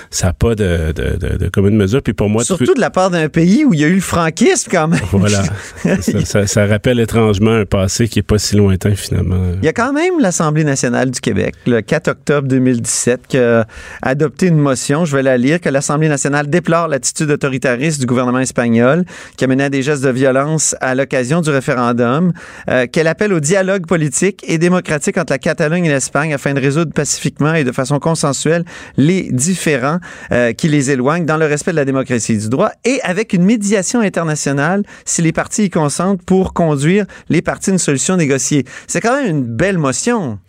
ça 0.09 0.29
a 0.29 0.33
pas 0.33 0.55
de, 0.55 0.91
de, 0.95 1.17
de, 1.17 1.37
de 1.37 1.49
commune 1.49 1.75
mesure. 1.75 2.01
Puis 2.01 2.13
pour 2.13 2.29
moi, 2.29 2.43
Surtout 2.43 2.73
de 2.73 2.79
la 2.81 2.89
part 2.89 3.09
d'un 3.11 3.29
pays 3.29 3.65
où 3.65 3.73
il 3.73 3.79
y 3.79 3.83
a 3.83 3.87
eu 3.87 3.95
le 3.95 4.01
franquisme 4.01 4.69
quand 4.71 4.87
même. 4.87 4.99
voilà. 5.11 5.43
ça, 6.01 6.25
ça- 6.25 6.47
ça 6.47 6.65
rappelle 6.65 6.99
étrangement 6.99 7.51
un 7.51 7.65
passé 7.65 8.07
qui 8.07 8.19
est 8.19 8.23
pas 8.23 8.37
si 8.39 8.55
lointain 8.55 8.95
finalement. 8.95 9.41
Il 9.61 9.65
y 9.65 9.67
a 9.69 9.73
quand 9.73 9.93
même 9.93 10.19
l'Assemblée 10.19 10.63
nationale 10.63 11.11
du 11.11 11.19
Québec, 11.19 11.55
le 11.65 11.81
4 11.81 12.07
octobre 12.09 12.47
2017, 12.47 13.21
qui 13.27 13.37
a 13.37 13.65
adopté 14.01 14.47
une 14.47 14.57
motion, 14.57 15.05
je 15.05 15.15
vais 15.15 15.23
la 15.23 15.37
lire, 15.37 15.59
que 15.61 15.69
l'Assemblée 15.69 16.09
nationale 16.09 16.47
déplore 16.49 16.87
l'attitude 16.87 17.29
du 17.75 18.05
gouvernement 18.05 18.39
espagnol 18.39 19.03
qui 19.35 19.43
a 19.43 19.47
mené 19.47 19.65
à 19.65 19.69
des 19.69 19.81
gestes 19.81 20.03
de 20.03 20.09
violence 20.09 20.75
à 20.79 20.95
l'occasion 20.95 21.41
du 21.41 21.49
référendum, 21.49 22.31
euh, 22.69 22.87
qu'elle 22.87 23.07
appelle 23.07 23.33
au 23.33 23.39
dialogue 23.39 23.85
politique 23.85 24.43
et 24.47 24.57
démocratique 24.57 25.17
entre 25.17 25.33
la 25.33 25.39
Catalogne 25.39 25.85
et 25.85 25.89
l'Espagne 25.89 26.33
afin 26.33 26.53
de 26.53 26.59
résoudre 26.59 26.93
pacifiquement 26.93 27.53
et 27.53 27.63
de 27.63 27.71
façon 27.71 27.99
consensuelle 27.99 28.63
les 28.95 29.29
différends 29.31 29.99
euh, 30.31 30.53
qui 30.53 30.69
les 30.69 30.91
éloignent 30.91 31.25
dans 31.25 31.37
le 31.37 31.45
respect 31.45 31.71
de 31.71 31.77
la 31.77 31.85
démocratie 31.85 32.33
et 32.33 32.37
du 32.37 32.49
droit 32.49 32.71
et 32.85 32.99
avec 33.03 33.33
une 33.33 33.43
médiation 33.43 33.99
internationale 33.99 34.83
si 35.05 35.21
les 35.21 35.33
partis 35.33 35.65
y 35.65 35.69
consentent 35.69 36.21
pour 36.23 36.53
conduire 36.53 37.05
les 37.29 37.41
partis 37.41 37.71
à 37.71 37.73
une 37.73 37.79
solution 37.79 38.15
négociée. 38.15 38.65
C'est 38.87 39.01
quand 39.01 39.15
même 39.21 39.29
une 39.29 39.43
belle 39.43 39.77
motion. 39.77 40.39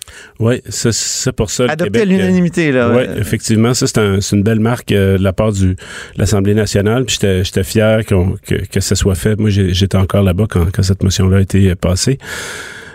Oui, 0.40 0.60
c'est 0.68 0.92
c'est 0.92 1.32
pour 1.32 1.50
ça. 1.50 1.64
Adopté 1.68 1.98
à 2.00 2.02
euh, 2.02 2.04
l'unanimité, 2.04 2.72
là. 2.72 2.90
Oui, 2.94 3.02
effectivement. 3.16 3.74
Ça, 3.74 3.86
c'est 3.86 3.98
un- 3.98 4.18
une 4.20 4.42
belle 4.42 4.60
marque 4.60 4.92
euh, 4.92 5.18
de 5.18 5.22
la 5.22 5.32
part 5.32 5.52
de 5.52 5.74
l'Assemblée 6.16 6.54
nationale. 6.54 7.04
Puis 7.04 7.18
j'étais 7.20 7.64
fier 7.64 8.04
que, 8.04 8.14
que 8.66 8.80
ça 8.80 8.94
soit 8.94 9.14
fait. 9.14 9.38
Moi, 9.38 9.50
j'étais 9.50 9.96
encore 9.96 10.22
là-bas 10.22 10.46
quand, 10.48 10.66
quand 10.72 10.82
cette 10.82 11.02
motion-là 11.02 11.38
a 11.38 11.40
été 11.40 11.70
euh, 11.70 11.74
passée. 11.74 12.18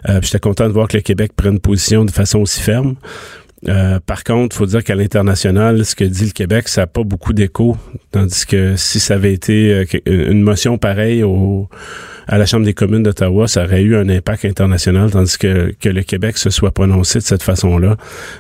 Euh, 0.10 0.20
puis 0.20 0.28
j'étais 0.28 0.40
content 0.40 0.68
de 0.68 0.74
voir 0.74 0.88
que 0.88 0.98
le 0.98 1.02
Québec 1.04 1.32
prenne 1.36 1.60
position 1.60 2.04
de 2.06 2.12
façon 2.12 2.40
aussi 2.40 2.60
ferme. 2.62 2.96
Euh, 3.70 4.00
par 4.06 4.26
contre, 4.26 4.54
faut 4.58 4.66
dire 4.66 4.84
qu'à 4.84 4.96
l'international, 4.96 5.86
ce 5.86 5.96
que 5.96 6.04
dit 6.04 6.26
le 6.26 6.32
Québec, 6.32 6.68
ça 6.68 6.82
n'a 6.82 6.88
pas 6.88 7.04
beaucoup 7.04 7.32
d'écho. 7.32 7.78
Tandis 8.12 8.46
que 8.46 8.76
si 8.76 9.00
ça 9.00 9.14
avait 9.14 9.32
été 9.34 9.74
euh, 9.74 9.86
une 10.06 10.42
motion 10.42 10.78
pareille 10.78 11.24
au, 11.24 11.70
à 12.28 12.38
la 12.38 12.46
Chambre 12.46 12.66
des 12.66 12.74
communes 12.74 13.04
d'Ottawa, 13.04 13.48
ça 13.48 13.64
aurait 13.64 13.82
eu 13.82 13.96
un 13.96 14.10
impact 14.10 14.46
international. 14.46 15.12
Tandis 15.12 15.38
que, 15.38 15.74
que 15.80 15.90
le 15.90 16.04
Québec 16.04 16.38
se 16.38 16.50
soit 16.50 16.72
prononcé 16.72 17.20
de 17.20 17.24
cette 17.24 17.44
façon-là, 17.44 17.98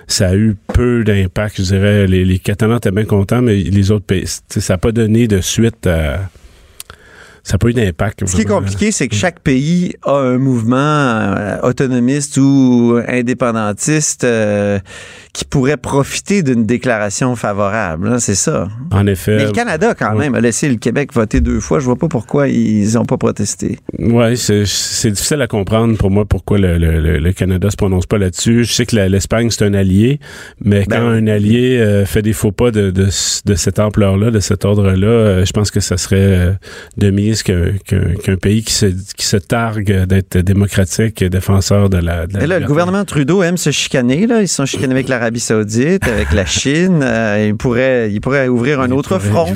ça 0.07 0.29
a 0.29 0.36
eu 0.36 0.55
peu 0.73 1.03
d'impact. 1.03 1.57
Je 1.57 1.63
dirais, 1.63 2.07
les, 2.07 2.25
les 2.25 2.39
Catalans 2.39 2.77
étaient 2.77 2.91
bien 2.91 3.05
contents, 3.05 3.41
mais 3.41 3.55
les 3.55 3.91
autres 3.91 4.05
pays, 4.05 4.25
ça 4.25 4.73
n'a 4.73 4.77
pas 4.77 4.91
donné 4.91 5.27
de 5.27 5.41
suite 5.41 5.88
à... 5.88 6.29
Ça 7.45 7.57
pas 7.57 7.67
eu 7.67 7.73
d'impact. 7.73 8.25
Ce 8.25 8.38
qui 8.38 8.43
est 8.43 8.45
compliqué, 8.45 8.93
c'est 8.93 9.09
que 9.09 9.15
chaque 9.15 9.41
pays 9.41 9.95
a 10.03 10.13
un 10.13 10.38
mouvement 10.38 10.77
euh, 10.77 11.59
autonomiste 11.63 12.38
ou 12.38 12.97
indépendantiste 13.05 14.23
euh, 14.23 14.79
qui 15.34 15.45
pourrait 15.45 15.77
profiter 15.77 16.43
d'une 16.43 16.65
déclaration 16.67 17.36
favorable. 17.36 18.07
hein, 18.07 18.19
c'est 18.19 18.36
ça. 18.36 18.67
En 18.91 19.07
effet. 19.07 19.38
Mais 19.38 19.45
le 19.45 19.51
Canada, 19.51 19.95
quand 19.97 20.11
oui. 20.13 20.19
même, 20.19 20.36
a 20.36 20.39
laissé 20.41 20.69
le 20.69 20.75
Québec 20.75 21.11
voter 21.11 21.41
deux 21.41 21.59
fois. 21.59 21.79
Je 21.79 21.86
vois 21.86 21.95
pas 21.95 22.07
pourquoi 22.07 22.47
ils 22.49 22.93
n'ont 22.93 23.05
pas 23.05 23.17
protesté. 23.17 23.79
Oui, 23.97 24.38
c'est 24.38 25.09
difficile 25.09 25.41
à 25.41 25.47
comprendre 25.47 25.97
pour 25.97 26.11
moi 26.11 26.25
pourquoi 26.25 26.59
le, 26.59 26.77
le, 26.77 27.17
le- 27.17 27.34
Canada 27.34 27.71
se 27.71 27.75
prononce 27.75 28.05
pas 28.05 28.19
là-dessus. 28.19 28.63
Je 28.63 28.71
sais 28.73 28.86
que 28.86 28.95
la- 28.95 29.09
l'Espagne, 29.09 29.49
c'est 29.49 29.65
un 29.65 29.73
allié, 29.73 30.19
mais 30.63 30.86
Ben 30.88 30.99
quand 30.99 31.07
un 31.07 31.25
allié 31.25 31.79
euh, 31.79 32.05
fait 32.05 32.21
des 32.21 32.34
faux 32.34 32.51
pas 32.51 32.69
de, 32.69 32.91
de, 32.91 33.05
de 33.45 33.55
cette 33.55 33.79
ampleur-là, 33.79 34.29
de 34.29 34.39
cet 34.39 34.65
ordre-là, 34.65 35.07
euh, 35.07 35.45
je 35.45 35.51
pense 35.51 35.71
que 35.71 35.79
ça 35.79 35.97
serait 35.97 36.17
euh, 36.19 36.51
de 36.97 37.09
mise 37.09 37.41
qu'un 37.41 38.36
pays 38.39 38.63
qui 38.63 38.73
se, 38.73 38.86
qui 38.86 39.25
se 39.25 39.38
targue 39.38 40.05
d'être 40.05 40.38
démocratique 40.38 41.21
et 41.23 41.29
défenseur 41.29 41.89
de 41.89 41.97
la... 41.97 42.27
De 42.27 42.38
la 42.38 42.43
Et 42.43 42.47
là, 42.47 42.59
le 42.59 42.67
gouvernement 42.67 43.03
Trudeau 43.03 43.41
aime 43.41 43.57
se 43.57 43.71
chicaner. 43.71 44.27
Là. 44.27 44.41
Ils 44.41 44.47
sont 44.47 44.65
chicanés 44.67 44.93
avec 44.93 45.09
l'Arabie 45.24 45.39
saoudite, 45.39 46.05
avec 46.05 46.34
la 46.34 46.45
Chine. 46.45 46.99
Euh, 47.01 47.45
il, 47.47 47.55
pourrait, 47.55 48.11
il 48.11 48.19
pourrait 48.19 48.49
ouvrir 48.49 48.82
un 48.82 48.91
autre 48.91 49.19
front. 49.19 49.47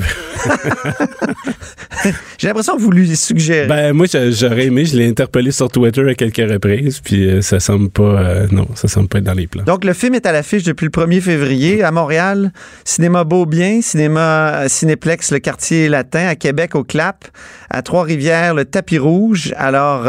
J'ai 2.38 2.46
l'impression 2.48 2.76
que 2.76 2.80
vous 2.80 2.90
lui 2.92 3.14
suggérez. 3.16 3.66
Ben, 3.66 3.92
moi, 3.92 4.06
j'a- 4.10 4.30
j'aurais 4.30 4.66
aimé, 4.66 4.84
je 4.86 4.96
l'ai 4.96 5.06
interpellé 5.08 5.50
sur 5.50 5.68
Twitter 5.68 6.08
à 6.08 6.14
quelques 6.14 6.50
reprises, 6.50 7.00
puis 7.00 7.28
euh, 7.28 7.42
ça 7.42 7.58
semble 7.60 7.90
pas... 7.90 8.02
euh, 8.02 8.46
non, 8.50 8.66
ça 8.76 8.88
semble 8.88 9.08
pas 9.08 9.18
être 9.18 9.24
dans 9.24 9.34
les 9.34 9.46
plans. 9.46 9.64
Donc, 9.64 9.84
le 9.84 9.92
film 9.92 10.14
est 10.14 10.24
à 10.24 10.32
l'affiche 10.32 10.62
depuis 10.62 10.84
le 10.86 10.90
1er 10.90 11.20
février 11.20 11.82
à 11.82 11.90
Montréal, 11.90 12.52
Cinéma 12.84 13.24
Beaubien, 13.24 13.80
Cinéma 13.82 14.68
Cinéplex, 14.68 15.32
le 15.32 15.40
quartier 15.40 15.88
latin, 15.88 16.28
à 16.28 16.36
Québec, 16.36 16.76
au 16.76 16.84
CLAP, 16.84 17.24
à 17.68 17.82
Trois-Rivières, 17.82 18.54
le 18.54 18.64
Tapis 18.64 18.98
Rouge. 18.98 19.52
Alors, 19.56 20.06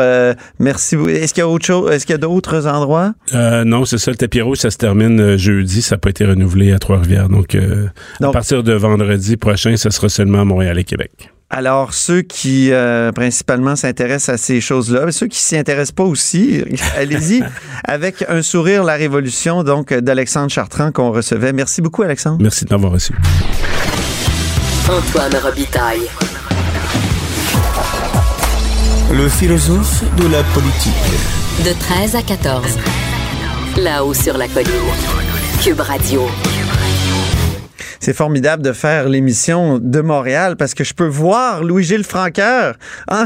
merci. 0.60 0.96
Est-ce 0.96 1.34
qu'il 1.34 1.42
y 1.42 1.44
a 1.44 1.50
autre 1.50 1.66
chose? 1.66 1.92
Est-ce 1.92 2.06
qu'il 2.06 2.14
y 2.14 2.16
a 2.16 2.20
d'autres 2.20 2.68
endroits? 2.68 3.14
Non, 3.34 3.84
c'est 3.86 3.98
ça. 3.98 4.12
Le 4.12 4.18
tapis 4.18 4.42
rouge, 4.42 4.58
ça 4.60 4.70
se 4.72 4.78
termine 4.78 5.20
euh, 5.20 5.38
jeudi. 5.54 5.82
Ça 5.82 5.96
n'a 5.96 6.00
pas 6.00 6.10
été 6.10 6.26
renouvelé 6.26 6.72
à 6.72 6.80
Trois-Rivières. 6.80 7.30
Donc, 7.30 7.56
euh, 7.56 7.88
Donc- 8.20 8.30
à 8.30 8.34
partir 8.34 8.64
de 8.64 8.74
vendredi 8.74 9.38
prochain, 9.38 9.76
ça 9.78 9.92
sera 9.92 10.10
seulement 10.10 10.42
à 10.42 10.46
Montréal 10.46 10.78
et 10.80 10.84
Québec. 10.84 11.12
Alors, 11.52 11.96
ceux 11.96 12.22
qui 12.22 12.72
euh, 12.72 13.12
principalement 13.12 13.76
s'intéressent 13.76 14.36
à 14.36 14.38
ces 14.38 14.62
choses-là, 14.62 15.06
mais 15.06 15.12
ceux 15.12 15.26
qui 15.26 15.40
s'y 15.40 15.58
intéressent 15.58 15.94
pas 15.94 16.04
aussi, 16.04 16.64
allez-y 16.98 17.44
avec 17.84 18.24
un 18.30 18.44
sourire, 18.44 18.84
la 18.84 18.94
révolution, 18.94 19.64
donc 19.64 19.92
d'Alexandre 19.92 20.52
Chartrand 20.52 20.92
qu'on 20.92 21.12
recevait. 21.12 21.52
Merci 21.52 21.82
beaucoup, 21.82 22.04
Alexandre. 22.04 22.38
Merci 22.40 22.66
de 22.66 22.70
m'avoir 22.74 22.92
reçu. 22.92 23.14
Antoine 24.88 25.36
Robitaille. 25.42 26.08
Le 29.12 29.28
philosophe 29.28 30.04
de 30.18 30.28
la 30.28 30.44
politique. 30.44 30.94
De 31.66 31.74
13 31.80 32.16
à 32.16 32.22
14. 32.22 32.78
Là-haut 33.78 34.14
sur 34.14 34.38
la 34.38 34.48
colline. 34.48 34.70
Cube 35.62 35.82
Radio. 35.82 36.49
C'est 38.10 38.16
formidable 38.16 38.64
de 38.64 38.74
faire 38.74 39.08
l'émission 39.08 39.78
de 39.78 40.02
Montréal 40.02 40.56
parce 40.58 40.74
que 40.74 40.84
je 40.84 40.96
peux 40.96 41.06
voir 41.06 41.64
Louis-Gilles 41.64 42.04
Franqueur 42.04 42.74
en, 43.08 43.26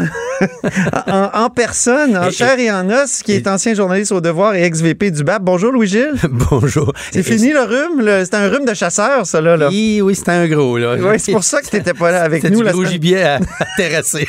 en- 1.07 1.29
en 1.33 1.49
personne, 1.49 2.17
en 2.17 2.29
chair 2.29 2.59
et 2.59 2.69
en 2.69 2.89
os, 2.89 3.21
qui 3.23 3.31
est 3.31 3.47
ancien 3.47 3.75
journaliste 3.75 4.11
au 4.11 4.19
Devoir 4.19 4.55
et 4.55 4.63
ex-VP 4.63 5.11
du 5.11 5.23
BAP. 5.23 5.41
Bonjour 5.41 5.71
Louis-Gilles. 5.71 6.15
Bonjour. 6.51 6.91
C'est 7.13 7.23
fini 7.23 7.53
le 7.53 7.61
rhume? 7.61 8.25
C'était 8.25 8.35
un 8.35 8.49
rhume 8.49 8.65
de 8.65 8.73
chasseur, 8.73 9.25
ça, 9.25 9.39
là. 9.39 9.55
là. 9.55 9.69
Oui, 9.69 10.01
oui, 10.03 10.15
c'était 10.15 10.31
un 10.31 10.47
gros, 10.49 10.77
là. 10.77 10.95
Oui, 10.99 11.17
c'est 11.17 11.31
pour 11.31 11.45
ça 11.45 11.61
que 11.61 11.67
tu 11.67 11.77
n'étais 11.77 11.93
pas 11.93 12.11
là 12.11 12.21
avec 12.23 12.43
nous. 12.43 12.59
gros 12.59 12.69
semaine- 12.73 12.85
gibier 12.91 13.23
à, 13.23 13.35
à 13.35 13.65
terrasser. 13.77 14.27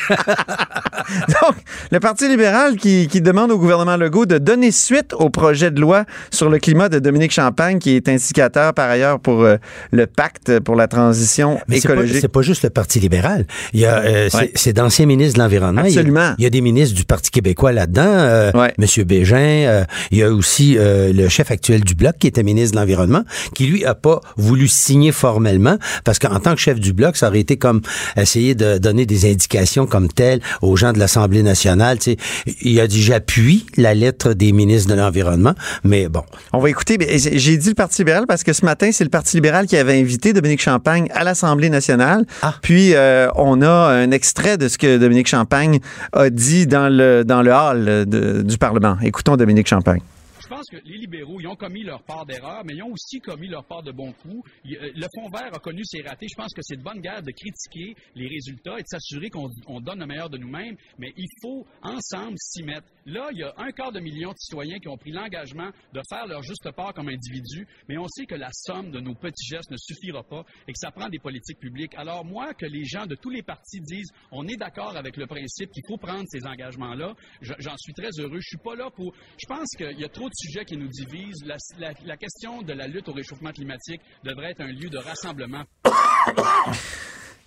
Donc, 1.27 1.55
le 1.91 1.99
Parti 1.99 2.29
libéral 2.29 2.77
qui, 2.77 3.09
qui 3.09 3.19
demande 3.19 3.51
au 3.51 3.57
gouvernement 3.57 3.97
Legault 3.97 4.25
de 4.25 4.37
donner 4.37 4.71
suite 4.71 5.11
au 5.13 5.29
projet 5.29 5.69
de 5.69 5.81
loi 5.81 6.05
sur 6.31 6.49
le 6.49 6.59
climat 6.59 6.87
de 6.87 6.99
Dominique 6.99 7.31
Champagne, 7.33 7.77
qui 7.77 7.97
est 7.97 8.07
indicateur 8.07 8.73
par 8.73 8.89
ailleurs 8.89 9.19
pour 9.19 9.43
euh, 9.43 9.57
le 9.91 10.07
pacte 10.07 10.44
pour 10.63 10.75
la 10.75 10.87
transition 10.87 11.59
Mais 11.67 11.77
écologique. 11.77 12.17
c'est 12.21 12.27
pas 12.27 12.41
juste 12.41 12.63
le 12.63 12.69
Parti 12.69 12.99
libéral. 12.99 13.45
Il 13.73 13.79
y 13.79 13.85
a, 13.85 13.99
euh, 13.99 14.29
c'est- 14.29 14.67
Ouais. 14.69 14.73
d'anciens 14.73 15.05
ministres 15.05 15.35
de 15.37 15.43
l'Environnement. 15.43 15.81
Il 15.85 15.91
y 15.93 15.97
a- 15.97 15.99
Absolument. 15.99 16.33
Il 16.37 16.43
y, 16.43 16.47
a, 16.47 16.49
des 16.49 16.61
ministres 16.61 16.95
du 16.95 17.05
Parti 17.05 17.31
québécois 17.31 17.71
là-dedans. 17.71 18.03
euh, 18.05 18.51
Monsieur 18.77 19.03
Bégin. 19.03 19.35
euh, 19.37 19.83
il 20.11 20.17
y 20.19 20.23
a 20.23 20.29
aussi 20.31 20.77
euh, 20.77 21.11
le 21.13 21.29
chef 21.29 21.51
actuel 21.51 21.81
du 21.83 21.95
Bloc, 21.95 22.15
qui 22.19 22.27
était 22.27 22.43
ministre 22.43 22.75
de 22.75 22.79
l'Environnement, 22.79 23.23
qui, 23.53 23.65
lui, 23.67 23.85
a 23.85 23.95
pas 23.95 24.21
voulu 24.37 24.67
signer 24.67 25.11
formellement, 25.11 25.77
parce 26.03 26.19
qu'en 26.19 26.39
tant 26.39 26.53
que 26.55 26.61
chef 26.61 26.79
du 26.79 26.93
Bloc, 26.93 27.15
ça 27.17 27.27
aurait 27.29 27.39
été 27.39 27.57
comme 27.57 27.81
essayer 28.17 28.55
de 28.55 28.77
donner 28.77 29.05
des 29.05 29.29
indications 29.29 29.85
comme 29.87 30.07
telles 30.07 30.41
aux 30.61 30.75
gens 30.75 30.93
de 30.93 30.99
l'Assemblée 30.99 31.43
nationale. 31.43 31.99
Tu 31.99 32.11
sais, 32.11 32.17
il 32.61 32.79
a 32.79 32.87
dit, 32.87 33.01
j'appuie 33.01 33.65
la 33.77 33.93
lettre 33.93 34.33
des 34.33 34.51
ministres 34.51 34.89
de 34.89 34.95
l'Environnement, 34.95 35.53
mais 35.83 36.07
bon. 36.07 36.23
On 36.53 36.59
va 36.59 36.69
écouter. 36.69 36.97
J'ai 37.17 37.57
dit 37.57 37.69
le 37.69 37.75
Parti 37.75 38.01
libéral 38.01 38.25
parce 38.27 38.43
que 38.43 38.53
ce 38.53 38.65
matin, 38.65 38.89
c'est 38.91 39.03
le 39.03 39.09
Parti 39.09 39.37
libéral 39.37 39.67
qui 39.67 39.77
avait 39.77 39.99
invité 39.99 40.24
Dominique 40.33 40.61
Champagne 40.61 41.07
à 41.13 41.23
l'Assemblée 41.23 41.69
nationale. 41.69 42.25
Puis, 42.61 42.93
euh, 42.95 43.27
on 43.35 43.61
a 43.61 43.69
un 43.69 44.11
extrait 44.11 44.57
de 44.57 44.67
ce 44.67 44.77
que 44.77 44.97
Dominique 44.97 45.27
Champagne 45.27 45.79
a 46.13 46.29
dit 46.29 46.67
dans 46.67 46.89
le, 46.89 47.23
dans 47.23 47.41
le 47.41 47.51
hall 47.51 48.05
de- 48.05 48.41
du 48.41 48.57
Parlement. 48.57 48.97
Écoutons 49.01 49.35
Dominique 49.37 49.67
Champagne. 49.67 50.01
Je 50.45 50.49
pense 50.49 50.65
que 50.69 50.77
les 50.85 50.97
libéraux, 50.97 51.39
ils 51.41 51.47
ont 51.47 51.55
commis 51.55 51.83
leur 51.83 52.03
part 52.03 52.25
d'erreur, 52.25 52.63
mais 52.65 52.75
ils 52.75 52.83
ont 52.83 52.91
aussi 52.91 53.19
commis 53.19 53.47
leur 53.47 53.65
part 53.65 53.81
de 53.81 53.91
bons 53.91 54.13
coups. 54.13 54.47
Euh, 54.67 54.91
Le 54.95 55.07
Fonds 55.15 55.29
vert 55.29 55.53
a 55.53 55.59
connu 55.59 55.81
ses 55.83 56.01
ratés. 56.01 56.27
Je 56.29 56.35
pense 56.35 56.53
que 56.53 56.61
c'est 56.61 56.77
de 56.77 56.83
bonne 56.83 57.01
guerre 57.01 57.23
de 57.23 57.31
critiquer 57.31 57.95
les 58.15 58.27
résultats 58.27 58.77
et 58.77 58.83
de 58.83 58.87
s'assurer 58.87 59.29
qu'on 59.29 59.49
on 59.67 59.79
donne 59.81 59.99
le 59.99 60.05
meilleur 60.05 60.29
de 60.29 60.37
nous-mêmes, 60.37 60.75
mais 60.99 61.11
il 61.17 61.27
faut 61.41 61.65
ensemble 61.81 62.35
s'y 62.37 62.61
mettre. 62.63 62.87
Là, 63.07 63.29
il 63.31 63.39
y 63.39 63.43
a 63.43 63.53
un 63.57 63.71
quart 63.71 63.91
de 63.91 63.99
million 63.99 64.29
de 64.31 64.37
citoyens 64.37 64.77
qui 64.79 64.87
ont 64.87 64.97
pris 64.97 65.11
l'engagement 65.11 65.69
de 65.93 66.01
faire 66.09 66.27
leur 66.27 66.43
juste 66.43 66.69
part 66.75 66.93
comme 66.93 67.09
individus, 67.09 67.67
mais 67.89 67.97
on 67.97 68.07
sait 68.07 68.25
que 68.25 68.35
la 68.35 68.49
somme 68.51 68.91
de 68.91 68.99
nos 68.99 69.15
petits 69.15 69.47
gestes 69.47 69.71
ne 69.71 69.77
suffira 69.77 70.23
pas 70.23 70.43
et 70.67 70.73
que 70.73 70.77
ça 70.79 70.91
prend 70.91 71.09
des 71.09 71.19
politiques 71.19 71.59
publiques. 71.59 71.93
Alors 71.97 72.23
moi, 72.23 72.53
que 72.53 72.65
les 72.67 72.83
gens 72.85 73.05
de 73.07 73.15
tous 73.15 73.29
les 73.31 73.41
partis 73.41 73.79
disent 73.81 74.11
on 74.31 74.47
est 74.47 74.57
d'accord 74.57 74.95
avec 74.95 75.17
le 75.17 75.25
principe 75.27 75.71
qu'il 75.71 75.83
faut 75.87 75.97
prendre 75.97 76.25
ces 76.27 76.45
engagements-là, 76.45 77.15
je- 77.41 77.53
j'en 77.59 77.77
suis 77.77 77.93
très 77.93 78.09
heureux. 78.19 78.39
Je 78.39 78.47
suis 78.47 78.57
pas 78.57 78.75
là 78.75 78.89
pour... 78.91 79.13
Je 79.41 79.47
pense 79.47 79.69
qu'il 79.77 79.99
y 79.99 80.03
a 80.03 80.09
trop 80.09 80.27
de 80.29 80.34
sujet 80.35 80.65
qui 80.65 80.77
nous 80.77 80.87
divise. 80.87 81.43
La, 81.45 81.55
la- 81.79 81.93
la 82.05 82.17
question 82.17 82.61
de 82.61 82.73
la 82.73 82.87
lutte 82.87 83.07
au 83.09 83.13
réchauffement 83.13 83.51
climatique 83.51 84.01
devrait 84.23 84.51
être 84.51 84.61
un 84.61 84.67
lieu 84.71 84.89
de 84.89 84.97
rassemblement. 84.97 85.63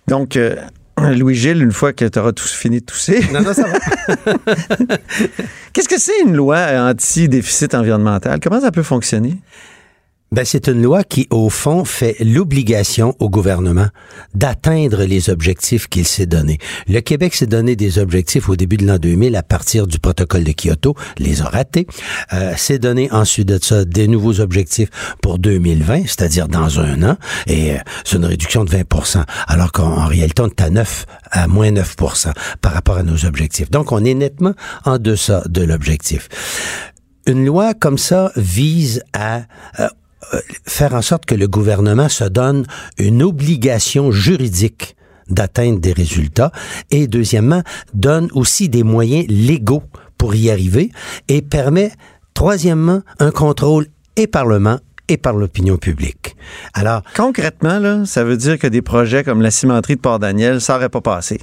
Donc, 0.07 0.35
euh, 0.35 0.55
Louis-Gilles, 0.97 1.61
une 1.61 1.71
fois 1.71 1.93
que 1.93 2.05
tu 2.05 2.19
auras 2.19 2.31
tout 2.33 2.47
fini 2.47 2.79
de 2.81 2.85
tousser. 2.85 3.21
Non, 3.31 3.41
non, 3.41 3.53
ça 3.53 3.67
va. 3.67 3.77
Qu'est-ce 5.73 5.87
que 5.89 5.99
c'est 5.99 6.21
une 6.25 6.35
loi 6.35 6.57
anti-déficit 6.89 7.73
environnemental? 7.75 8.39
Comment 8.41 8.59
ça 8.61 8.71
peut 8.71 8.83
fonctionner? 8.83 9.35
Ben, 10.31 10.45
c'est 10.45 10.67
une 10.67 10.83
loi 10.83 11.03
qui, 11.03 11.27
au 11.31 11.49
fond, 11.49 11.85
fait 11.85 12.15
l'obligation 12.19 13.15
au 13.19 13.29
gouvernement 13.29 13.87
d'atteindre 14.35 15.03
les 15.03 15.31
objectifs 15.31 15.87
qu'il 15.87 16.05
s'est 16.05 16.27
donnés. 16.27 16.59
Le 16.87 16.99
Québec 16.99 17.33
s'est 17.33 17.47
donné 17.47 17.75
des 17.75 17.97
objectifs 17.97 18.47
au 18.47 18.55
début 18.55 18.77
de 18.77 18.85
l'an 18.85 18.97
2000 18.99 19.35
à 19.35 19.41
partir 19.41 19.87
du 19.87 19.97
protocole 19.97 20.43
de 20.43 20.51
Kyoto, 20.51 20.95
les 21.17 21.41
a 21.41 21.45
ratés. 21.45 21.87
Euh, 22.33 22.55
s'est 22.57 22.77
donné 22.77 23.11
ensuite 23.11 23.47
de 23.47 23.57
ça 23.59 23.85
des 23.85 24.07
nouveaux 24.07 24.39
objectifs 24.39 24.89
pour 25.23 25.39
2020, 25.39 26.03
c'est-à-dire 26.05 26.47
dans 26.47 26.79
un 26.79 27.01
an, 27.01 27.17
et 27.47 27.71
euh, 27.71 27.77
c'est 28.05 28.17
une 28.17 28.25
réduction 28.25 28.65
de 28.65 28.69
20 28.69 28.85
alors 29.47 29.71
qu'en 29.71 29.97
en 29.97 30.05
réalité, 30.05 30.43
on 30.43 30.47
est 30.47 30.61
à 30.61 30.69
9, 30.69 31.05
à 31.31 31.47
moins 31.47 31.71
9 31.71 31.95
par 32.61 32.73
rapport 32.73 32.97
à 32.97 33.03
nos 33.03 33.25
objectifs. 33.25 33.71
Donc, 33.71 33.91
on 33.91 34.05
est 34.05 34.13
nettement 34.13 34.53
en 34.85 34.99
deçà 34.99 35.41
de 35.47 35.63
l'objectif. 35.63 36.29
Une 37.25 37.45
loi 37.45 37.73
comme 37.73 37.97
ça 37.97 38.31
vise 38.35 39.03
à 39.13 39.41
euh, 39.79 39.87
faire 40.65 40.93
en 40.93 41.01
sorte 41.01 41.25
que 41.25 41.35
le 41.35 41.47
gouvernement 41.47 42.09
se 42.09 42.23
donne 42.23 42.65
une 42.97 43.23
obligation 43.23 44.11
juridique 44.11 44.95
d'atteindre 45.29 45.79
des 45.79 45.93
résultats 45.93 46.51
et 46.91 47.07
deuxièmement 47.07 47.61
donne 47.93 48.29
aussi 48.33 48.69
des 48.69 48.83
moyens 48.83 49.27
légaux 49.29 49.83
pour 50.17 50.35
y 50.35 50.49
arriver 50.49 50.91
et 51.27 51.41
permet 51.41 51.91
troisièmement 52.33 53.01
un 53.19 53.31
contrôle 53.31 53.87
et 54.15 54.27
parlement 54.27 54.79
et 55.07 55.17
par 55.17 55.33
l'opinion 55.33 55.77
publique. 55.77 56.35
Alors 56.73 57.01
concrètement 57.15 57.79
là, 57.79 58.05
ça 58.05 58.23
veut 58.23 58.37
dire 58.37 58.59
que 58.59 58.67
des 58.67 58.81
projets 58.81 59.23
comme 59.23 59.41
la 59.41 59.51
cimenterie 59.51 59.95
de 59.95 60.01
Port-Daniel, 60.01 60.61
ça 60.61 60.73
n'aurait 60.73 60.89
pas 60.89 61.01
passé. 61.01 61.39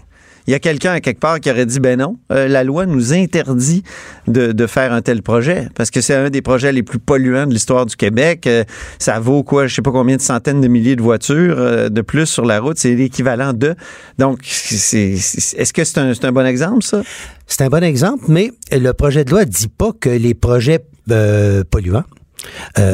Il 0.47 0.53
y 0.53 0.55
a 0.55 0.61
quelqu'un 0.61 0.93
à 0.93 1.01
quelque 1.01 1.19
part 1.19 1.41
qui 1.41 1.51
aurait 1.51 1.67
dit 1.67 1.81
ben 1.81 1.99
non, 1.99 2.19
euh, 2.31 2.47
la 2.47 2.63
loi 2.63 2.87
nous 2.87 3.13
interdit 3.13 3.83
de, 4.29 4.53
de, 4.53 4.67
faire 4.67 4.93
un 4.93 5.03
tel 5.03 5.23
projet 5.23 5.69
parce 5.75 5.91
que 5.91 6.01
c'est 6.01 6.15
un 6.15 6.31
des 6.31 6.43
projets 6.43 6.73
les 6.73 6.83
plus 6.83 6.99
polluants 6.99 7.47
de 7.47 7.53
l'histoire 7.53 7.87
du 7.87 7.97
Québec. 7.97 8.47
Euh, 8.47 8.65
ça 8.99 9.19
vaut 9.19 9.43
quoi, 9.43 9.67
je 9.67 9.75
sais 9.75 9.83
pas 9.83 9.91
combien 9.91 10.17
de 10.17 10.23
centaines 10.23 10.61
de 10.61 10.69
milliers 10.69 10.97
de 10.97 11.03
voitures 11.03 11.57
euh, 11.59 11.89
de 11.89 12.01
plus 12.01 12.27
sur 12.27 12.45
la 12.45 12.61
route, 12.61 12.79
c'est 12.79 12.95
l'équivalent 12.95 13.53
de. 13.53 13.75
Donc, 14.19 14.41
est-ce 14.43 15.73
que 15.73 15.85
c'est 15.85 15.99
un, 15.99 16.15
c'est 16.15 16.25
un 16.25 16.33
bon 16.33 16.47
exemple 16.47 16.83
ça? 16.83 17.03
C'est 17.47 17.63
un 17.63 17.69
bon 17.69 17.83
exemple, 17.83 18.25
mais 18.29 18.53
le 18.73 18.93
projet 18.93 19.25
de 19.25 19.31
loi 19.31 19.45
dit 19.45 19.69
pas 19.69 19.93
que 19.99 20.11
les 20.11 20.35
projets 20.35 20.85
polluants 21.71 22.05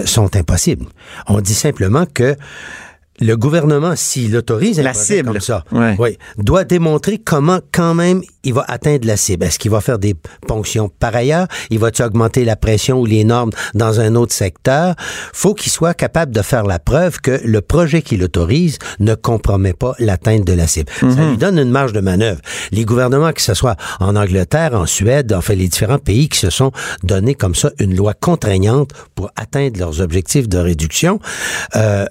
sont 0.05 0.37
impossibles. 0.37 0.87
On 1.27 1.41
dit 1.41 1.55
simplement 1.55 2.05
que 2.05 2.37
le 3.21 3.37
gouvernement, 3.37 3.95
s'il 3.95 4.37
autorise 4.37 4.81
un 4.81 4.83
la 4.83 4.95
cible 4.95 5.33
comme 5.33 5.41
ça, 5.41 5.65
ouais. 5.73 5.95
oui, 5.99 6.19
doit 6.39 6.65
démontrer 6.65 7.19
comment 7.19 7.61
quand 7.71 7.95
même 7.95 8.23
il 8.45 8.55
va 8.55 8.65
atteindre 8.67 9.07
la 9.07 9.17
cible. 9.17 9.45
Est-ce 9.45 9.59
qu'il 9.59 9.71
va 9.71 9.81
faire 9.81 9.99
des 9.99 10.15
ponctions 10.49 10.89
par 10.89 11.15
ailleurs? 11.15 11.47
Il 11.71 11.79
va-tu 11.79 12.03
augmenter 12.03 12.45
la 12.45 12.57
pression 12.57 13.01
ou 13.01 13.07
les 13.07 13.23
normes 13.25 13.53
dans 13.75 14.01
un 14.01 14.15
autre 14.15 14.33
secteur? 14.33 14.95
Faut 15.33 15.55
qu'il 15.55 15.71
soit 15.71 15.95
capable 15.95 16.33
de 16.33 16.43
faire 16.43 16.65
la 16.65 16.79
preuve 16.79 17.21
que 17.21 17.41
le 17.45 17.61
projet 17.61 18.03
qu'il 18.03 18.23
autorise 18.25 18.79
ne 18.99 19.15
compromet 19.15 19.75
pas 19.75 19.95
l'atteinte 19.99 20.45
de 20.45 20.55
la 20.55 20.67
cible. 20.67 20.91
Mm 21.03 21.09
-hmm. 21.09 21.17
Ça 21.17 21.31
lui 21.31 21.37
donne 21.37 21.59
une 21.59 21.71
marge 21.71 21.93
de 21.93 22.01
manœuvre. 22.01 22.41
Les 22.73 22.85
gouvernements, 22.85 23.33
que 23.33 23.43
ce 23.43 23.55
soit 23.55 23.77
en 24.01 24.17
Angleterre, 24.17 24.73
en 24.75 24.87
Suède, 24.87 25.33
enfin 25.33 25.55
les 25.55 25.69
différents 25.69 26.03
pays 26.11 26.29
qui 26.29 26.39
se 26.39 26.51
sont 26.51 26.73
donnés 27.03 27.35
comme 27.35 27.55
ça 27.55 27.71
une 27.79 27.95
loi 27.95 28.15
contraignante 28.15 28.91
pour 29.15 29.31
atteindre 29.37 29.79
leurs 29.79 30.01
objectifs 30.01 30.49
de 30.49 30.59
réduction, 30.59 31.21
euh, 31.77 32.07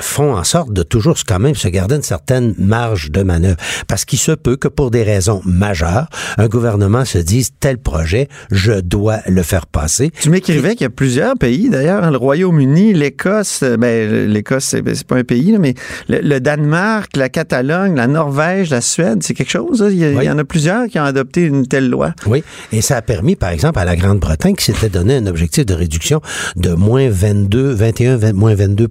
font 0.00 0.23
en 0.32 0.44
sorte 0.44 0.72
de 0.72 0.82
toujours 0.82 1.16
quand 1.26 1.38
même 1.38 1.54
se 1.54 1.68
garder 1.68 1.96
une 1.96 2.02
certaine 2.02 2.54
marge 2.58 3.10
de 3.10 3.22
manœuvre. 3.22 3.56
Parce 3.88 4.04
qu'il 4.04 4.18
se 4.18 4.32
peut 4.32 4.56
que 4.56 4.68
pour 4.68 4.90
des 4.90 5.02
raisons 5.02 5.40
majeures, 5.44 6.08
un 6.38 6.46
gouvernement 6.48 7.04
se 7.04 7.18
dise 7.18 7.50
tel 7.60 7.78
projet, 7.78 8.28
je 8.50 8.80
dois 8.80 9.18
le 9.26 9.42
faire 9.42 9.66
passer. 9.66 10.10
Tu 10.20 10.30
m'écrivais 10.30 10.72
qu'il 10.72 10.82
y 10.82 10.86
a 10.86 10.90
plusieurs 10.90 11.36
pays, 11.36 11.68
d'ailleurs, 11.68 12.10
le 12.10 12.16
Royaume-Uni, 12.16 12.92
l'Écosse, 12.94 13.62
ben, 13.62 14.26
l'Écosse, 14.26 14.64
c'est, 14.64 14.82
c'est 14.94 15.06
pas 15.06 15.16
un 15.16 15.24
pays, 15.24 15.52
là, 15.52 15.58
mais 15.58 15.74
le, 16.08 16.20
le, 16.20 16.40
Danemark, 16.40 17.16
la 17.16 17.28
Catalogne, 17.28 17.94
la 17.94 18.06
Norvège, 18.06 18.70
la 18.70 18.80
Suède, 18.80 19.22
c'est 19.22 19.34
quelque 19.34 19.50
chose. 19.50 19.82
Hein? 19.82 19.88
Il, 19.90 19.98
y, 19.98 20.04
a, 20.04 20.08
oui. 20.08 20.18
il 20.22 20.24
y 20.24 20.30
en 20.30 20.38
a 20.38 20.44
plusieurs 20.44 20.86
qui 20.86 20.98
ont 20.98 21.04
adopté 21.04 21.42
une 21.42 21.66
telle 21.66 21.88
loi. 21.88 22.12
Oui, 22.26 22.42
et 22.72 22.80
ça 22.80 22.96
a 22.96 23.02
permis, 23.02 23.36
par 23.36 23.50
exemple, 23.50 23.78
à 23.78 23.84
la 23.84 23.96
Grande-Bretagne 23.96 24.54
qui 24.54 24.64
s'était 24.64 24.88
donné 24.88 25.16
un 25.16 25.26
objectif 25.26 25.66
de 25.66 25.74
réduction 25.74 26.20
de 26.56 26.70
moins 26.70 27.08
22, 27.08 27.72
21, 27.72 28.16
20, 28.16 28.32
moins 28.32 28.54
22 28.54 28.88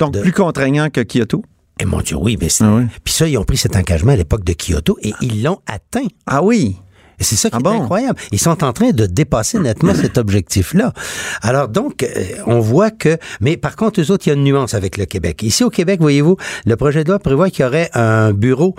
Donc, 0.00 0.12
de... 0.12 0.20
plus 0.20 0.32
contraignant 0.54 0.88
que 0.88 1.00
Kyoto? 1.00 1.42
Et 1.80 1.84
mon 1.84 2.00
Dieu, 2.00 2.16
oui, 2.16 2.38
mais 2.40 2.48
c'est... 2.48 2.62
Ah 2.62 2.76
oui. 2.76 2.84
Puis 3.02 3.12
ça, 3.12 3.26
ils 3.26 3.36
ont 3.36 3.44
pris 3.44 3.56
cet 3.56 3.74
engagement 3.74 4.12
à 4.12 4.16
l'époque 4.16 4.44
de 4.44 4.52
Kyoto 4.52 4.96
et 5.02 5.12
ils 5.20 5.42
l'ont 5.42 5.58
atteint. 5.66 6.06
Ah 6.26 6.44
oui? 6.44 6.76
Et 7.18 7.24
c'est 7.24 7.36
ça 7.36 7.50
qui 7.50 7.56
ah 7.56 7.60
est 7.60 7.62
bon? 7.62 7.82
incroyable. 7.82 8.18
Ils 8.32 8.38
sont 8.38 8.64
en 8.64 8.72
train 8.72 8.90
de 8.90 9.06
dépasser 9.06 9.58
nettement 9.58 9.94
cet 9.94 10.18
objectif-là. 10.18 10.92
Alors 11.42 11.68
donc, 11.68 12.02
euh, 12.02 12.06
on 12.46 12.60
voit 12.60 12.90
que... 12.90 13.18
Mais 13.40 13.56
par 13.56 13.76
contre, 13.76 14.00
eux 14.00 14.10
autres, 14.10 14.26
il 14.26 14.30
y 14.30 14.32
a 14.32 14.36
une 14.36 14.44
nuance 14.44 14.74
avec 14.74 14.96
le 14.96 15.04
Québec. 15.04 15.42
Ici 15.42 15.64
au 15.64 15.70
Québec, 15.70 16.00
voyez-vous, 16.00 16.36
le 16.66 16.76
projet 16.76 17.04
de 17.04 17.10
loi 17.10 17.18
prévoit 17.18 17.50
qu'il 17.50 17.64
y 17.64 17.68
aurait 17.68 17.90
un 17.94 18.32
bureau 18.32 18.74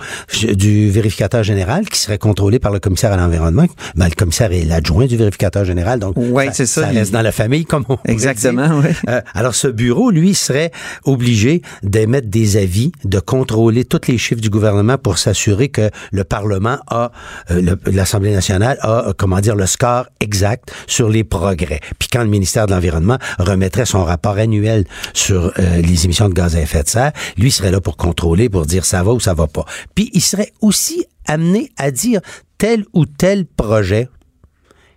du 0.54 0.90
vérificateur 0.90 1.44
général 1.44 1.88
qui 1.88 2.00
serait 2.00 2.18
contrôlé 2.18 2.60
par 2.60 2.72
le 2.72 2.80
commissaire 2.80 3.12
à 3.12 3.18
l'environnement. 3.18 3.66
Ben, 3.96 4.08
le 4.08 4.16
commissaire 4.16 4.52
est 4.52 4.66
l'adjoint 4.66 5.06
du 5.06 5.18
vérificateur 5.18 5.66
général, 5.66 6.00
donc 6.00 6.16
ouais, 6.18 6.52
ça, 6.52 6.66
ça 6.66 6.92
il... 6.92 6.98
reste 6.98 7.12
dans 7.12 7.22
la 7.22 7.32
famille, 7.32 7.66
comme 7.66 7.86
on 7.90 7.98
Exactement, 8.06 8.82
oui. 8.84 8.90
Euh, 9.10 9.22
alors, 9.34 9.56
ce 9.56 9.68
bureau, 9.68 10.12
lui, 10.12 10.34
serait 10.34 10.72
obligé 11.04 11.62
d'émettre 11.84 12.28
des 12.28 12.58
avis, 12.58 12.92
de 13.04 13.20
contrôler 13.20 13.86
tous 13.86 14.02
les 14.08 14.18
chiffres 14.18 14.42
du 14.42 14.50
gouvernement 14.50 14.98
pour 14.98 15.18
s'assurer 15.18 15.70
que 15.70 15.90
le 16.12 16.24
Parlement 16.24 16.78
a, 16.88 17.12
euh, 17.52 17.76
l'Assemblée 17.86 18.24
nationale 18.32 18.78
a 18.82 19.13
comment 19.17 19.39
dire, 19.39 19.55
le 19.55 19.65
score 19.65 20.05
exact 20.19 20.71
sur 20.88 21.09
les 21.09 21.23
progrès. 21.23 21.80
Puis 21.99 22.09
quand 22.11 22.23
le 22.23 22.30
ministère 22.30 22.67
de 22.67 22.71
l'Environnement 22.71 23.17
remettrait 23.39 23.86
son 23.86 24.03
rapport 24.03 24.38
annuel 24.38 24.86
sur 25.13 25.51
euh, 25.59 25.82
les 25.82 26.05
émissions 26.05 26.30
de 26.30 26.34
gaz 26.34 26.55
à 26.55 26.61
effet 26.61 26.84
de 26.84 26.89
serre, 26.89 27.11
lui 27.38 27.51
serait 27.51 27.71
là 27.71 27.82
pour 27.82 27.97
contrôler, 27.97 28.49
pour 28.49 28.65
dire 28.65 28.86
ça 28.86 29.03
va 29.03 29.11
ou 29.11 29.19
ça 29.19 29.34
va 29.34 29.47
pas. 29.47 29.65
Puis 29.93 30.09
il 30.13 30.21
serait 30.21 30.51
aussi 30.61 31.05
amené 31.26 31.71
à 31.78 31.91
dire 31.91 32.21
tel 32.57 32.86
ou 32.93 33.05
tel 33.05 33.45
projet, 33.45 34.09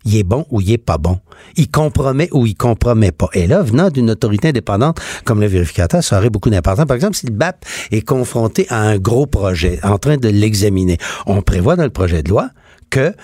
il 0.04 0.16
est 0.16 0.24
bon 0.24 0.46
ou 0.50 0.60
il 0.60 0.72
est 0.72 0.78
pas 0.78 0.98
bon. 0.98 1.18
Il 1.56 1.70
compromet 1.70 2.28
ou 2.32 2.46
il 2.46 2.54
compromet 2.54 3.12
pas. 3.12 3.28
Et 3.34 3.46
là, 3.46 3.62
venant 3.62 3.90
d'une 3.90 4.10
autorité 4.10 4.48
indépendante 4.48 5.00
comme 5.24 5.40
le 5.40 5.46
vérificateur, 5.46 6.02
ça 6.02 6.18
aurait 6.18 6.30
beaucoup 6.30 6.50
d'importance. 6.50 6.86
Par 6.86 6.94
exemple, 6.94 7.16
si 7.16 7.26
le 7.26 7.32
BAP 7.32 7.64
est 7.90 8.02
confronté 8.02 8.66
à 8.70 8.80
un 8.80 8.98
gros 8.98 9.26
projet, 9.26 9.80
en 9.82 9.98
train 9.98 10.16
de 10.16 10.28
l'examiner, 10.28 10.98
on 11.26 11.42
prévoit 11.42 11.76
dans 11.76 11.84
le 11.84 11.90
projet 11.90 12.22
de 12.22 12.30
loi 12.30 12.50
que 12.88 13.14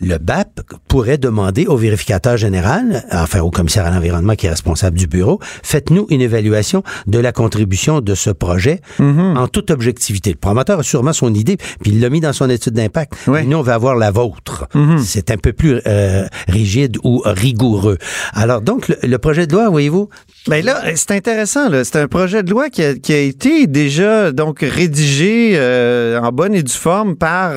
le 0.00 0.18
BAP 0.18 0.60
pourrait 0.88 1.18
demander 1.18 1.66
au 1.66 1.76
vérificateur 1.76 2.36
général, 2.36 3.04
enfin 3.12 3.40
au 3.40 3.50
commissaire 3.50 3.86
à 3.86 3.90
l'environnement 3.90 4.34
qui 4.34 4.46
est 4.46 4.50
responsable 4.50 4.96
du 4.98 5.06
bureau, 5.06 5.38
faites-nous 5.62 6.06
une 6.10 6.20
évaluation 6.20 6.82
de 7.06 7.18
la 7.18 7.32
contribution 7.32 8.00
de 8.00 8.14
ce 8.14 8.30
projet 8.30 8.80
Mhm. 8.98 9.06
mm 9.06 9.18
-hmm. 9.20 9.38
en 9.42 9.46
toute 9.48 9.70
objectivité. 9.70 10.30
Le 10.30 10.36
promoteur 10.46 10.78
a 10.78 10.82
sûrement 10.82 11.12
son 11.12 11.32
idée, 11.34 11.56
puis 11.82 11.90
il 11.92 12.00
l'a 12.00 12.10
mis 12.14 12.20
dans 12.20 12.32
son 12.40 12.48
étude 12.56 12.74
d'impact. 12.80 13.12
Oui. 13.26 13.40
Nous, 13.46 13.58
on 13.62 13.62
va 13.70 13.74
avoir 13.80 13.94
la 14.04 14.10
vôtre. 14.20 14.56
Mhm. 14.74 14.80
Mm 14.82 14.96
-hmm. 14.96 14.98
C'est 15.12 15.28
un 15.36 15.40
peu 15.46 15.52
plus 15.60 15.74
euh, 15.86 16.26
rigide 16.58 16.94
ou 17.08 17.12
rigoureux. 17.44 17.98
Alors 18.42 18.60
donc, 18.68 18.80
le, 18.90 18.96
le 19.14 19.18
projet 19.26 19.44
de 19.48 19.52
loi, 19.56 19.64
voyez-vous... 19.76 20.06
Ben 20.50 20.60
là, 20.68 20.74
c'est 21.00 21.12
intéressant. 21.20 21.66
Là. 21.72 21.78
C'est 21.86 21.98
un 22.06 22.08
projet 22.18 22.40
de 22.46 22.50
loi 22.54 22.64
qui 22.74 22.82
a, 22.88 22.90
qui 23.04 23.12
a 23.20 23.22
été 23.32 23.52
déjà 23.82 24.12
donc 24.40 24.56
rédigé 24.80 25.34
euh, 25.54 26.26
en 26.26 26.30
bonne 26.38 26.54
et 26.60 26.64
due 26.70 26.80
forme 26.88 27.12
par 27.28 27.50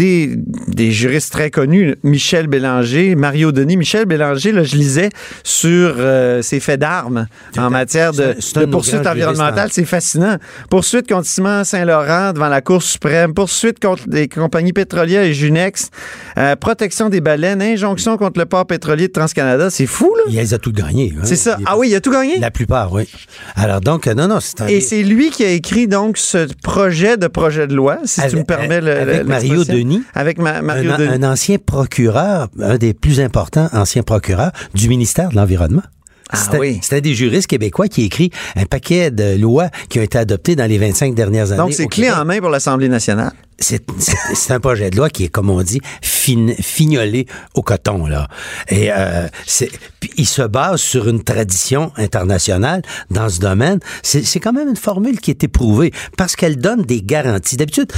des, 0.00 0.18
des 0.80 0.90
juristes 1.00 1.32
très 1.38 1.50
connus 1.58 1.71
Michel 2.02 2.46
Bélanger, 2.46 3.14
Mario 3.14 3.52
Denis. 3.52 3.76
Michel 3.76 4.06
Bélanger, 4.06 4.52
là, 4.52 4.62
je 4.62 4.76
lisais 4.76 5.10
sur 5.42 5.94
euh, 5.98 6.42
ses 6.42 6.60
faits 6.60 6.80
d'armes 6.80 7.26
en 7.58 7.70
matière 7.70 8.12
de, 8.12 8.34
de 8.34 8.64
poursuite 8.66 9.06
environnementale. 9.06 9.70
C'est 9.72 9.84
fascinant. 9.84 10.36
Poursuite 10.70 11.08
contre 11.08 11.26
Ciment 11.26 11.64
Saint-Laurent 11.64 12.32
devant 12.32 12.48
la 12.48 12.60
Cour 12.60 12.82
suprême, 12.82 13.34
poursuite 13.34 13.80
contre 13.80 14.04
les 14.08 14.28
compagnies 14.28 14.72
pétrolières 14.72 15.24
et 15.24 15.34
Junex, 15.34 15.90
euh, 16.38 16.56
protection 16.56 17.08
des 17.08 17.20
baleines, 17.20 17.62
injonction 17.62 18.16
contre 18.16 18.38
le 18.38 18.46
port 18.46 18.66
pétrolier 18.66 19.08
de 19.08 19.12
TransCanada. 19.12 19.70
C'est 19.70 19.86
fou, 19.86 20.14
là. 20.16 20.22
Il 20.28 20.36
les 20.36 20.54
a 20.54 20.58
tout 20.58 20.72
gagné. 20.72 21.12
Hein? 21.16 21.22
C'est 21.24 21.36
ça. 21.36 21.58
Ah 21.66 21.76
oui, 21.78 21.88
il 21.90 21.94
a 21.94 22.00
tout 22.00 22.10
gagné? 22.12 22.38
La 22.38 22.50
plupart, 22.50 22.92
oui. 22.92 23.08
Alors 23.56 23.80
donc, 23.80 24.06
non, 24.06 24.28
non, 24.28 24.40
c'est 24.40 24.60
un... 24.60 24.66
Et 24.66 24.80
c'est 24.80 25.02
lui 25.02 25.30
qui 25.30 25.44
a 25.44 25.50
écrit 25.50 25.88
donc 25.88 26.18
ce 26.18 26.46
projet 26.62 27.16
de 27.16 27.26
projet 27.26 27.66
de 27.66 27.74
loi, 27.74 27.98
si 28.04 28.20
avec, 28.20 28.32
tu 28.32 28.38
me 28.38 28.44
permets 28.44 28.80
le, 28.80 28.92
Avec 28.92 29.24
Mario 29.24 29.64
Denis. 29.64 30.02
Avec 30.14 30.38
ma, 30.38 30.62
Mario 30.62 30.92
un, 30.92 30.98
Denis. 30.98 31.14
Un 31.14 31.22
ancien 31.32 31.56
procureur, 31.64 32.48
un 32.60 32.76
des 32.76 32.94
plus 32.94 33.20
importants 33.20 33.68
anciens 33.72 34.02
procureurs 34.02 34.52
du 34.74 34.88
ministère 34.88 35.30
de 35.30 35.36
l'Environnement. 35.36 35.82
Ah, 36.30 36.36
C'était 36.36 36.58
oui. 36.58 37.02
des 37.02 37.14
juristes 37.14 37.46
québécois 37.46 37.88
qui 37.88 38.04
écrit 38.04 38.30
un 38.56 38.64
paquet 38.64 39.10
de 39.10 39.36
lois 39.38 39.68
qui 39.90 39.98
ont 39.98 40.02
été 40.02 40.16
adoptées 40.16 40.56
dans 40.56 40.64
les 40.64 40.78
25 40.78 41.14
dernières 41.14 41.52
années. 41.52 41.58
Donc, 41.58 41.74
c'est 41.74 41.86
clé 41.86 42.10
en 42.10 42.24
main 42.24 42.38
pour 42.38 42.48
l'Assemblée 42.48 42.88
nationale? 42.88 43.32
C'est 43.58 44.50
un 44.50 44.60
projet 44.60 44.90
de 44.90 44.96
loi 44.96 45.08
qui 45.10 45.24
est, 45.24 45.28
comme 45.28 45.50
on 45.50 45.62
dit, 45.62 45.80
fin- 46.02 46.54
fignolé 46.60 47.26
au 47.54 47.62
coton, 47.62 48.06
là. 48.06 48.28
Et 48.68 48.90
euh, 48.92 49.28
il 50.16 50.26
se 50.26 50.42
base 50.42 50.80
sur 50.80 51.08
une 51.08 51.22
tradition 51.22 51.92
internationale 51.96 52.82
dans 53.10 53.28
ce 53.28 53.38
domaine. 53.40 53.78
C'est 54.02 54.40
quand 54.40 54.52
même 54.52 54.68
une 54.68 54.76
formule 54.76 55.20
qui 55.20 55.30
est 55.30 55.44
éprouvée 55.44 55.92
parce 56.16 56.36
qu'elle 56.36 56.56
donne 56.56 56.82
des 56.82 57.02
garanties. 57.02 57.56
D'habitude, 57.56 57.92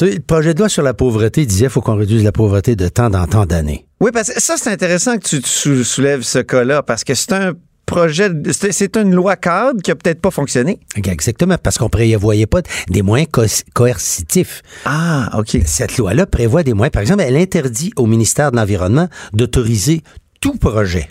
le 0.00 0.18
projet 0.20 0.54
de 0.54 0.58
loi 0.60 0.68
sur 0.68 0.82
la 0.82 0.94
pauvreté 0.94 1.46
disait 1.46 1.66
qu'il 1.66 1.70
faut 1.70 1.80
qu'on 1.80 1.96
réduise 1.96 2.24
la 2.24 2.32
pauvreté 2.32 2.76
de 2.76 2.88
temps 2.88 3.12
en 3.12 3.26
temps 3.26 3.46
d'années. 3.46 3.86
Oui, 4.00 4.10
parce 4.12 4.32
que 4.32 4.40
ça, 4.40 4.56
c'est 4.56 4.70
intéressant 4.70 5.18
que 5.18 5.28
tu, 5.28 5.42
tu 5.42 5.48
sou- 5.48 5.84
soulèves 5.84 6.22
ce 6.22 6.38
cas-là, 6.38 6.82
parce 6.82 7.04
que 7.04 7.14
c'est 7.14 7.32
un 7.32 7.52
projet, 7.90 8.28
c'est 8.52 8.72
c'est 8.72 8.96
une 8.96 9.14
loi 9.14 9.36
cadre 9.36 9.80
qui 9.82 9.90
a 9.90 9.94
peut-être 9.94 10.20
pas 10.20 10.30
fonctionné. 10.30 10.78
Exactement, 10.96 11.56
parce 11.62 11.76
qu'on 11.76 11.88
prévoyait 11.90 12.46
pas 12.46 12.62
des 12.88 13.02
moyens 13.02 13.28
co- 13.30 13.42
coercitifs. 13.74 14.62
Ah, 14.84 15.30
OK. 15.38 15.58
Cette 15.66 15.96
loi-là 15.98 16.26
prévoit 16.26 16.62
des 16.62 16.72
moyens. 16.72 16.92
Par 16.92 17.02
exemple, 17.02 17.22
elle 17.26 17.36
interdit 17.36 17.92
au 17.96 18.06
ministère 18.06 18.52
de 18.52 18.56
l'Environnement 18.56 19.08
d'autoriser 19.32 20.02
tout 20.40 20.54
projet 20.54 21.08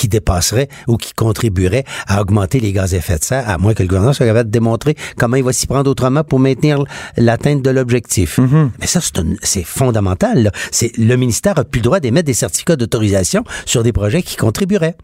qui 0.00 0.08
dépasserait 0.08 0.68
ou 0.88 0.96
qui 0.96 1.12
contribuerait 1.12 1.84
à 2.08 2.22
augmenter 2.22 2.58
les 2.58 2.72
gaz 2.72 2.94
à 2.94 2.96
effet 2.96 3.18
de 3.18 3.24
serre, 3.24 3.46
à 3.48 3.58
moins 3.58 3.74
que 3.74 3.82
le 3.82 3.88
gouvernement 3.88 4.14
soit 4.14 4.24
capable 4.24 4.48
de 4.48 4.52
démontrer 4.52 4.94
comment 5.18 5.36
il 5.36 5.44
va 5.44 5.52
s'y 5.52 5.66
prendre 5.66 5.90
autrement 5.90 6.24
pour 6.24 6.38
maintenir 6.40 6.82
l'atteinte 7.18 7.60
de 7.62 7.68
l'objectif. 7.70 8.38
Mais 8.80 8.86
ça, 8.86 9.00
c'est 9.42 9.62
fondamental. 9.62 10.42
là. 10.44 10.52
C'est 10.70 10.96
Le 10.96 11.16
ministère 11.16 11.58
a 11.58 11.64
plus 11.64 11.80
le 11.80 11.84
droit 11.84 12.00
d'émettre 12.00 12.26
des 12.26 12.32
certificats 12.34 12.76
d'autorisation 12.76 13.44
sur 13.66 13.82
des 13.82 13.92
projets 13.92 14.22
qui 14.22 14.36
contribueraient. 14.36 14.96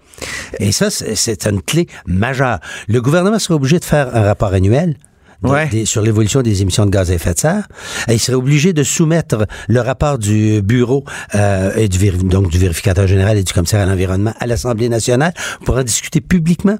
Et 0.60 0.72
ça, 0.72 0.88
c'est- 0.90 1.14
c'est 1.14 1.46
une 1.46 1.60
clé 1.60 1.86
majeure. 2.06 2.58
Le 2.88 3.02
gouvernement 3.02 3.38
serait 3.38 3.54
obligé 3.54 3.78
de 3.78 3.84
faire 3.84 4.16
un 4.16 4.22
rapport 4.22 4.54
annuel 4.54 4.96
de- 5.42 5.48
des- 5.70 5.84
sur 5.86 6.02
l'évolution 6.02 6.42
des 6.42 6.62
émissions 6.62 6.86
de 6.86 6.90
gaz 6.90 7.10
à 7.10 7.14
effet 7.14 7.34
de 7.34 7.38
serre. 7.38 7.68
Et 8.08 8.14
il 8.14 8.18
serait 8.18 8.36
obligé 8.36 8.72
de 8.72 8.82
soumettre 8.82 9.46
le 9.68 9.80
rapport 9.80 10.18
du 10.18 10.62
bureau 10.62 11.04
euh, 11.34 11.72
et 11.76 11.88
du, 11.88 12.10
donc 12.10 12.48
du 12.50 12.58
vérificateur 12.58 13.06
général 13.06 13.36
et 13.38 13.42
du 13.42 13.52
commissaire 13.52 13.80
à 13.80 13.86
l'environnement 13.86 14.32
à 14.40 14.46
l'Assemblée 14.46 14.88
nationale 14.88 15.32
pour 15.64 15.76
en 15.76 15.82
discuter 15.82 16.20
publiquement. 16.20 16.76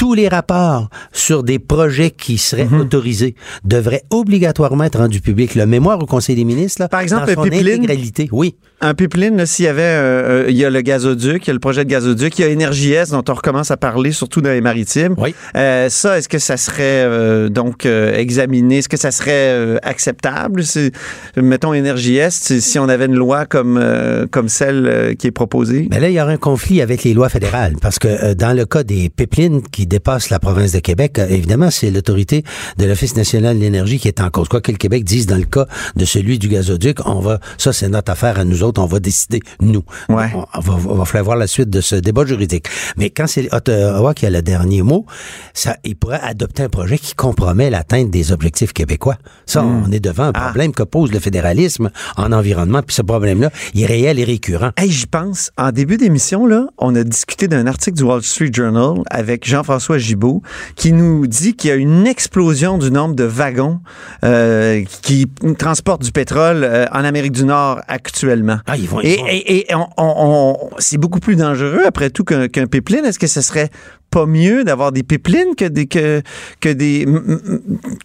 Tous 0.00 0.14
les 0.14 0.28
rapports 0.28 0.88
sur 1.12 1.42
des 1.42 1.58
projets 1.58 2.10
qui 2.10 2.38
seraient 2.38 2.64
Mhm. 2.64 2.80
autorisés 2.80 3.34
devraient 3.64 4.02
obligatoirement 4.08 4.84
être 4.84 4.96
rendus 4.98 5.20
publics. 5.20 5.54
Le 5.54 5.66
mémoire 5.66 6.02
au 6.02 6.06
Conseil 6.06 6.36
des 6.36 6.44
ministres, 6.44 6.80
là, 6.80 6.88
Par 6.88 7.00
exemple, 7.00 7.26
dans 7.26 7.34
son 7.34 7.42
pipeline. 7.42 7.74
intégralité, 7.84 8.26
oui. 8.32 8.54
Un 8.80 8.94
pipeline, 8.94 9.44
s'il 9.44 9.66
y 9.66 9.68
avait, 9.68 9.82
euh, 9.82 10.44
euh, 10.46 10.46
il 10.48 10.56
y 10.56 10.64
a 10.64 10.70
le 10.70 10.80
gazoduc, 10.80 11.44
il 11.44 11.48
y 11.48 11.50
a 11.50 11.52
le 11.52 11.58
projet 11.58 11.84
de 11.84 11.90
gazoduc, 11.90 12.38
il 12.38 12.42
y 12.42 12.44
a 12.46 12.48
Énergie 12.48 12.92
S 12.94 13.10
dont 13.10 13.22
on 13.28 13.34
recommence 13.34 13.70
à 13.70 13.76
parler, 13.76 14.10
surtout 14.12 14.40
dans 14.40 14.48
les 14.48 14.62
maritimes. 14.62 15.14
Oui. 15.18 15.34
Euh, 15.54 15.90
ça, 15.90 16.16
est-ce 16.16 16.30
que 16.30 16.38
ça 16.38 16.56
serait 16.56 17.04
euh, 17.04 17.50
donc 17.50 17.84
euh, 17.84 18.16
examiné? 18.16 18.78
Est-ce 18.78 18.88
que 18.88 18.96
ça 18.96 19.10
serait 19.10 19.50
euh, 19.52 19.76
acceptable? 19.82 20.62
Mettons 21.36 21.74
Énergie 21.74 22.16
S, 22.16 22.58
si 22.58 22.78
on 22.78 22.88
avait 22.88 23.04
une 23.04 23.16
loi 23.16 23.44
comme, 23.44 23.76
euh, 23.78 24.26
comme 24.30 24.48
celle 24.48 25.14
qui 25.18 25.26
est 25.26 25.30
proposée. 25.30 25.88
Mais 25.90 26.00
là, 26.00 26.08
il 26.08 26.14
y 26.14 26.20
aura 26.22 26.30
un 26.30 26.36
conflit 26.38 26.80
avec 26.80 27.04
les 27.04 27.12
lois 27.12 27.28
fédérales 27.28 27.74
parce 27.82 27.98
que 27.98 28.32
dans 28.32 28.56
le 28.56 28.64
cas 28.64 28.82
des 28.82 29.10
pipelines 29.10 29.60
qui 29.70 29.86
dépassent 29.90 30.30
la 30.30 30.38
province 30.38 30.72
de 30.72 30.78
Québec, 30.78 31.18
euh, 31.18 31.26
évidemment, 31.28 31.70
c'est 31.70 31.90
l'autorité 31.90 32.44
de 32.78 32.86
l'Office 32.86 33.16
national 33.16 33.56
de 33.56 33.60
l'énergie 33.60 33.98
qui 33.98 34.08
est 34.08 34.20
en 34.22 34.30
cause. 34.30 34.48
Quoi 34.48 34.60
que 34.62 34.70
le 34.72 34.78
Québec 34.78 35.04
dise 35.04 35.26
dans 35.26 35.36
le 35.36 35.44
cas 35.44 35.66
de 35.96 36.04
celui 36.06 36.38
du 36.38 36.48
gazoduc, 36.48 37.06
on 37.06 37.20
va, 37.20 37.40
ça 37.58 37.72
c'est 37.74 37.88
notre 37.88 38.12
affaire 38.12 38.38
à 38.38 38.44
nous 38.44 38.62
autres, 38.62 38.80
on 38.80 38.86
va 38.86 39.00
décider 39.00 39.40
nous. 39.60 39.82
Ouais. 40.08 40.30
On, 40.34 40.46
on 40.54 40.60
va, 40.60 40.72
on 40.90 40.94
va 40.94 41.04
falloir 41.04 41.24
voir 41.24 41.36
la 41.36 41.46
suite 41.46 41.68
de 41.68 41.80
ce 41.82 41.96
débat 41.96 42.24
juridique. 42.24 42.66
Mais 42.96 43.10
quand 43.10 43.26
c'est 43.26 43.52
Ottawa 43.52 44.14
qui 44.14 44.24
a 44.26 44.30
le 44.30 44.40
dernier 44.42 44.82
mot, 44.82 45.04
ça, 45.52 45.76
il 45.84 45.96
pourrait 45.96 46.20
adopter 46.22 46.62
un 46.62 46.68
projet 46.70 46.96
qui 46.98 47.14
compromet 47.14 47.68
l'atteinte 47.68 48.10
des 48.10 48.32
objectifs 48.32 48.72
québécois. 48.72 49.16
Ça, 49.46 49.62
Hmm. 49.62 49.84
on 49.86 49.92
est 49.92 50.00
devant 50.00 50.24
un 50.24 50.32
problème 50.32 50.72
que 50.72 50.82
pose 50.84 51.12
le 51.12 51.18
fédéralisme 51.18 51.90
en 52.16 52.32
environnement, 52.32 52.80
puis 52.82 52.94
ce 52.94 53.02
problème-là, 53.02 53.50
il 53.74 53.82
est 53.82 53.86
réel 53.86 54.18
et 54.18 54.24
récurrent. 54.24 54.70
Hey, 54.76 54.90
j'y 54.90 55.06
pense. 55.06 55.50
En 55.58 55.72
début 55.72 55.96
d'émission, 55.98 56.46
là, 56.46 56.66
on 56.78 56.94
a 56.94 57.02
discuté 57.04 57.48
d'un 57.48 57.66
article 57.66 57.96
du 57.98 58.04
Wall 58.04 58.22
Street 58.22 58.50
Journal 58.52 59.02
avec 59.10 59.46
Jean-François 59.46 59.79
Gibault 59.98 60.42
qui 60.76 60.92
nous 60.92 61.26
dit 61.26 61.54
qu'il 61.54 61.70
y 61.70 61.72
a 61.72 61.76
une 61.76 62.06
explosion 62.06 62.78
du 62.78 62.90
nombre 62.90 63.14
de 63.14 63.24
wagons 63.24 63.80
euh, 64.24 64.82
qui 65.02 65.26
transportent 65.58 66.02
du 66.02 66.12
pétrole 66.12 66.62
euh, 66.64 66.86
en 66.92 67.04
Amérique 67.04 67.32
du 67.32 67.44
Nord 67.44 67.80
actuellement. 67.88 68.58
Ah, 68.66 68.76
ils 68.76 68.88
vont, 68.88 69.00
ils 69.00 69.08
Et, 69.10 69.16
vont- 69.16 69.26
et- 69.28 69.70
et 69.70 69.74
on- 69.74 69.88
on- 69.96 70.14
on- 70.16 70.70
c'est 70.78 70.98
beaucoup 70.98 71.20
plus 71.20 71.36
dangereux, 71.36 71.82
après 71.86 72.10
tout, 72.10 72.24
qu'un 72.24 72.48
qu'un 72.48 72.66
pipeline. 72.66 73.04
Est-ce 73.04 73.18
que 73.18 73.26
ce 73.26 73.40
serait 73.40 73.70
pas 74.10 74.26
mieux 74.26 74.64
d'avoir 74.64 74.92
des 74.92 75.02
pipelines 75.02 75.54
que 75.56 75.64
des 75.64 75.86
que 75.86 76.22
que 76.60 76.68
des 76.68 77.06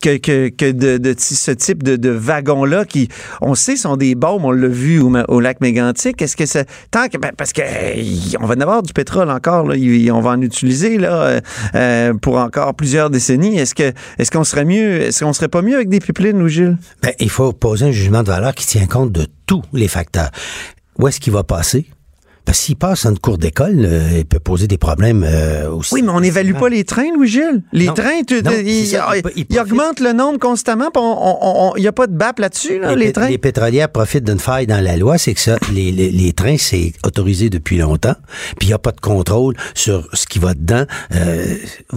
que 0.02 0.18
que, 0.18 0.50
que 0.50 0.72
de, 0.72 0.98
de 0.98 1.16
ce 1.18 1.52
type 1.52 1.84
de, 1.84 1.96
de 1.96 2.10
wagons 2.10 2.66
là 2.66 2.86
qui 2.86 3.10
on 3.42 3.56
sait 3.56 3.76
sont 3.76 3.98
des 3.98 4.16
bombes 4.16 4.46
on 4.46 4.52
l'a 4.52 4.68
vu 4.68 5.00
au, 5.00 5.40
lac 5.40 5.62
mégantic 5.62 6.22
est-ce 6.22 6.36
que 6.36 6.46
ça 6.46 6.64
tant 6.92 7.08
que 7.08 7.18
ben, 7.18 7.32
parce 7.36 7.54
que 7.54 7.62
on 8.42 8.46
va 8.46 8.56
en 8.56 8.62
avoir 8.62 8.84
du 8.84 8.94
pétrole 8.94 9.30
encore 9.30 9.68
là 9.68 9.76
on 10.12 10.22
va 10.22 10.32
en 10.32 10.42
utiliser 10.42 10.98
là 10.98 11.14
euh, 11.24 11.42
euh, 11.76 12.14
pour 12.14 12.38
encore 12.38 12.76
plusieurs 12.76 13.10
décennies 13.10 13.58
est-ce 13.58 13.76
que 13.76 13.94
est-ce 14.18 14.32
qu'on 14.32 14.44
serait 14.44 14.66
mieux 14.66 15.02
est-ce 15.02 15.24
qu'on 15.24 15.34
serait 15.34 15.48
pas 15.48 15.62
mieux 15.62 15.76
avec 15.76 15.90
des 15.90 16.00
pipelines 16.00 16.42
ou 16.42 16.48
Gilles? 16.48 16.78
Ben, 17.02 17.14
il 17.20 17.30
faut 17.30 17.54
poser 17.54 17.86
un 17.86 17.92
jugement 17.92 18.24
de 18.24 18.30
valeur 18.30 18.54
qui 18.54 18.66
tient 18.66 18.86
compte 18.86 19.12
de 19.12 19.28
tous 19.46 19.64
les 19.74 19.88
facteurs. 19.88 20.32
Où 20.98 21.08
est-ce 21.08 21.20
qu'il 21.20 21.34
va 21.34 21.44
passer? 21.44 21.86
Parce 22.46 22.60
s'il 22.60 22.76
passe 22.76 23.06
en 23.06 23.12
une 23.12 23.20
cour 23.20 23.38
d'école, 23.38 23.82
euh, 23.84 24.02
il 24.20 24.26
peut 24.26 24.40
poser 24.40 24.68
des 24.68 24.78
problèmes 24.78 25.24
euh, 25.28 25.70
aussi. 25.70 25.94
oui, 25.96 26.02
mais 26.04 26.10
on 26.12 26.20
n'évalue 26.22 26.54
pas 26.54 26.70
les 26.70 26.84
trains, 26.84 27.12
Louis-Gilles. 27.16 27.64
Les 27.74 27.88
Non. 27.88 27.94
trains, 27.94 28.22
tu- 28.26 28.42
Non, 28.44 28.52
ils, 28.64 28.86
ça, 28.88 29.08
ils- 29.16 29.22
peut- 29.24 29.32
il 29.36 29.46
ils 29.50 29.60
augmentent 29.60 30.00
le 30.00 30.14
nombre 30.14 30.40
constamment. 30.40 30.90
Il 31.76 31.82
n'y 31.82 31.88
a 31.88 31.92
pas 31.92 32.08
de 32.08 32.14
BAP 32.16 32.40
là-dessus, 32.40 32.80
là, 32.80 32.96
les, 32.96 33.12
trains? 33.12 33.30
les 33.30 33.38
pétrolières 33.38 33.90
profitent 33.90 34.24
d'une 34.24 34.40
faille 34.40 34.68
dans 34.68 34.82
la 34.84 34.96
loi, 34.98 35.18
c'est 35.18 35.34
que 35.34 35.40
ça, 35.40 35.58
les, 35.74 35.92
les, 35.92 36.12
les 36.12 36.34
trains, 36.34 36.58
c'est 36.58 36.94
autorisé 37.06 37.50
depuis 37.50 37.78
longtemps, 37.78 38.16
puis 38.58 38.68
il 38.68 38.70
n'y 38.70 38.74
a 38.74 38.80
pas 38.80 38.92
de 38.92 39.00
contrôle 39.02 39.56
sur 39.74 40.08
ce 40.14 40.26
qui 40.28 40.40
va 40.40 40.54
dedans. 40.54 40.86
Euh, 41.14 41.46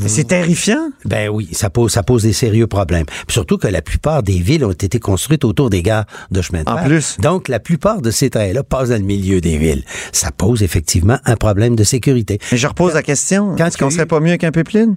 C'est 0.07 0.29
terrifiant. 0.29 0.91
Ben 1.05 1.29
oui, 1.29 1.49
ça 1.53 1.71
pose, 1.71 1.93
ça 1.93 2.03
pose 2.03 2.23
des 2.23 2.33
sérieux 2.33 2.67
problèmes. 2.67 3.05
Puis 3.07 3.35
surtout 3.35 3.59
que 3.59 3.69
la 3.69 3.83
plupart 3.83 4.23
des 4.23 4.39
villes 4.39 4.65
ont 4.65 4.73
été 4.73 4.99
construites 4.99 5.45
autour 5.45 5.71
des 5.71 5.83
gares 5.83 6.07
de 6.31 6.41
chemin 6.43 6.63
de 6.63 6.71
En 6.71 6.77
fer. 6.79 6.87
plus. 6.87 7.17
Donc, 7.21 7.49
la 7.49 7.61
plupart 7.61 8.01
de 8.03 8.11
ces 8.11 8.31
trains-là 8.31 8.63
passent 8.63 8.89
dans 8.89 8.97
le 8.97 9.03
milieu 9.03 9.41
des 9.41 9.59
villes. 9.59 9.85
Ça 10.13 10.31
pose 10.39 10.63
effectivement 10.63 11.19
un 11.27 11.37
problème 11.37 11.77
de 11.77 11.85
sécurité. 11.85 12.39
Mais 12.51 12.57
je 12.57 12.67
repose 12.67 12.95
la 12.95 13.03
question. 13.03 13.55
Quand 13.57 13.67
Est-ce 13.67 13.77
qu'on 13.77 13.91
serait 13.91 14.07
pas 14.07 14.21
mieux 14.21 14.37
qu'un 14.39 14.53
pipeline? 14.53 14.97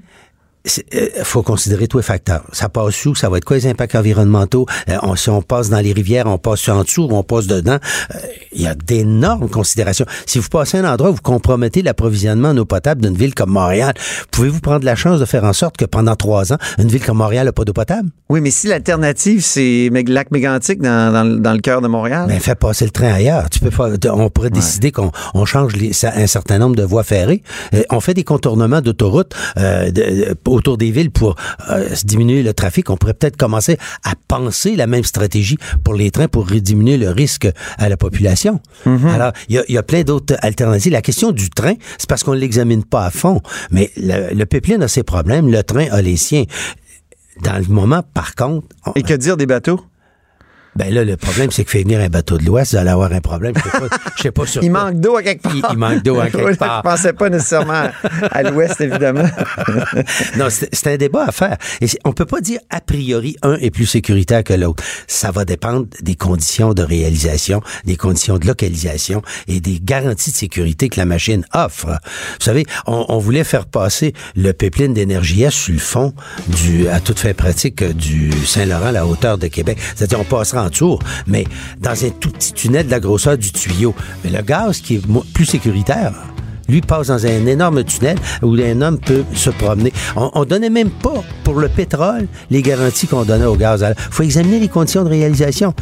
Il 0.65 1.23
faut 1.23 1.41
considérer 1.41 1.87
tous 1.87 1.97
les 1.97 2.03
facteurs. 2.03 2.43
Ça 2.51 2.69
passe 2.69 3.03
où? 3.05 3.15
Ça 3.15 3.29
va 3.29 3.37
être 3.37 3.45
quoi 3.45 3.57
les 3.57 3.65
impacts 3.67 3.95
environnementaux? 3.95 4.67
Euh, 4.89 4.97
on- 5.01 5.15
si 5.15 5.29
on 5.29 5.41
passe 5.41 5.69
dans 5.69 5.79
les 5.79 5.91
rivières, 5.91 6.27
on 6.27 6.37
passe 6.37 6.69
en 6.69 6.83
dessous 6.83 7.03
ou 7.09 7.15
on 7.15 7.23
passe 7.23 7.47
dedans. 7.47 7.77
Euh, 8.13 8.17
Il 8.53 8.61
y 8.61 8.67
a 8.67 8.75
d'énormes 8.75 9.49
considérations. 9.49 10.05
Si 10.25 10.37
vous 10.37 10.49
passez 10.49 10.77
à 10.77 10.81
un 10.81 10.93
endroit 10.93 11.09
où 11.11 11.13
vous 11.15 11.21
compromettez 11.21 11.81
l'approvisionnement 11.81 12.49
en 12.49 12.57
eau 12.57 12.65
potable 12.65 13.01
d'une 13.01 13.15
ville 13.15 13.33
comme 13.33 13.49
Montréal, 13.51 13.93
pouvez-vous 14.29 14.59
prendre 14.59 14.83
la 14.85 14.95
chance 14.95 15.19
de 15.21 15.25
faire 15.25 15.45
en 15.45 15.53
sorte 15.53 15.77
que 15.77 15.85
pendant 15.85 16.15
trois 16.17 16.51
ans, 16.53 16.57
une 16.77 16.89
ville 16.89 17.03
comme 17.03 17.17
Montréal 17.17 17.45
n'a 17.45 17.53
pas 17.53 17.63
d'eau 17.63 17.71
potable? 17.73 18.09
Oui, 18.29 18.41
mais 18.41 18.51
si 18.51 18.67
l'alternative, 18.67 19.41
c'est 19.43 19.89
lac 20.07 20.31
mégantic 20.31 20.81
dans, 20.81 21.11
dans, 21.13 21.23
le- 21.23 21.37
dans 21.39 21.53
le 21.53 21.59
cœur 21.59 21.81
de 21.81 21.87
Montréal? 21.87 22.25
Ben, 22.27 22.39
fais 22.39 22.55
passer 22.55 22.83
le 22.85 22.91
train 22.91 23.13
ailleurs. 23.13 23.49
Tu 23.49 23.59
peux 23.61 23.69
pas, 23.71 23.89
on 24.13 24.29
pourrait 24.29 24.49
décider 24.49 24.91
qu'on 24.91 25.11
on 25.33 25.45
change 25.45 25.75
les- 25.77 25.91
un 26.05 26.27
certain 26.27 26.59
nombre 26.59 26.75
de 26.75 26.83
voies 26.83 27.03
ferrées. 27.03 27.41
Euh, 27.73 27.83
on 27.89 28.01
fait 28.01 28.13
des 28.13 28.25
contournements 28.25 28.81
d'autoroutes 28.81 29.33
euh, 29.57 29.85
de- 29.91 29.91
de- 29.91 30.33
autour 30.51 30.77
des 30.77 30.91
villes 30.91 31.11
pour 31.11 31.35
euh, 31.69 31.89
diminuer 32.03 32.43
le 32.43 32.53
trafic. 32.53 32.89
On 32.89 32.97
pourrait 32.97 33.13
peut-être 33.13 33.37
commencer 33.37 33.77
à 34.03 34.13
penser 34.27 34.75
la 34.75 34.87
même 34.87 35.03
stratégie 35.03 35.57
pour 35.83 35.93
les 35.93 36.11
trains 36.11 36.27
pour 36.27 36.45
diminuer 36.45 36.97
le 36.97 37.09
risque 37.09 37.47
à 37.77 37.89
la 37.89 37.97
population. 37.97 38.59
Alors, 38.85 39.31
il 39.49 39.55
y 39.55 39.59
a, 39.59 39.63
il 39.67 39.75
y 39.75 39.77
a 39.77 39.83
plein 39.83 40.03
d'autres 40.03 40.35
alternatives. 40.41 40.91
La 40.91 41.01
question 41.01 41.31
du 41.31 41.49
train, 41.49 41.73
c'est 41.97 42.07
parce 42.09 42.23
qu'on 42.23 42.33
ne 42.33 42.39
l'examine 42.39 42.83
pas 42.83 43.05
à 43.05 43.11
fond. 43.11 43.41
Mais 43.71 43.89
le, 43.97 44.33
le 44.33 44.45
pipeline 44.45 44.81
a 44.83 44.87
ses 44.87 45.03
problèmes, 45.03 45.49
le 45.49 45.63
train 45.63 45.87
a 45.91 46.01
les 46.01 46.17
siens. 46.17 46.43
Dans 47.41 47.57
le 47.57 47.65
moment, 47.73 48.03
par 48.13 48.35
contre, 48.35 48.67
on- 48.85 48.91
Et 48.93 49.03
que 49.03 49.13
dire 49.13 49.37
des 49.37 49.45
bateaux? 49.45 49.79
Ben 50.75 50.93
là, 50.93 51.03
le 51.03 51.17
problème, 51.17 51.51
c'est 51.51 51.63
que 51.65 51.71
fait 51.71 51.83
venir 51.83 51.99
un 51.99 52.07
bateau 52.09 52.37
de 52.37 52.45
l'Ouest, 52.45 52.71
vous 52.71 52.77
allez 52.77 52.89
avoir 52.89 53.11
un 53.11 53.19
problème. 53.21 53.53
Je 53.57 53.61
sais 53.63 53.69
pas, 53.79 53.97
je 54.15 54.21
sais 54.21 54.31
pas 54.31 54.45
sur 54.45 54.63
Il 54.63 54.71
quoi. 54.71 54.85
manque 54.85 54.99
d'eau 55.01 55.17
à 55.17 55.23
quelque 55.23 55.41
part. 55.43 55.53
Il- 55.55 55.63
il 55.71 55.77
manque 55.77 56.03
d'eau 56.03 56.19
à 56.19 56.25
quelque 56.29 56.45
Oui, 56.51 56.55
part. 56.55 56.81
Je 56.85 56.89
pensais 56.89 57.13
pas 57.13 57.29
nécessairement 57.29 57.89
à 58.31 58.43
l'ouest, 58.43 58.79
évidemment. 58.81 59.25
Non, 60.37 60.47
c'est 60.49 60.87
un 60.87 60.97
débat 60.97 61.25
à 61.27 61.31
faire. 61.31 61.57
Et 61.81 61.87
on 62.05 62.13
peut 62.13 62.25
pas 62.25 62.41
dire 62.41 62.59
a 62.69 62.79
priori 62.81 63.35
un 63.41 63.55
est 63.55 63.71
plus 63.71 63.85
sécuritaire 63.85 64.43
que 64.43 64.53
l'autre. 64.53 64.83
Ça 65.07 65.31
va 65.31 65.45
dépendre 65.45 65.87
des 66.01 66.15
conditions 66.15 66.73
de 66.73 66.83
réalisation, 66.83 67.61
des 67.85 67.95
conditions 67.97 68.37
de 68.37 68.47
localisation 68.47 69.21
et 69.47 69.59
des 69.59 69.79
garanties 69.81 70.31
de 70.31 70.35
sécurité 70.35 70.89
que 70.89 70.99
la 70.99 71.05
machine 71.05 71.45
offre. 71.53 71.87
Vous 71.87 72.43
savez, 72.45 72.65
on, 72.87 73.05
on 73.09 73.17
voulait 73.19 73.43
faire 73.43 73.65
passer 73.65 74.13
le 74.35 74.53
pipeline 74.53 74.93
d'énergie 74.93 75.43
S 75.43 75.53
sur 75.53 75.73
le 75.73 75.79
fond 75.79 76.13
du, 76.47 76.87
à 76.87 76.99
toute 76.99 77.19
fin 77.19 77.33
pratique, 77.33 77.81
euh, 77.81 77.93
du 77.93 78.31
Saint-Laurent 78.45 78.87
à 78.87 78.91
la 78.91 79.05
hauteur 79.05 79.37
de 79.37 79.47
Québec. 79.47 79.77
C'est-à-dire, 79.95 80.19
on 80.19 80.23
passera 80.23 80.60
mais 81.27 81.45
dans 81.79 82.05
un 82.05 82.09
tout 82.09 82.29
petit 82.29 82.53
tunnel 82.53 82.85
de 82.85 82.91
la 82.91 82.99
grosseur 82.99 83.37
du 83.37 83.51
tuyau. 83.51 83.93
Mais 84.23 84.29
le 84.31 84.41
gaz 84.43 84.79
qui 84.81 84.95
est 84.95 85.01
plus 85.33 85.45
sécuritaire, 85.45 86.13
Lui 86.69 86.79
passe 86.81 87.07
dans 87.07 87.25
un 87.25 87.45
énorme 87.47 87.83
tunnel 87.83 88.17
où 88.41 88.55
un 88.55 88.81
homme 88.81 88.97
peut 88.99 89.23
se 89.33 89.49
promener. 89.49 89.91
On, 90.15 90.31
on 90.35 90.45
donnait 90.45 90.69
même 90.69 90.89
pas 90.89 91.21
pour 91.43 91.55
le 91.59 91.67
pétrole 91.67 92.27
les 92.49 92.61
garanties 92.61 93.07
qu'on 93.07 93.25
donnait 93.25 93.45
au 93.45 93.55
gaz. 93.57 93.83
Il 93.85 94.13
faut 94.13 94.23
examiner 94.23 94.59
les 94.59 94.69
conditions 94.69 95.03
de 95.03 95.09
réalisation. 95.09 95.73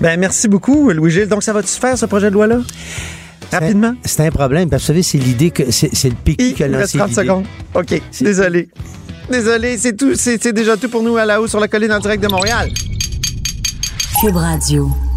Ben, 0.00 0.18
merci 0.18 0.48
beaucoup, 0.48 0.90
Louis-Gilles. 0.90 1.28
Donc, 1.28 1.42
ça 1.42 1.52
va-tu 1.52 1.68
se 1.68 1.78
faire, 1.78 1.98
ce 1.98 2.06
projet 2.06 2.28
de 2.30 2.34
loi-là? 2.34 2.58
Rapidement? 3.52 3.94
C'est 4.04 4.26
un 4.26 4.30
problème. 4.30 4.70
Parce 4.70 4.82
que 4.82 4.86
vous 4.86 4.92
savez, 4.94 5.02
c'est 5.02 5.18
l'idée 5.18 5.50
que 5.50 5.70
c'est 5.70 5.90
le 6.08 6.14
PQ 6.24 6.54
qui 6.54 6.62
a 6.62 6.66
Il 6.66 6.72
lancé 6.72 6.82
reste 6.82 6.96
30 6.96 7.08
l'idée. 7.10 7.20
secondes. 7.22 7.44
OK. 7.74 8.02
Désolé. 8.22 8.68
Désolé, 9.30 9.76
c'est 9.78 9.94
tout. 9.96 10.14
C'est 10.14 10.42
c'est 10.42 10.52
déjà 10.54 10.76
tout 10.78 10.88
pour 10.88 11.02
nous 11.02 11.16
à 11.18 11.24
la 11.26 11.40
haut 11.40 11.46
sur 11.46 11.60
la 11.60 11.68
colline 11.68 11.92
en 11.92 11.98
direct 12.00 12.22
de 12.22 12.28
Montréal. 12.28 12.70
Cube 14.22 14.36
Radio. 14.38 15.11